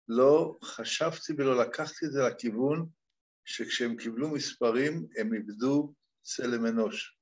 לא 0.09 0.59
חשבתי 0.64 1.32
ולא 1.32 1.62
לקחתי 1.62 2.07
את 2.07 2.12
זה 2.12 2.22
לכיוון 2.22 2.88
שכשהם 3.45 3.97
קיבלו 3.97 4.28
מספרים 4.28 5.07
הם 5.18 5.34
איבדו 5.34 5.93
צלם 6.22 6.66
אנוש. 6.66 7.16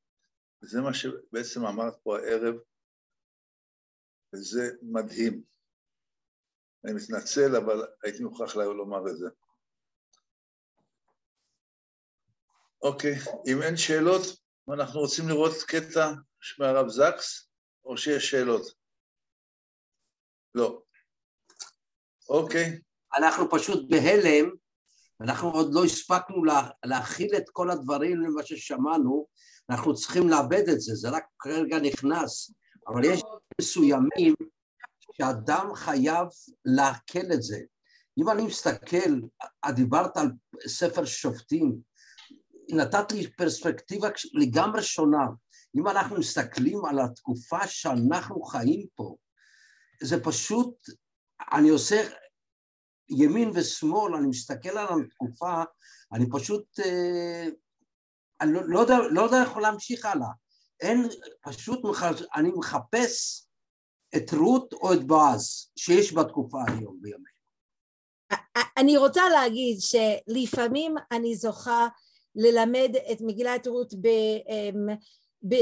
וזה 0.62 0.80
מה 0.80 0.94
שבעצם 0.94 1.66
אמרת 1.66 1.94
פה 2.02 2.18
הערב, 2.18 2.54
וזה 4.34 4.62
מדהים. 4.82 5.42
אני 6.84 6.92
מתנצל, 6.92 7.56
אבל 7.56 7.86
הייתי 8.04 8.22
מוכרח 8.22 8.56
לומר 8.56 9.10
את 9.10 9.16
זה. 9.16 9.26
אוקיי, 12.82 13.14
אם 13.46 13.62
אין 13.62 13.76
שאלות, 13.76 14.22
אנחנו 14.74 15.00
רוצים 15.00 15.28
לראות 15.28 15.62
קטע 15.68 16.12
מהרב 16.58 16.88
זקס, 16.88 17.50
או 17.84 17.96
שיש 17.96 18.30
שאלות? 18.30 18.66
לא. 20.54 20.82
אוקיי. 22.28 22.80
אנחנו 23.18 23.50
פשוט 23.50 23.90
בהלם, 23.90 24.50
אנחנו 25.20 25.50
עוד 25.50 25.70
לא 25.72 25.84
הספקנו 25.84 26.44
לה, 26.44 26.68
להכיל 26.84 27.36
את 27.36 27.50
כל 27.52 27.70
הדברים 27.70 28.20
למה 28.20 28.42
ששמענו, 28.46 29.26
אנחנו 29.70 29.94
צריכים 29.94 30.28
לאבד 30.28 30.68
את 30.68 30.80
זה, 30.80 30.94
זה 30.94 31.08
רק 31.08 31.24
כרגע 31.38 31.78
נכנס, 31.78 32.50
אבל 32.88 33.04
יש 33.04 33.22
מסוימים 33.60 34.34
שאדם 35.12 35.74
חייב 35.74 36.26
לעכל 36.64 37.32
את 37.34 37.42
זה. 37.42 37.58
אם 38.18 38.28
אני 38.30 38.42
מסתכל, 38.42 39.20
את 39.68 39.74
דיברת 39.74 40.16
על 40.16 40.30
ספר 40.66 41.04
שופטים, 41.04 41.80
נתת 42.70 43.12
לי 43.12 43.30
פרספקטיבה 43.30 44.08
לגמרי 44.34 44.82
שונה. 44.82 45.26
אם 45.76 45.88
אנחנו 45.88 46.18
מסתכלים 46.18 46.84
על 46.84 46.98
התקופה 46.98 47.66
שאנחנו 47.66 48.42
חיים 48.42 48.86
פה, 48.94 49.16
זה 50.02 50.24
פשוט, 50.24 50.74
אני 51.52 51.68
עושה 51.68 52.08
ימין 53.08 53.50
ושמאל, 53.54 54.14
אני 54.14 54.26
מסתכל 54.26 54.78
על 54.78 54.88
התקופה, 55.04 55.62
אני 56.12 56.24
פשוט, 56.32 56.80
אה, 56.80 57.48
לא, 58.46 58.60
לא, 58.68 58.80
יודע, 58.80 58.98
לא 59.10 59.22
יודע 59.22 59.42
איך 59.42 59.56
להמשיך 59.56 60.04
הלאה. 60.04 60.28
אין, 60.80 61.08
פשוט, 61.42 61.80
אני 62.36 62.50
מחפש 62.56 63.46
את 64.16 64.32
רות 64.32 64.72
או 64.72 64.92
את 64.92 65.04
בועז 65.04 65.70
שיש 65.76 66.14
בתקופה 66.14 66.58
היום 66.68 66.96
בימינו. 67.00 67.40
אני 68.76 68.96
רוצה 68.96 69.22
להגיד 69.28 69.76
שלפעמים 69.80 70.94
אני 71.12 71.36
זוכה 71.36 71.88
ללמד 72.34 72.92
את 73.12 73.18
מגילת 73.20 73.66
רות 73.66 73.94
ב, 73.94 74.06
אמ, 74.48 74.86
ב, 75.42 75.54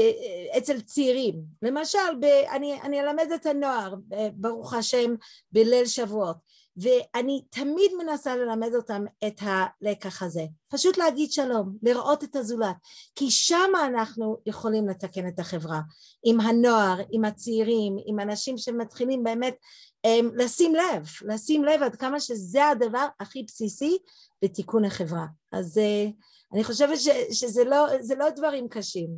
אצל 0.57 0.81
צעירים. 0.81 1.35
למשל, 1.61 2.15
ב, 2.21 2.25
אני, 2.25 2.81
אני 2.81 3.01
אלמד 3.01 3.27
את 3.35 3.45
הנוער, 3.45 3.95
ברוך 4.33 4.73
השם, 4.73 5.15
בליל 5.51 5.85
שבועות. 5.85 6.37
ואני 6.81 7.43
תמיד 7.49 7.91
מנסה 7.97 8.35
ללמד 8.35 8.75
אותם 8.75 9.03
את 9.27 9.41
הלקח 9.41 10.23
הזה. 10.23 10.45
פשוט 10.67 10.97
להגיד 10.97 11.31
שלום, 11.31 11.77
לראות 11.81 12.23
את 12.23 12.35
הזולת, 12.35 12.75
כי 13.15 13.31
שם 13.31 13.71
אנחנו 13.87 14.37
יכולים 14.45 14.87
לתקן 14.87 15.27
את 15.27 15.39
החברה. 15.39 15.81
עם 16.23 16.39
הנוער, 16.39 16.97
עם 17.11 17.25
הצעירים, 17.25 17.95
עם 18.05 18.19
אנשים 18.19 18.57
שמתחילים 18.57 19.23
באמת 19.23 19.55
הם, 20.03 20.31
לשים 20.35 20.75
לב, 20.75 21.07
לשים 21.21 21.63
לב 21.63 21.83
עד 21.83 21.95
כמה 21.95 22.19
שזה 22.19 22.67
הדבר 22.67 23.07
הכי 23.19 23.43
בסיסי 23.43 23.97
לתיקון 24.43 24.85
החברה. 24.85 25.25
אז 25.51 25.77
uh, 25.77 26.11
אני 26.53 26.63
חושבת 26.63 26.99
ש, 26.99 27.07
שזה 27.31 27.63
לא, 27.63 27.87
לא 28.17 28.29
דברים 28.29 28.69
קשים, 28.69 29.09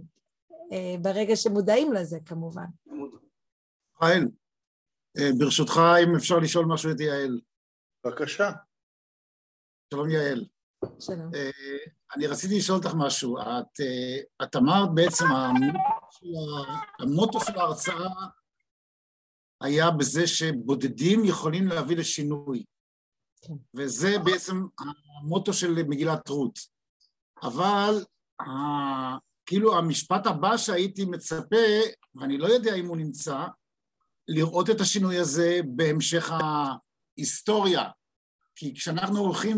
uh, 0.52 1.02
ברגע 1.02 1.36
שמודעים 1.36 1.94
לזה 1.94 2.18
כמובן. 2.26 2.66
חיים, 4.00 4.30
אה, 5.18 5.30
ברשותך, 5.38 5.82
אם 6.04 6.16
אפשר 6.16 6.40
לשאול 6.40 6.66
משהו 6.66 6.92
את 6.92 7.00
יעל. 7.00 7.40
בבקשה. 8.06 8.52
שלום 9.94 10.10
יעל. 10.10 10.46
שלום. 11.00 11.32
אני 12.16 12.28
רציתי 12.28 12.58
לשאול 12.58 12.78
אותך 12.78 12.92
משהו. 12.98 13.38
את, 13.38 13.80
את 14.44 14.56
אמרת 14.56 14.90
בעצם, 14.94 15.26
המוטו 17.00 17.40
של 17.40 17.60
ההרצאה 17.60 18.10
היה 19.62 19.92
בזה 19.92 20.28
שבודדים 20.28 21.26
יכולים 21.26 21.68
להביא 21.68 21.98
לשינוי. 21.98 22.64
כן. 23.42 23.54
וזה 23.76 24.16
בעצם 24.26 24.56
המוטו 25.24 25.54
של 25.54 25.84
מגילת 25.88 26.30
רות. 26.30 26.60
אבל 27.44 28.06
כאילו 29.46 29.78
המשפט 29.78 30.28
הבא 30.28 30.58
שהייתי 30.58 31.06
מצפה, 31.06 31.66
ואני 32.16 32.38
לא 32.38 32.48
יודע 32.48 32.76
אם 32.76 32.88
הוא 32.88 32.98
נמצא, 32.98 33.46
לראות 34.28 34.70
את 34.70 34.82
השינוי 34.82 35.18
הזה 35.18 35.60
בהמשך 35.66 36.32
ההיסטוריה. 37.18 37.84
כי 38.56 38.76
כשאנחנו 38.76 39.20
הולכים, 39.20 39.58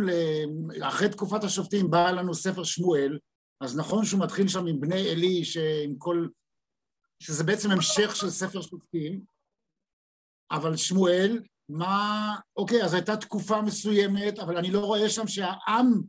אחרי 0.82 1.10
תקופת 1.10 1.43
השופטים 1.43 1.91
בא 1.91 2.12
לנו 2.12 2.34
ספר 2.34 2.64
שמואל, 2.64 3.20
אז 3.62 3.78
נכון 3.78 4.06
שהוא 4.06 4.24
מתחיל 4.24 4.47
שם 4.47 4.68
עם 4.68 4.82
בני 4.82 5.10
עלי, 5.10 5.45
שעם 5.45 5.95
כל... 5.97 6.28
שזה 7.20 7.43
בעצם 7.43 7.72
המשך 7.72 8.16
של 8.16 8.30
ספר 8.30 8.62
שופטים, 8.62 9.22
אבל 10.51 10.78
שמואל, 10.78 11.43
מה... 11.70 12.36
אוקיי, 12.58 12.84
אז 12.84 12.93
הייתה 12.93 13.18
תקופה 13.18 13.62
מסוימת, 13.62 14.39
אבל 14.39 14.58
אני 14.58 14.72
לא 14.72 14.80
רואה 14.80 15.10
שם 15.10 15.28
שהעם 15.28 16.01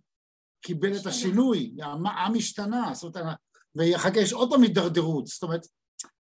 קיבל 0.60 0.96
את 1.00 1.06
השינוי, 1.06 1.74
העם 2.06 2.34
השתנה, 2.36 2.94
זאת 2.94 3.16
אומרת, 3.16 3.36
ואחר 3.74 4.10
כך 4.10 4.16
יש 4.16 4.32
עוד 4.32 4.50
פעם 4.50 4.62
הידרדרות, 4.62 5.26
זאת 5.26 5.42
אומרת, 5.42 5.66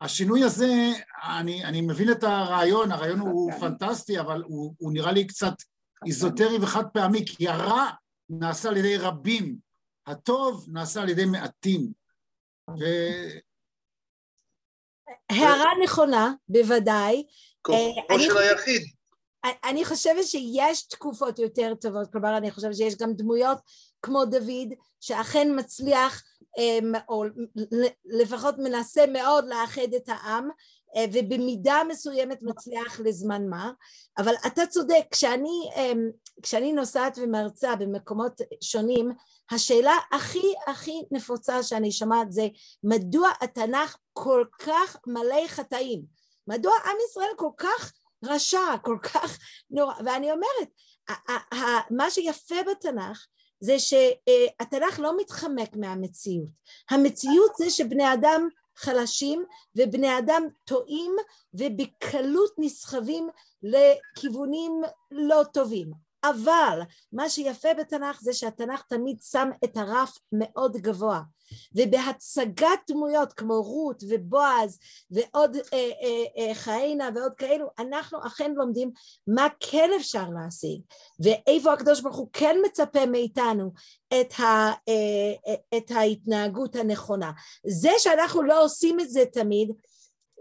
השינוי 0.02 0.44
הזה, 0.44 0.74
אני, 1.24 1.66
אני 1.66 1.82
מבין 1.82 2.12
את 2.12 2.24
הרעיון, 2.24 2.92
הרעיון 2.92 3.20
הוא 3.20 3.52
פנטסטי, 3.52 4.20
אבל 4.20 4.44
הוא, 4.44 4.74
הוא 4.78 4.94
נראה 4.94 5.12
לי 5.12 5.28
קצת 5.28 5.54
איזוטרי 6.06 6.58
וחד 6.62 6.84
פעמי, 6.94 7.26
כי 7.26 7.48
הרע 7.48 7.90
נעשה 8.30 8.70
על 8.70 8.78
ידי 8.78 8.98
רבים, 8.98 9.58
הטוב 10.08 10.66
נעשה 10.72 11.02
על 11.02 11.10
ידי 11.10 11.26
מעטים. 11.26 11.92
ו... 12.70 12.84
הערה 15.30 15.72
נכונה, 15.84 16.34
בוודאי. 16.48 17.24
כוחו 17.62 18.20
של 18.20 18.38
היחיד. 18.38 18.82
אני 19.64 19.86
חושבת 19.86 20.24
שיש 20.26 20.88
תקופות 20.88 21.40
יותר 21.40 21.74
טובות, 21.82 22.12
כלומר 22.12 22.38
אני 22.38 22.52
חושבת 22.52 22.76
שיש 22.76 22.96
גם 22.96 23.14
דמויות 23.14 23.58
כמו 24.02 24.26
דוד 24.26 24.74
שאכן 25.02 25.48
מצליח 25.56 26.24
או 27.10 27.24
לפחות 28.06 28.56
מנסה 28.58 29.06
מאוד 29.08 29.46
לאחד 29.48 29.94
את 29.96 30.10
העם 30.10 30.50
ובמידה 31.14 31.82
מסוימת 31.90 32.40
מצליח 32.42 33.00
לזמן 33.00 33.50
מה, 33.50 33.72
אבל 34.18 34.34
אתה 34.48 34.68
צודק, 34.68 35.06
כשאני, 35.12 35.70
כשאני 36.42 36.74
נוסעת 36.74 37.18
ומרצה 37.22 37.76
במקומות 37.76 38.42
שונים, 38.62 39.12
השאלה 39.52 39.98
הכי 40.12 40.54
הכי 40.68 41.04
נפוצה 41.12 41.64
שאני 41.64 41.92
שומעת 41.92 42.32
זה 42.32 42.48
מדוע 42.84 43.30
התנ"ך 43.42 43.98
כל 44.14 44.46
כך 44.60 44.98
מלא 45.08 45.48
חטאים? 45.48 46.02
מדוע 46.48 46.74
עם 46.86 46.96
ישראל 47.10 47.32
כל 47.38 47.50
כך 47.58 47.94
רשע, 48.26 48.78
כל 48.82 48.98
כך 49.04 49.38
נורא, 49.72 49.94
ואני 50.06 50.32
אומרת, 50.32 50.70
מה 51.90 52.12
שיפה 52.12 52.56
בתנ"ך 52.72 53.26
זה 53.60 53.80
שהתנ"ך 53.80 55.00
לא 55.00 55.18
מתחמק 55.18 55.76
מהמציאות, 55.76 56.48
המציאות 56.90 57.52
זה 57.58 57.70
שבני 57.70 58.14
אדם 58.14 58.48
חלשים 58.76 59.46
ובני 59.76 60.18
אדם 60.18 60.44
טועים 60.66 61.12
ובקלות 61.54 62.52
נסחבים 62.58 63.30
לכיוונים 63.64 64.82
לא 65.12 65.42
טובים, 65.54 65.92
אבל 66.24 66.80
מה 67.14 67.30
שיפה 67.30 67.74
בתנ"ך 67.74 68.22
זה 68.22 68.34
שהתנ"ך 68.34 68.82
תמיד 68.82 69.18
שם 69.22 69.50
את 69.64 69.78
הרף 69.78 70.18
מאוד 70.32 70.78
גבוה. 70.78 71.22
ובהצגת 71.76 72.80
דמויות 72.90 73.34
כמו 73.34 73.62
רות 73.62 74.04
ובועז 74.10 74.80
ועוד 75.12 75.56
אה, 75.56 75.62
אה, 75.74 76.48
אה, 76.48 76.56
חיינה 76.56 77.10
ועוד 77.16 77.34
כאלו, 77.38 77.68
אנחנו 77.80 78.20
אכן 78.28 78.52
לומדים 78.56 78.92
מה 79.28 79.48
כן 79.60 79.90
אפשר 79.96 80.30
להשיג, 80.30 80.82
ואיפה 81.20 81.74
הקדוש 81.74 82.02
ברוך 82.02 82.16
הוא 82.16 82.30
כן 82.34 82.56
מצפה 82.66 83.06
מאיתנו 83.06 83.72
את, 84.08 84.40
ה, 84.40 84.44
אה, 84.44 85.34
אה, 85.48 85.78
את 85.78 85.92
ההתנהגות 85.92 86.76
הנכונה. 86.76 87.32
זה 87.68 87.92
שאנחנו 87.98 88.44
לא 88.44 88.64
עושים 88.64 89.00
את 89.00 89.10
זה 89.10 89.24
תמיד, 89.34 89.72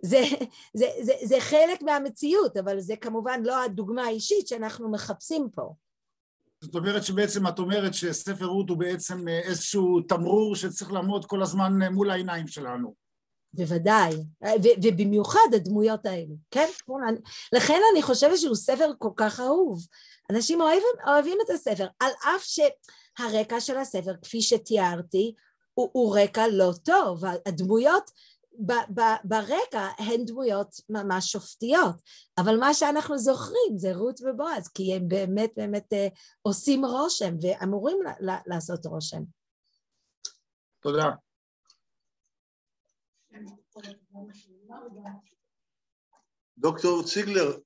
זה, 0.02 0.22
זה, 0.74 0.86
זה, 1.02 1.12
זה 1.22 1.40
חלק 1.40 1.82
מהמציאות, 1.82 2.56
אבל 2.56 2.80
זה 2.80 2.96
כמובן 2.96 3.40
לא 3.44 3.64
הדוגמה 3.64 4.04
האישית 4.04 4.48
שאנחנו 4.48 4.90
מחפשים 4.90 5.48
פה. 5.54 5.74
זאת 6.60 6.74
אומרת 6.74 7.04
שבעצם 7.04 7.46
את 7.46 7.58
אומרת 7.58 7.94
שספר 7.94 8.44
רות 8.44 8.68
הוא 8.68 8.78
בעצם 8.78 9.28
אה, 9.28 9.38
איזשהו 9.38 10.00
תמרור 10.00 10.56
שצריך 10.56 10.92
לעמוד 10.92 11.24
כל 11.24 11.42
הזמן 11.42 11.82
אה, 11.82 11.90
מול 11.90 12.10
העיניים 12.10 12.46
שלנו. 12.46 13.02
בוודאי, 13.54 14.14
ובמיוחד 14.82 15.48
הדמויות 15.54 16.06
האלו, 16.06 16.34
כן? 16.50 16.68
לכן 17.52 17.80
אני 17.92 18.02
חושבת 18.02 18.38
שהוא 18.38 18.54
ספר 18.54 18.90
כל 18.98 19.10
כך 19.16 19.40
אהוב. 19.40 19.86
אנשים 20.32 20.60
אוהבים, 20.60 20.82
אוהבים 21.06 21.38
את 21.44 21.50
הספר, 21.50 21.86
על 22.00 22.10
אף 22.36 22.42
שהרקע 22.42 23.60
של 23.60 23.78
הספר, 23.78 24.12
כפי 24.22 24.42
שתיארתי, 24.42 25.34
הוא, 25.74 25.90
הוא 25.92 26.18
רקע 26.18 26.48
לא 26.48 26.72
טוב. 26.84 27.24
הדמויות 27.46 28.10
ברקע 29.24 29.88
הן 29.98 30.24
דמויות 30.24 30.68
ממש 30.88 31.32
שופטיות, 31.32 31.94
אבל 32.38 32.56
מה 32.56 32.74
שאנחנו 32.74 33.18
זוכרים 33.18 33.76
זה 33.76 33.94
רות 33.94 34.20
ובועז, 34.20 34.68
כי 34.68 34.94
הם 34.94 35.08
באמת 35.08 35.50
באמת 35.56 35.92
אה, 35.92 36.08
עושים 36.42 36.84
רושם 36.84 37.34
ואמורים 37.42 37.98
לעשות 38.46 38.86
רושם. 38.86 39.22
תודה. 40.80 41.10
דוקטור 46.58 47.02
ציגלר, 47.04 47.58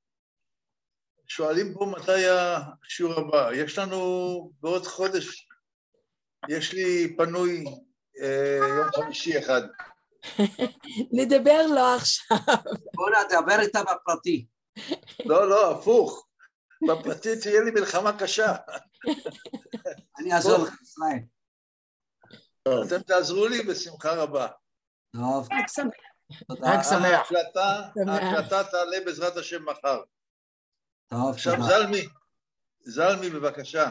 שואלים 1.26 1.74
פה 1.74 1.86
מתי 1.96 2.28
השיעור 2.28 3.12
הבא. 3.12 3.50
יש 3.54 3.78
לנו 3.78 3.98
בעוד 4.60 4.86
חודש, 4.86 5.48
יש 6.48 6.72
לי 6.72 7.16
פנוי 7.16 7.64
אה, 8.22 8.58
יום 8.76 8.88
חמישי 8.94 9.38
אחד. 9.38 9.62
נדבר 11.12 11.66
לא 11.74 11.96
עכשיו. 11.96 12.36
בוא 12.94 13.10
נדבר 13.10 13.60
איתה 13.60 13.80
בפרטי. 13.82 14.46
לא, 15.24 15.48
לא, 15.48 15.70
הפוך. 15.70 16.26
בפרטי 16.88 17.40
תהיה 17.40 17.60
לי 17.60 17.70
מלחמה 17.70 18.18
קשה. 18.18 18.56
אני 20.18 20.34
אעזור 20.34 20.58
לך, 20.58 20.82
ישראל. 20.82 21.18
אתם 22.86 23.02
תעזרו 23.02 23.46
לי 23.46 23.62
בשמחה 23.62 24.14
רבה. 24.14 24.46
טוב. 25.16 25.48
חג 25.52 26.82
שמח. 26.82 27.32
ההקלטה 28.08 28.64
תעלה 28.70 28.96
בעזרת 29.04 29.36
השם 29.36 29.64
מחר. 29.64 30.00
טוב, 31.06 31.34
עכשיו 31.34 31.54
זלמי, 31.62 32.08
זלמי 32.80 33.30
בבקשה. 33.30 33.88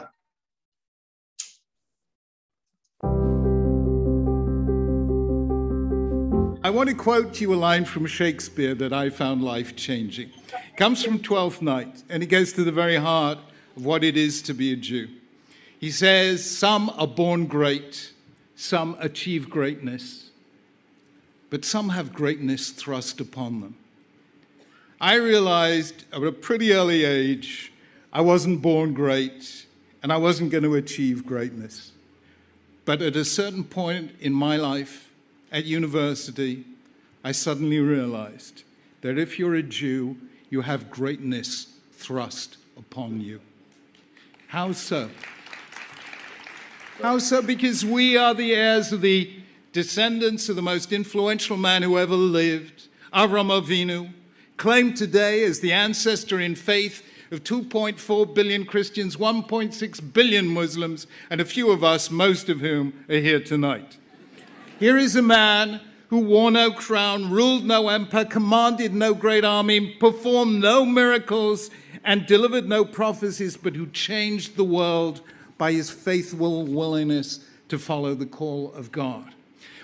I 6.66 6.70
want 6.70 6.88
to 6.88 6.96
quote 6.96 7.40
you 7.40 7.54
a 7.54 7.62
line 7.68 7.84
from 7.84 8.06
Shakespeare 8.06 8.74
that 8.74 8.92
I 8.92 9.08
found 9.08 9.40
life 9.40 9.76
changing. 9.76 10.30
It 10.48 10.76
comes 10.76 11.00
from 11.00 11.20
Twelfth 11.20 11.62
Night, 11.62 12.02
and 12.08 12.24
it 12.24 12.26
goes 12.26 12.52
to 12.54 12.64
the 12.64 12.72
very 12.72 12.96
heart 12.96 13.38
of 13.76 13.84
what 13.84 14.02
it 14.02 14.16
is 14.16 14.42
to 14.42 14.52
be 14.52 14.72
a 14.72 14.76
Jew. 14.76 15.06
He 15.78 15.92
says, 15.92 16.44
Some 16.44 16.90
are 16.98 17.06
born 17.06 17.46
great, 17.46 18.10
some 18.56 18.96
achieve 18.98 19.48
greatness, 19.48 20.30
but 21.50 21.64
some 21.64 21.90
have 21.90 22.12
greatness 22.12 22.70
thrust 22.70 23.20
upon 23.20 23.60
them. 23.60 23.76
I 25.00 25.14
realized 25.14 26.02
at 26.12 26.24
a 26.24 26.32
pretty 26.32 26.72
early 26.72 27.04
age 27.04 27.72
I 28.12 28.22
wasn't 28.22 28.60
born 28.60 28.92
great 28.92 29.66
and 30.02 30.12
I 30.12 30.16
wasn't 30.16 30.50
going 30.50 30.64
to 30.64 30.74
achieve 30.74 31.24
greatness. 31.24 31.92
But 32.84 33.02
at 33.02 33.14
a 33.14 33.24
certain 33.24 33.62
point 33.62 34.16
in 34.18 34.32
my 34.32 34.56
life, 34.56 35.05
at 35.50 35.64
university, 35.64 36.64
I 37.24 37.32
suddenly 37.32 37.78
realized 37.78 38.62
that 39.00 39.18
if 39.18 39.38
you're 39.38 39.54
a 39.54 39.62
Jew, 39.62 40.16
you 40.50 40.62
have 40.62 40.90
greatness 40.90 41.78
thrust 41.92 42.56
upon 42.76 43.20
you. 43.20 43.40
How 44.48 44.72
so? 44.72 45.10
How 47.02 47.18
so? 47.18 47.42
Because 47.42 47.84
we 47.84 48.16
are 48.16 48.34
the 48.34 48.54
heirs 48.54 48.92
of 48.92 49.00
the 49.00 49.30
descendants 49.72 50.48
of 50.48 50.56
the 50.56 50.62
most 50.62 50.92
influential 50.92 51.56
man 51.56 51.82
who 51.82 51.98
ever 51.98 52.14
lived, 52.14 52.88
Avram 53.12 53.50
Avinu, 53.50 54.12
claimed 54.56 54.96
today 54.96 55.44
as 55.44 55.60
the 55.60 55.72
ancestor 55.72 56.40
in 56.40 56.54
faith 56.54 57.02
of 57.30 57.44
2.4 57.44 58.34
billion 58.34 58.64
Christians, 58.64 59.16
1.6 59.16 60.12
billion 60.12 60.46
Muslims, 60.46 61.06
and 61.28 61.40
a 61.40 61.44
few 61.44 61.70
of 61.70 61.84
us, 61.84 62.10
most 62.10 62.48
of 62.48 62.60
whom 62.60 63.04
are 63.08 63.16
here 63.16 63.40
tonight. 63.40 63.98
Here 64.78 64.98
is 64.98 65.16
a 65.16 65.22
man 65.22 65.80
who 66.08 66.18
wore 66.18 66.50
no 66.50 66.70
crown, 66.70 67.30
ruled 67.30 67.64
no 67.64 67.88
empire, 67.88 68.26
commanded 68.26 68.92
no 68.92 69.14
great 69.14 69.42
army, 69.42 69.94
performed 69.94 70.60
no 70.60 70.84
miracles, 70.84 71.70
and 72.04 72.26
delivered 72.26 72.68
no 72.68 72.84
prophecies, 72.84 73.56
but 73.56 73.74
who 73.74 73.86
changed 73.86 74.56
the 74.56 74.64
world 74.64 75.22
by 75.56 75.72
his 75.72 75.88
faithful 75.88 76.66
willingness 76.66 77.40
to 77.68 77.78
follow 77.78 78.14
the 78.14 78.26
call 78.26 78.70
of 78.74 78.92
God. 78.92 79.32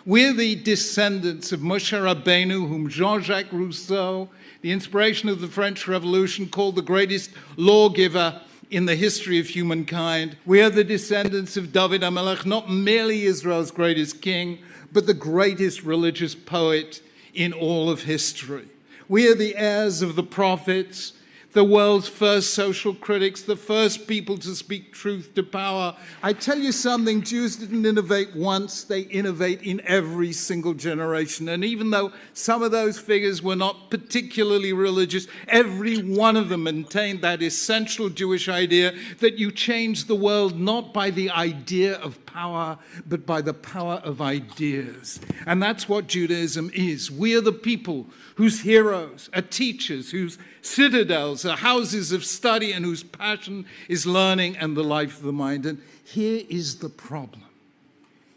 We're 0.04 0.34
the 0.34 0.56
descendants 0.56 1.52
of 1.52 1.60
Moshe 1.60 1.98
Rabbeinu, 1.98 2.68
whom 2.68 2.90
Jean-Jacques 2.90 3.50
Rousseau, 3.50 4.28
the 4.60 4.72
inspiration 4.72 5.30
of 5.30 5.40
the 5.40 5.48
French 5.48 5.88
Revolution, 5.88 6.48
called 6.48 6.76
the 6.76 6.82
greatest 6.82 7.30
lawgiver 7.56 8.42
in 8.70 8.84
the 8.84 8.96
history 8.96 9.38
of 9.38 9.46
humankind. 9.48 10.36
We 10.44 10.60
are 10.60 10.70
the 10.70 10.84
descendants 10.84 11.56
of 11.56 11.72
David 11.72 12.02
Amelech, 12.02 12.44
not 12.44 12.70
merely 12.70 13.22
Israel's 13.22 13.70
greatest 13.70 14.20
king, 14.20 14.58
but 14.92 15.06
the 15.06 15.14
greatest 15.14 15.82
religious 15.82 16.34
poet 16.34 17.02
in 17.34 17.52
all 17.52 17.90
of 17.90 18.02
history. 18.02 18.66
We 19.08 19.28
are 19.28 19.34
the 19.34 19.56
heirs 19.56 20.02
of 20.02 20.16
the 20.16 20.22
prophets 20.22 21.14
the 21.52 21.64
world's 21.64 22.08
first 22.08 22.54
social 22.54 22.94
critics, 22.94 23.42
the 23.42 23.56
first 23.56 24.06
people 24.06 24.38
to 24.38 24.54
speak 24.54 24.92
truth 24.92 25.34
to 25.34 25.42
power. 25.42 25.94
I 26.22 26.32
tell 26.32 26.58
you 26.58 26.72
something, 26.72 27.22
Jews 27.22 27.56
didn't 27.56 27.84
innovate 27.84 28.34
once, 28.34 28.84
they 28.84 29.00
innovate 29.02 29.62
in 29.62 29.80
every 29.84 30.32
single 30.32 30.74
generation. 30.74 31.48
And 31.48 31.64
even 31.64 31.90
though 31.90 32.12
some 32.32 32.62
of 32.62 32.70
those 32.70 32.98
figures 32.98 33.42
were 33.42 33.56
not 33.56 33.90
particularly 33.90 34.72
religious, 34.72 35.26
every 35.48 35.98
one 35.98 36.36
of 36.36 36.48
them 36.48 36.64
maintained 36.64 37.20
that 37.22 37.42
essential 37.42 38.08
Jewish 38.08 38.48
idea 38.48 38.94
that 39.20 39.38
you 39.38 39.50
change 39.50 40.06
the 40.06 40.16
world 40.16 40.58
not 40.58 40.94
by 40.94 41.10
the 41.10 41.30
idea 41.30 41.98
of 41.98 42.24
power, 42.24 42.78
but 43.06 43.26
by 43.26 43.42
the 43.42 43.54
power 43.54 44.00
of 44.04 44.22
ideas. 44.22 45.20
And 45.46 45.62
that's 45.62 45.88
what 45.88 46.06
Judaism 46.06 46.70
is. 46.72 47.10
We 47.10 47.36
are 47.36 47.42
the 47.42 47.52
people 47.52 48.06
whose 48.36 48.60
heroes 48.60 49.28
are 49.34 49.42
teachers, 49.42 50.10
whose 50.10 50.38
citadels 50.62 51.44
are 51.44 51.56
houses 51.56 52.12
of 52.12 52.24
study, 52.24 52.72
and 52.72 52.84
whose 52.84 53.02
passion 53.02 53.66
is 53.88 54.06
learning 54.06 54.56
and 54.56 54.76
the 54.76 54.84
life 54.84 55.18
of 55.18 55.22
the 55.22 55.32
mind. 55.32 55.66
And 55.66 55.80
here 56.04 56.42
is 56.48 56.78
the 56.78 56.88
problem. 56.88 57.44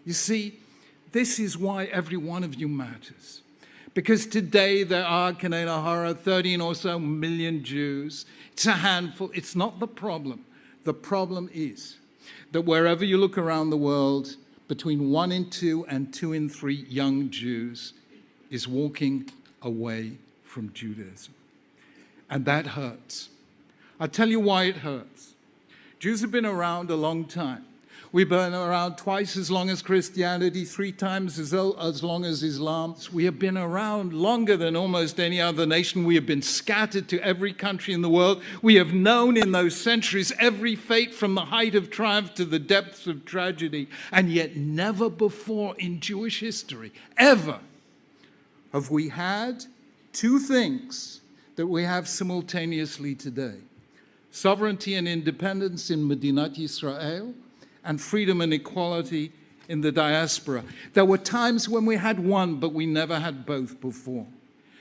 You 0.05 0.13
see, 0.13 0.59
this 1.11 1.39
is 1.39 1.57
why 1.57 1.85
every 1.85 2.17
one 2.17 2.43
of 2.43 2.55
you 2.55 2.67
matters. 2.67 3.41
Because 3.93 4.25
today 4.25 4.83
there 4.83 5.05
are, 5.05 5.31
Kanena 5.31 5.81
Hara, 5.81 6.13
13 6.13 6.59
or 6.59 6.75
so 6.75 6.99
million 6.99 7.63
Jews. 7.63 8.25
It's 8.51 8.65
a 8.65 8.73
handful. 8.73 9.31
It's 9.33 9.55
not 9.55 9.79
the 9.79 9.87
problem. 9.87 10.43
The 10.83 10.93
problem 10.93 11.49
is 11.53 11.97
that 12.51 12.61
wherever 12.61 13.05
you 13.05 13.17
look 13.17 13.37
around 13.37 13.69
the 13.69 13.77
world, 13.77 14.35
between 14.67 15.11
one 15.11 15.31
in 15.31 15.49
two 15.49 15.85
and 15.87 16.13
two 16.13 16.33
in 16.33 16.49
three 16.49 16.85
young 16.89 17.29
Jews 17.29 17.93
is 18.49 18.67
walking 18.67 19.29
away 19.65 20.13
from 20.43 20.71
Judaism. 20.71 21.33
And 22.29 22.45
that 22.45 22.67
hurts. 22.67 23.29
I'll 23.99 24.07
tell 24.07 24.29
you 24.29 24.39
why 24.39 24.65
it 24.65 24.77
hurts. 24.77 25.33
Jews 25.99 26.21
have 26.21 26.31
been 26.31 26.45
around 26.45 26.89
a 26.89 26.95
long 26.95 27.25
time. 27.25 27.65
We've 28.11 28.29
been 28.29 28.53
around 28.53 28.95
twice 28.95 29.35
as 29.35 29.51
long 29.51 29.69
as 29.69 29.81
Christianity, 29.81 30.63
three 30.63 30.93
times 30.93 31.37
as, 31.37 31.53
as 31.53 32.01
long 32.01 32.23
as 32.23 32.43
Islam. 32.43 32.95
We 33.11 33.25
have 33.25 33.37
been 33.37 33.57
around 33.57 34.13
longer 34.13 34.55
than 34.55 34.77
almost 34.77 35.19
any 35.19 35.41
other 35.41 35.65
nation. 35.65 36.05
We 36.05 36.15
have 36.15 36.25
been 36.25 36.41
scattered 36.41 37.09
to 37.09 37.19
every 37.19 37.51
country 37.51 37.93
in 37.93 38.01
the 38.01 38.09
world. 38.09 38.41
We 38.61 38.75
have 38.75 38.93
known 38.93 39.35
in 39.35 39.51
those 39.51 39.75
centuries 39.75 40.31
every 40.39 40.77
fate 40.77 41.13
from 41.13 41.35
the 41.35 41.45
height 41.45 41.75
of 41.75 41.89
triumph 41.89 42.33
to 42.35 42.45
the 42.45 42.59
depths 42.59 43.05
of 43.05 43.25
tragedy. 43.25 43.89
And 44.13 44.29
yet, 44.29 44.55
never 44.55 45.09
before 45.09 45.75
in 45.77 45.99
Jewish 45.99 46.39
history, 46.39 46.93
ever, 47.17 47.59
have 48.75 48.91
we 48.91 49.07
had 49.07 49.63
two 50.11 50.37
things 50.37 51.21
that 51.55 51.65
we 51.65 51.83
have 51.83 52.09
simultaneously 52.09 53.15
today 53.15 53.55
sovereignty 54.31 54.95
and 54.95 55.07
independence 55.07 55.89
in 55.89 56.09
Medinat 56.09 56.59
Israel, 56.59 57.33
and 57.85 58.01
freedom 58.01 58.41
and 58.41 58.51
equality 58.53 59.31
in 59.69 59.79
the 59.79 59.93
diaspora. 59.93 60.61
There 60.93 61.05
were 61.05 61.17
times 61.17 61.69
when 61.69 61.85
we 61.85 61.95
had 61.95 62.19
one, 62.19 62.55
but 62.55 62.73
we 62.73 62.85
never 62.85 63.17
had 63.17 63.45
both 63.45 63.79
before. 63.79 64.27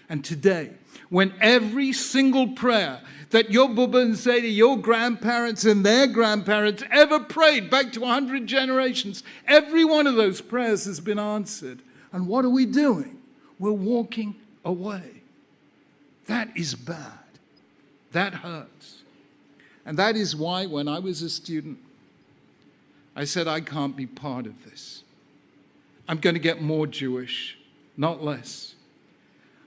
And 0.09 0.25
today, 0.25 0.73
when 1.09 1.33
every 1.41 1.93
single 1.93 2.49
prayer 2.49 3.01
that 3.31 3.53
your 3.53 3.69
Bubba 3.69 4.03
and 4.03 4.17
Zeta, 4.17 4.49
your 4.49 4.77
grandparents 4.77 5.65
and 5.65 5.87
their 5.87 6.09
grandparents 6.09 6.83
ever 6.91 7.21
prayed 7.21 7.71
back 7.71 7.93
to 7.93 8.01
100 8.01 8.49
generations, 8.49 9.23
every 9.47 9.85
one 9.85 10.09
of 10.09 10.17
those 10.17 10.41
prayers 10.41 10.85
has 10.87 10.99
been 10.99 11.21
answered. 11.21 11.81
And 12.13 12.27
what 12.27 12.45
are 12.45 12.51
we 12.51 12.67
doing? 12.67 13.21
We're 13.59 13.73
walking 13.73 14.37
away. 14.65 15.23
That 16.27 16.57
is 16.57 16.75
bad. 16.75 17.19
That 18.13 18.35
hurts. 18.35 19.03
And 19.87 19.99
that 19.99 20.17
is 20.17 20.35
why, 20.35 20.67
when 20.67 20.89
I 20.89 20.99
was 20.99 21.23
a 21.23 21.29
student, 21.29 21.79
I 23.15 23.25
said, 23.25 23.47
I 23.47 23.61
can't 23.61 23.97
be 23.97 24.07
part 24.07 24.47
of 24.47 24.65
this. 24.65 25.03
I'm 26.09 26.19
going 26.19 26.35
to 26.35 26.41
get 26.41 26.61
more 26.61 26.87
Jewish, 26.87 27.59
not 27.97 28.23
less. 28.23 28.75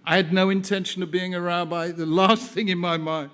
I 0.06 0.16
had 0.16 0.34
no 0.34 0.50
intention 0.50 1.04
of 1.04 1.12
being 1.12 1.36
a 1.36 1.42
rabbi, 1.42 1.92
the 1.92 2.06
last 2.06 2.52
thing 2.54 2.70
in 2.70 2.78
my 2.78 2.98
mind. 2.98 3.32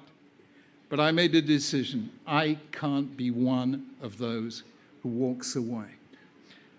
But 0.89 0.99
I 0.99 1.12
made 1.12 1.34
a 1.36 1.41
decision. 1.41 2.12
I 2.28 2.58
can't 2.72 3.16
be 3.18 3.32
one 3.32 3.88
of 4.01 4.18
those 4.18 4.64
who 5.01 5.10
walks 5.10 5.56
away. 5.56 5.88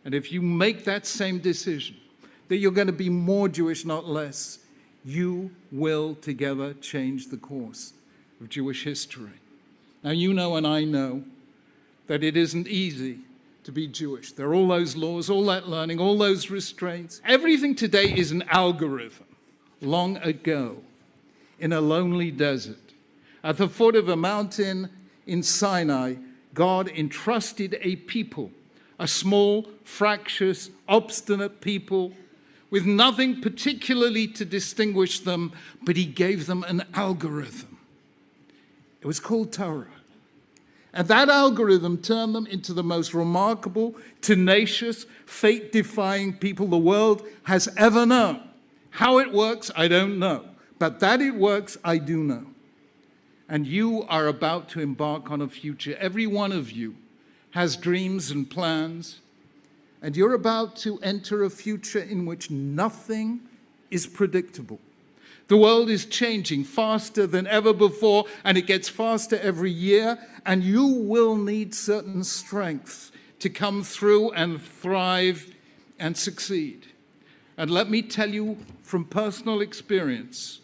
And 0.05 0.15
if 0.15 0.31
you 0.31 0.43
make 0.43 0.85
that 0.85 1.07
same 1.07 1.39
decision, 1.39 1.97
that 2.49 2.57
you're 2.57 2.73
going 2.73 2.87
to 2.87 2.93
be 2.93 3.11
more 3.11 3.49
Jewish, 3.49 3.85
not 3.85 4.07
less, 4.07 4.59
you 5.05 5.51
will 5.71 6.15
together 6.15 6.75
change 6.75 7.29
the 7.29 7.37
course 7.37 7.93
of 8.41 8.49
Jewish 8.49 8.85
history. 8.85 9.41
Now, 10.03 10.11
you 10.11 10.35
know 10.35 10.57
and 10.57 10.67
I 10.67 10.85
know 10.85 11.25
that 12.07 12.23
it 12.23 12.37
isn't 12.37 12.69
easy 12.69 13.19
to 13.65 13.73
be 13.73 13.87
Jewish. 13.87 14.33
There 14.33 14.47
are 14.47 14.55
all 14.55 14.69
those 14.69 14.95
laws, 14.95 15.31
all 15.31 15.45
that 15.47 15.69
learning, 15.69 15.99
all 15.99 16.19
those 16.19 16.51
restraints. 16.51 17.21
Everything 17.25 17.75
today 17.75 18.13
is 18.15 18.31
an 18.31 18.43
algorithm. 18.51 19.27
Long 19.81 20.19
ago, 20.19 20.79
in 21.59 21.73
a 21.73 21.81
lonely 21.81 22.31
desert, 22.31 22.79
at 23.43 23.57
the 23.57 23.69
foot 23.69 23.97
of 23.97 24.09
a 24.09 24.17
mountain 24.17 24.91
in 25.27 25.43
Sinai, 25.43 26.17
God 26.53 26.89
entrusted 26.89 27.79
a 27.81 27.97
people, 27.97 28.51
a 28.99 29.09
small, 29.09 29.69
fractious, 29.83 30.71
obstinate 30.89 31.61
people, 31.61 32.13
with 32.75 32.85
nothing 32.85 33.41
particularly 33.41 34.27
to 34.27 34.45
distinguish 34.45 35.21
them, 35.21 35.53
but 35.85 35.97
He 35.97 36.05
gave 36.05 36.47
them 36.47 36.65
an 36.65 36.85
algorithm. 36.93 37.79
It 39.01 39.07
was 39.07 39.21
called 39.21 39.53
Torah. 39.53 39.87
And 40.93 41.07
that 41.07 41.29
algorithm 41.29 41.99
turned 41.99 42.35
them 42.35 42.49
into 42.49 42.73
the 42.73 42.83
most 42.83 43.15
remarkable, 43.15 43.95
tenacious, 44.23 45.07
fate 45.25 45.71
defying 45.71 46.37
people 46.37 46.67
the 46.67 46.77
world 46.77 47.25
has 47.45 47.69
ever 47.77 48.05
known. 48.05 48.43
How 48.91 49.21
it 49.21 49.33
works, 49.33 49.71
I 49.77 49.87
don't 49.87 50.19
know. 50.19 50.45
But 50.81 50.99
that 50.99 51.21
it 51.21 51.37
works, 51.37 51.79
I 51.85 51.99
do 51.99 52.25
know. 52.25 52.47
And 53.49 53.69
you 53.69 54.03
are 54.09 54.27
about 54.27 54.69
to 54.71 54.81
embark 54.81 55.31
on 55.31 55.41
a 55.41 55.47
future. 55.47 55.97
Every 56.01 56.27
one 56.27 56.51
of 56.51 56.73
you 56.73 56.97
has 57.53 57.77
dreams 57.77 58.33
and 58.33 58.51
plans. 58.51 59.21
And 60.05 60.15
you're 60.19 60.35
about 60.35 60.77
to 60.77 60.99
enter 60.99 61.45
a 61.45 61.49
future 61.49 61.99
in 61.99 62.27
which 62.27 62.51
nothing 62.51 63.41
is 63.91 64.07
predictable. 64.07 64.79
The 65.49 65.57
world 65.57 65.89
is 65.89 66.05
changing 66.05 66.65
faster 66.65 67.27
than 67.27 67.47
ever 67.47 67.73
before, 67.73 68.27
and 68.45 68.59
it 68.59 68.67
gets 68.67 68.87
faster 68.87 69.39
every 69.39 69.71
year, 69.71 70.19
and 70.45 70.63
you 70.63 70.87
will 70.87 71.37
need 71.37 71.75
certain 71.75 72.23
strength 72.23 73.13
to 73.39 73.49
come 73.49 73.83
through 73.83 74.33
and 74.33 74.61
thrive 74.61 75.55
and 75.99 76.19
succeed. 76.19 76.89
And 77.57 77.71
let 77.71 77.89
me 77.89 78.03
tell 78.03 78.29
you 78.29 78.59
from 78.83 79.07
personal 79.07 79.63
experience 79.63 80.61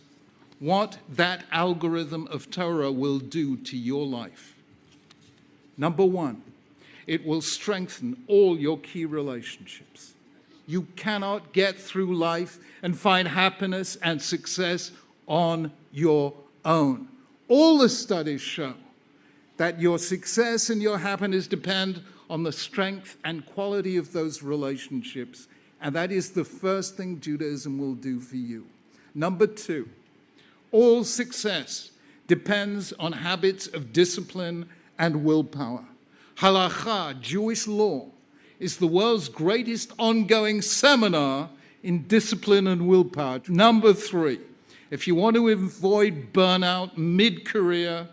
what 0.59 0.99
that 1.09 1.45
algorithm 1.51 2.27
of 2.27 2.51
Torah 2.51 2.93
will 2.93 3.19
do 3.19 3.57
to 3.57 3.77
your 3.79 4.07
life. 4.07 4.55
Number 5.79 6.05
one, 6.05 6.43
it 7.07 7.25
will 7.25 7.41
strengthen 7.41 8.23
all 8.27 8.59
your 8.59 8.79
key 8.79 9.05
relationships. 9.05 10.15
You 10.67 10.83
cannot 10.97 11.53
get 11.53 11.79
through 11.79 12.17
life 12.17 12.59
and 12.83 12.97
find 12.97 13.27
happiness 13.27 13.97
and 13.97 14.23
success 14.23 14.93
on 15.27 15.73
your 15.93 16.33
own. 16.65 17.09
All 17.49 17.79
the 17.79 17.89
studies 17.89 18.41
show 18.41 18.75
that 19.57 19.81
your 19.81 19.99
success 19.99 20.71
and 20.71 20.81
your 20.81 20.99
happiness 20.99 21.47
depend 21.47 22.03
on 22.31 22.45
the 22.45 22.53
strength 22.53 23.17
and 23.25 23.45
quality 23.45 23.97
of 23.97 24.13
those 24.13 24.43
relationships. 24.43 25.49
And 25.83 25.95
that 25.97 26.13
is 26.13 26.31
the 26.31 26.45
first 26.45 26.97
thing 26.97 27.21
Judaism 27.21 27.79
will 27.79 27.95
do 27.95 28.21
for 28.21 28.37
you. 28.37 28.67
Number 29.15 29.47
two, 29.47 29.89
all 30.71 31.03
success 31.03 31.91
depends 32.29 32.93
on 32.93 33.13
habits 33.13 33.67
of 33.67 33.93
discipline 33.93 34.69
and 34.99 35.25
willpower. 35.25 35.85
Halacha, 36.41 37.21
Jewish 37.21 37.67
law, 37.67 38.07
is 38.59 38.79
the 38.79 38.87
world's 38.87 39.29
greatest 39.29 39.93
ongoing 39.99 40.63
seminar 40.63 41.51
in 41.83 42.05
discipline 42.05 42.67
and 42.67 42.89
willpower. 42.89 43.43
Number 43.47 43.93
three, 43.93 44.41
if 44.91 45.07
you 45.07 45.15
want 45.15 45.37
to 45.37 45.49
avoid 45.51 46.33
burnout 46.33 46.97
mid 46.97 47.45
career, 47.45 48.09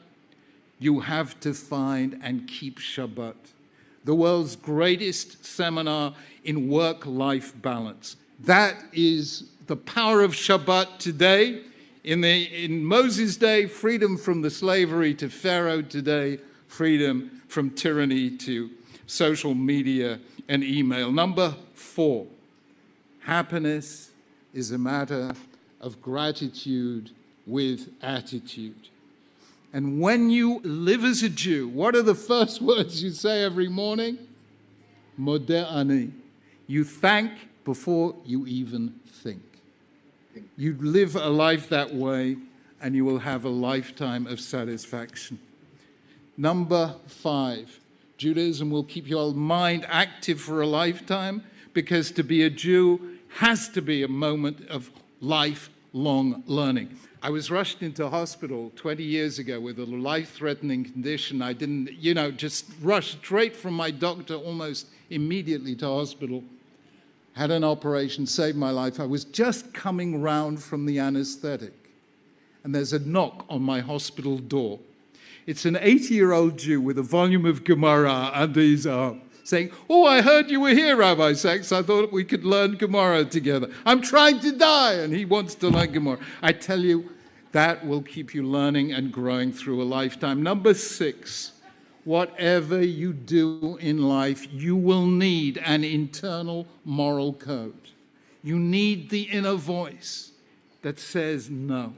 you 0.78 1.00
have 1.00 1.40
to 1.40 1.54
find 1.54 2.20
and 2.22 2.46
keep 2.50 2.80
Shabbat, 2.80 3.36
the 4.04 4.14
world's 4.14 4.58
greatest 4.58 5.46
seminar 5.46 6.14
in 6.44 6.68
work 6.68 7.06
life 7.06 7.54
balance. 7.62 8.18
That 8.42 8.76
is 8.92 9.46
the 9.68 9.78
power 9.78 10.22
of 10.22 10.34
Shabbat 10.34 10.98
today. 10.98 11.62
In, 12.04 12.20
the, 12.20 12.44
in 12.66 12.84
Moses' 12.84 13.38
day, 13.38 13.68
freedom 13.68 14.18
from 14.18 14.42
the 14.42 14.50
slavery 14.50 15.14
to 15.16 15.30
Pharaoh 15.30 15.82
today, 15.82 16.40
freedom 16.68 17.37
from 17.48 17.70
tyranny 17.72 18.30
to 18.38 18.70
social 19.06 19.54
media 19.54 20.20
and 20.48 20.64
email. 20.64 21.12
Number 21.12 21.56
four, 21.74 22.28
happiness 23.22 24.12
is 24.54 24.72
a 24.72 24.78
matter 24.78 25.34
of 25.80 26.02
gratitude 26.02 27.12
with 27.46 27.90
attitude. 28.02 28.90
And 29.74 30.00
when 30.00 30.30
you 30.30 30.60
live 30.64 31.04
as 31.04 31.24
a 31.24 31.30
Jew, 31.30 31.68
what 31.68 31.96
are 31.96 32.02
the 32.02 32.16
first 32.16 32.62
words 32.64 33.04
you 33.04 33.12
say 33.12 33.44
every 33.44 33.70
morning? 33.70 34.18
Modeh 35.20 35.72
ani. 35.72 36.12
You 36.68 36.84
thank 36.84 37.32
before 37.64 38.16
you 38.26 38.46
even 38.46 39.00
think. 39.08 39.42
You 40.56 40.78
live 40.80 41.16
a 41.16 41.30
life 41.30 41.70
that 41.70 41.94
way, 41.94 42.38
and 42.82 42.96
you 42.96 43.04
will 43.04 43.20
have 43.20 43.46
a 43.46 43.50
lifetime 43.50 44.28
of 44.28 44.40
satisfaction. 44.40 45.40
Number 46.38 46.96
five, 47.08 47.80
Judaism 48.18 48.70
will 48.70 48.84
keep 48.84 49.08
your 49.08 49.34
mind 49.34 49.86
active 49.90 50.40
for 50.40 50.62
a 50.62 50.68
lifetime 50.68 51.44
because 51.74 52.12
to 52.12 52.24
be 52.24 52.44
a 52.44 52.50
Jew 52.50 53.18
has 53.38 53.70
to 53.70 53.82
be 53.82 54.04
a 54.04 54.08
moment 54.08 54.68
of 54.70 54.92
lifelong 55.20 56.44
learning. 56.46 56.96
I 57.24 57.32
was 57.32 57.50
rushed 57.50 57.82
into 57.82 58.08
hospital 58.08 58.72
20 58.76 59.04
years 59.04 59.40
ago 59.40 59.60
with 59.60 59.80
a 59.80 59.86
life 59.86 60.34
threatening 60.34 60.84
condition. 60.84 61.42
I 61.42 61.54
didn't, 61.54 61.92
you 61.94 62.14
know, 62.14 62.30
just 62.30 62.66
rushed 62.82 63.18
straight 63.18 63.56
from 63.56 63.74
my 63.74 63.90
doctor 63.90 64.36
almost 64.36 64.88
immediately 65.10 65.76
to 65.78 65.88
hospital. 65.88 66.44
Had 67.34 67.50
an 67.50 67.64
operation, 67.64 68.28
saved 68.28 68.58
my 68.58 68.70
life. 68.70 69.00
I 69.00 69.06
was 69.06 69.26
just 69.26 69.74
coming 69.74 70.22
round 70.22 70.62
from 70.62 70.86
the 70.86 71.00
anesthetic, 71.00 71.74
and 72.64 72.74
there's 72.74 72.94
a 72.94 73.00
knock 73.00 73.46
on 73.50 73.62
my 73.62 73.80
hospital 73.80 74.38
door. 74.38 74.80
It's 75.48 75.64
an 75.64 75.78
80 75.80 76.14
year 76.14 76.34
old 76.34 76.58
Jew 76.58 76.82
with 76.82 76.98
a 76.98 77.04
volume 77.04 77.46
of 77.46 77.64
Gemara 77.64 78.32
under 78.34 78.60
his 78.60 78.86
arm 78.86 79.22
uh, 79.24 79.38
saying, 79.46 79.72
Oh, 79.90 80.06
I 80.06 80.22
heard 80.22 80.52
you 80.52 80.60
were 80.60 80.72
here, 80.72 80.98
Rabbi 80.98 81.34
Sachs. 81.34 81.72
I 81.72 81.82
thought 81.82 82.12
we 82.12 82.26
could 82.26 82.44
learn 82.44 82.76
Gemara 82.76 83.24
together. 83.24 83.70
I'm 83.86 84.02
trying 84.02 84.42
to 84.42 84.52
die, 84.52 84.96
and 84.96 85.14
he 85.14 85.24
wants 85.24 85.56
to 85.56 85.70
learn 85.70 85.94
Gemara. 85.94 86.20
I 86.42 86.52
tell 86.52 86.82
you, 86.82 87.12
that 87.54 87.88
will 87.88 88.02
keep 88.02 88.36
you 88.36 88.44
learning 88.44 88.92
and 88.92 89.10
growing 89.10 89.54
through 89.54 89.82
a 89.82 89.86
lifetime. 89.86 90.44
Number 90.44 90.74
six, 90.74 91.54
whatever 92.04 92.84
you 92.84 93.14
do 93.14 93.78
in 93.80 94.02
life, 94.02 94.52
you 94.52 94.76
will 94.76 95.06
need 95.06 95.60
an 95.60 95.86
internal 95.86 96.68
moral 96.84 97.32
code. 97.32 97.88
You 98.44 98.60
need 98.60 99.10
the 99.10 99.24
inner 99.24 99.56
voice 99.56 100.34
that 100.82 101.00
says 101.00 101.50
no. 101.50 101.94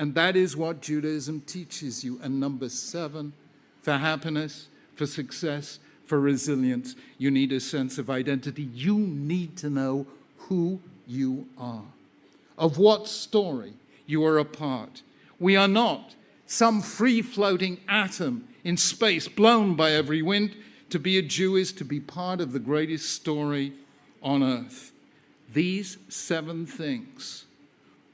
And 0.00 0.14
that 0.14 0.34
is 0.34 0.56
what 0.56 0.80
Judaism 0.80 1.42
teaches 1.42 2.02
you. 2.02 2.18
And 2.22 2.40
number 2.40 2.70
seven, 2.70 3.34
for 3.82 3.92
happiness, 3.92 4.68
for 4.94 5.04
success, 5.04 5.78
for 6.06 6.18
resilience, 6.18 6.96
you 7.18 7.30
need 7.30 7.52
a 7.52 7.60
sense 7.60 7.98
of 7.98 8.08
identity. 8.08 8.62
You 8.62 8.96
need 8.96 9.58
to 9.58 9.68
know 9.68 10.06
who 10.38 10.80
you 11.06 11.46
are, 11.58 11.84
of 12.56 12.78
what 12.78 13.08
story 13.08 13.74
you 14.06 14.24
are 14.24 14.38
a 14.38 14.44
part. 14.46 15.02
We 15.38 15.54
are 15.54 15.68
not 15.68 16.14
some 16.46 16.80
free 16.80 17.20
floating 17.20 17.78
atom 17.86 18.48
in 18.64 18.78
space 18.78 19.28
blown 19.28 19.74
by 19.74 19.92
every 19.92 20.22
wind. 20.22 20.56
To 20.88 20.98
be 20.98 21.18
a 21.18 21.22
Jew 21.22 21.56
is 21.56 21.72
to 21.72 21.84
be 21.84 22.00
part 22.00 22.40
of 22.40 22.52
the 22.52 22.58
greatest 22.58 23.12
story 23.12 23.74
on 24.22 24.42
earth. 24.42 24.92
These 25.52 25.98
seven 26.08 26.64
things 26.64 27.44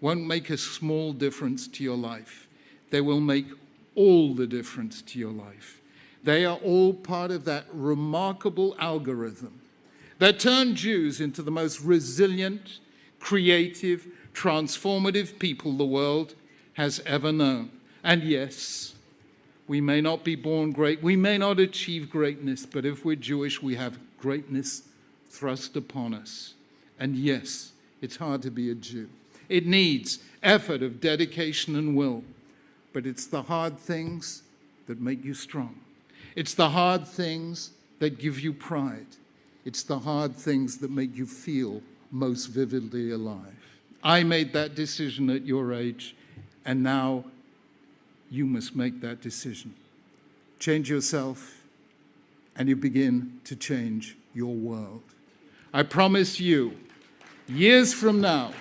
won't 0.07 0.25
make 0.25 0.51
a 0.51 0.57
small 0.57 1.13
difference 1.13 1.67
to 1.67 1.83
your 1.83 1.97
life, 1.97 2.47
they 2.91 3.01
will 3.01 3.19
make 3.19 3.47
all 3.97 4.35
the 4.35 4.47
difference 4.47 5.03
to 5.03 5.19
your 5.19 5.33
life. 5.33 5.81
They 6.23 6.45
are 6.45 6.59
all 6.59 6.95
part 6.95 7.33
of 7.33 7.45
that 7.47 7.65
remarkable 7.73 8.77
algorithm 8.79 9.61
that 10.21 10.39
turned 10.39 10.77
Jews 10.77 11.21
into 11.21 11.43
the 11.43 11.51
most 11.51 11.81
resilient, 11.81 12.79
creative, 13.19 14.07
transformative 14.33 15.41
people 15.41 15.73
the 15.73 15.85
world 15.85 16.37
has 16.75 17.03
ever 17.05 17.33
known. 17.33 17.73
And 18.05 18.23
yes, 18.23 18.95
we 19.67 19.81
may 19.81 20.01
not 20.01 20.23
be 20.23 20.37
born 20.37 20.71
great, 20.71 21.03
we 21.03 21.17
may 21.17 21.37
not 21.37 21.59
achieve 21.59 22.11
greatness, 22.11 22.65
but 22.65 22.87
if 22.87 23.05
we're 23.05 23.17
Jewish, 23.17 23.61
we 23.61 23.75
have 23.75 23.99
greatness 24.21 24.83
thrust 25.31 25.75
upon 25.75 26.15
us. 26.15 26.55
And 26.97 27.17
yes, 27.17 27.73
it's 28.01 28.15
hard 28.15 28.43
to 28.43 28.53
be 28.53 28.71
a 28.71 28.77
Jew. 28.77 29.09
It 29.49 29.67
needs 29.67 30.19
effort 30.43 30.83
of 30.83 31.01
dedication 31.01 31.77
and 31.77 31.97
will, 31.97 32.23
but 32.93 33.07
it's 33.07 33.27
the 33.27 33.43
hard 33.43 33.79
things 33.79 34.43
that 34.87 35.01
make 35.01 35.25
you 35.25 35.35
strong. 35.35 35.77
It's 36.35 36.55
the 36.55 36.71
hard 36.71 37.07
things 37.07 37.71
that 37.99 38.19
give 38.19 38.41
you 38.41 38.53
pride. 38.53 39.07
It's 39.65 39.83
the 39.83 39.99
hard 39.99 40.37
things 40.37 40.79
that 40.79 40.91
make 40.91 41.17
you 41.17 41.27
feel 41.27 41.83
most 42.11 42.47
vividly 42.47 43.11
alive. 43.11 43.41
I 44.03 44.23
made 44.23 44.53
that 44.53 44.75
decision 44.75 45.31
at 45.31 45.45
your 45.45 45.73
age, 45.73 46.15
and 46.65 46.83
now 46.83 47.25
you 48.31 48.47
must 48.47 48.77
make 48.77 49.01
that 49.01 49.21
decision. 49.21 49.75
Change 50.59 50.89
yourself, 50.89 51.63
and 52.55 52.69
you 52.69 52.77
begin 52.77 53.41
to 53.45 53.57
change 53.57 54.17
your 54.35 54.55
world. 54.55 55.03
I 55.73 55.83
promise 55.83 56.39
you, 56.39 56.77
years 57.49 57.93
from 57.93 58.21
now, 58.21 58.53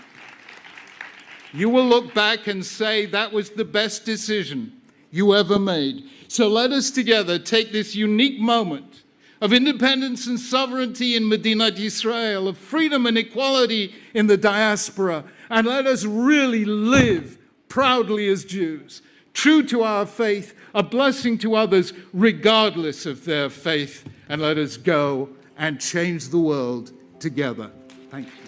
you 1.56 1.70
will 1.70 1.86
look 1.86 2.14
back 2.14 2.48
and 2.48 2.66
say 2.66 3.06
that 3.08 3.32
was 3.32 3.52
the 3.52 3.66
best 3.66 4.06
decision 4.06 4.82
you 5.12 5.34
ever 5.34 5.58
made. 5.58 6.04
So 6.28 6.48
let 6.48 6.72
us 6.72 6.92
together 6.92 7.40
take 7.40 7.72
this 7.72 7.96
unique 7.96 8.40
moment 8.40 9.04
of 9.42 9.54
independence 9.54 10.28
and 10.28 10.40
sovereignty 10.40 11.16
in 11.16 11.28
Medina 11.28 11.68
Israel, 11.68 12.48
of 12.48 12.58
freedom 12.58 13.06
and 13.06 13.18
equality 13.18 13.94
in 14.14 14.28
the 14.28 14.38
diaspora, 14.38 15.24
and 15.50 15.68
let 15.68 15.86
us 15.86 16.04
really 16.04 16.66
live 16.66 17.38
proudly 17.68 18.28
as 18.28 18.46
Jews 18.46 19.02
true 19.36 19.62
to 19.62 19.84
our 19.84 20.06
faith, 20.06 20.56
a 20.74 20.82
blessing 20.82 21.38
to 21.38 21.56
others 21.56 21.94
regardless 22.14 23.06
of 23.06 23.26
their 23.26 23.50
faith, 23.50 24.08
and 24.30 24.42
let 24.42 24.58
us 24.58 24.78
go 24.78 25.30
and 25.58 25.80
change 25.80 26.30
the 26.30 26.40
world 26.40 26.92
together. 27.20 27.70
Thank 28.10 28.28
you. 28.28 28.45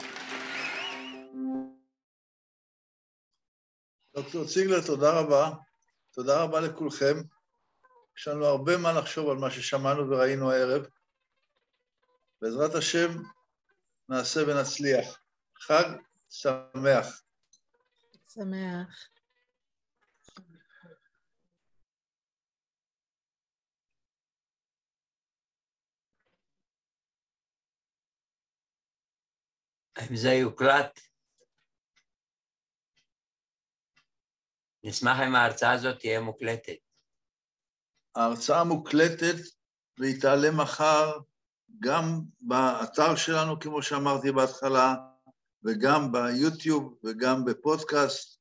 דוקטור 4.27 4.47
ציגלר, 4.47 4.85
תודה 4.85 5.19
רבה. 5.19 5.49
תודה 6.11 6.43
רבה 6.43 6.59
לכולכם. 6.59 7.15
יש 8.17 8.27
לנו 8.27 8.45
הרבה 8.45 8.77
מה 8.77 8.93
לחשוב 8.93 9.29
על 9.29 9.37
מה 9.37 9.51
ששמענו 9.51 10.09
וראינו 10.09 10.51
הערב. 10.51 10.85
בעזרת 12.41 12.75
השם 12.75 13.09
נעשה 14.09 14.39
ונצליח. 14.47 15.19
חג 15.59 15.83
שמח. 16.29 17.21
שמח. 18.27 19.07
אם 30.11 30.15
זה 30.15 30.29
יוקלט, 30.29 31.06
נשמח 34.87 35.17
אם 35.27 35.35
ההרצאה 35.35 35.71
הזאת 35.71 35.99
תהיה 35.99 36.21
מוקלטת. 36.21 36.75
ההרצאה 38.15 38.63
מוקלטת 38.63 39.35
והיא 39.99 40.21
תעלה 40.21 40.51
מחר 40.51 41.19
גם 41.79 42.21
באתר 42.41 43.15
שלנו, 43.15 43.59
כמו 43.59 43.81
שאמרתי 43.81 44.31
בהתחלה, 44.31 44.95
וגם 45.63 46.11
ביוטיוב, 46.11 46.97
וגם 47.03 47.45
בפודקאסט, 47.45 48.39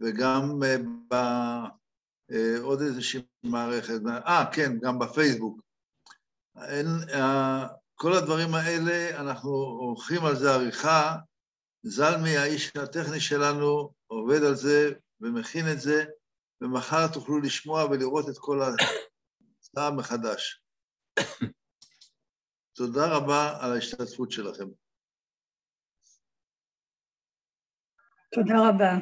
וגם 0.00 0.60
בעוד 1.08 2.80
איזושהי 2.80 3.22
מערכת. 3.42 4.00
אה, 4.06 4.44
כן, 4.52 4.78
גם 4.78 4.98
בפייסבוק. 4.98 5.60
אין, 6.62 6.86
כל 7.94 8.12
הדברים 8.12 8.54
האלה, 8.54 9.20
אנחנו 9.20 9.50
עורכים 9.50 10.24
על 10.24 10.36
זה 10.36 10.54
עריכה. 10.54 11.16
זלמי, 11.82 12.36
האיש 12.36 12.72
הטכני 12.76 13.20
שלנו, 13.20 13.90
עובד 14.06 14.42
על 14.42 14.54
זה 14.54 14.92
ומכין 15.20 15.64
את 15.72 15.80
זה, 15.80 16.04
ומחר 16.60 17.06
תוכלו 17.14 17.40
לשמוע 17.40 17.84
ולראות 17.84 18.28
את 18.28 18.38
כל 18.38 18.58
ההצעה 18.62 19.90
מחדש. 19.96 20.64
תודה 22.76 23.16
רבה 23.16 23.58
על 23.60 23.72
ההשתתפות 23.72 24.30
שלכם. 24.30 24.64
תודה 28.34 28.54
רבה. 28.68 28.92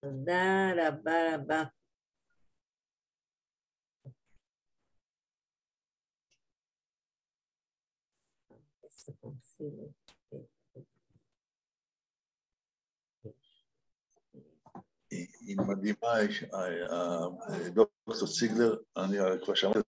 תודה 0.00 0.72
רבה 0.88 1.12
רבה. 1.34 1.62
היא 15.52 15.66
מדהימה, 15.68 16.14
דוקטור 17.74 18.28
ציגלר, 18.38 18.76
אני 18.96 19.16
כבר 19.44 19.54
שמעתי. 19.54 19.80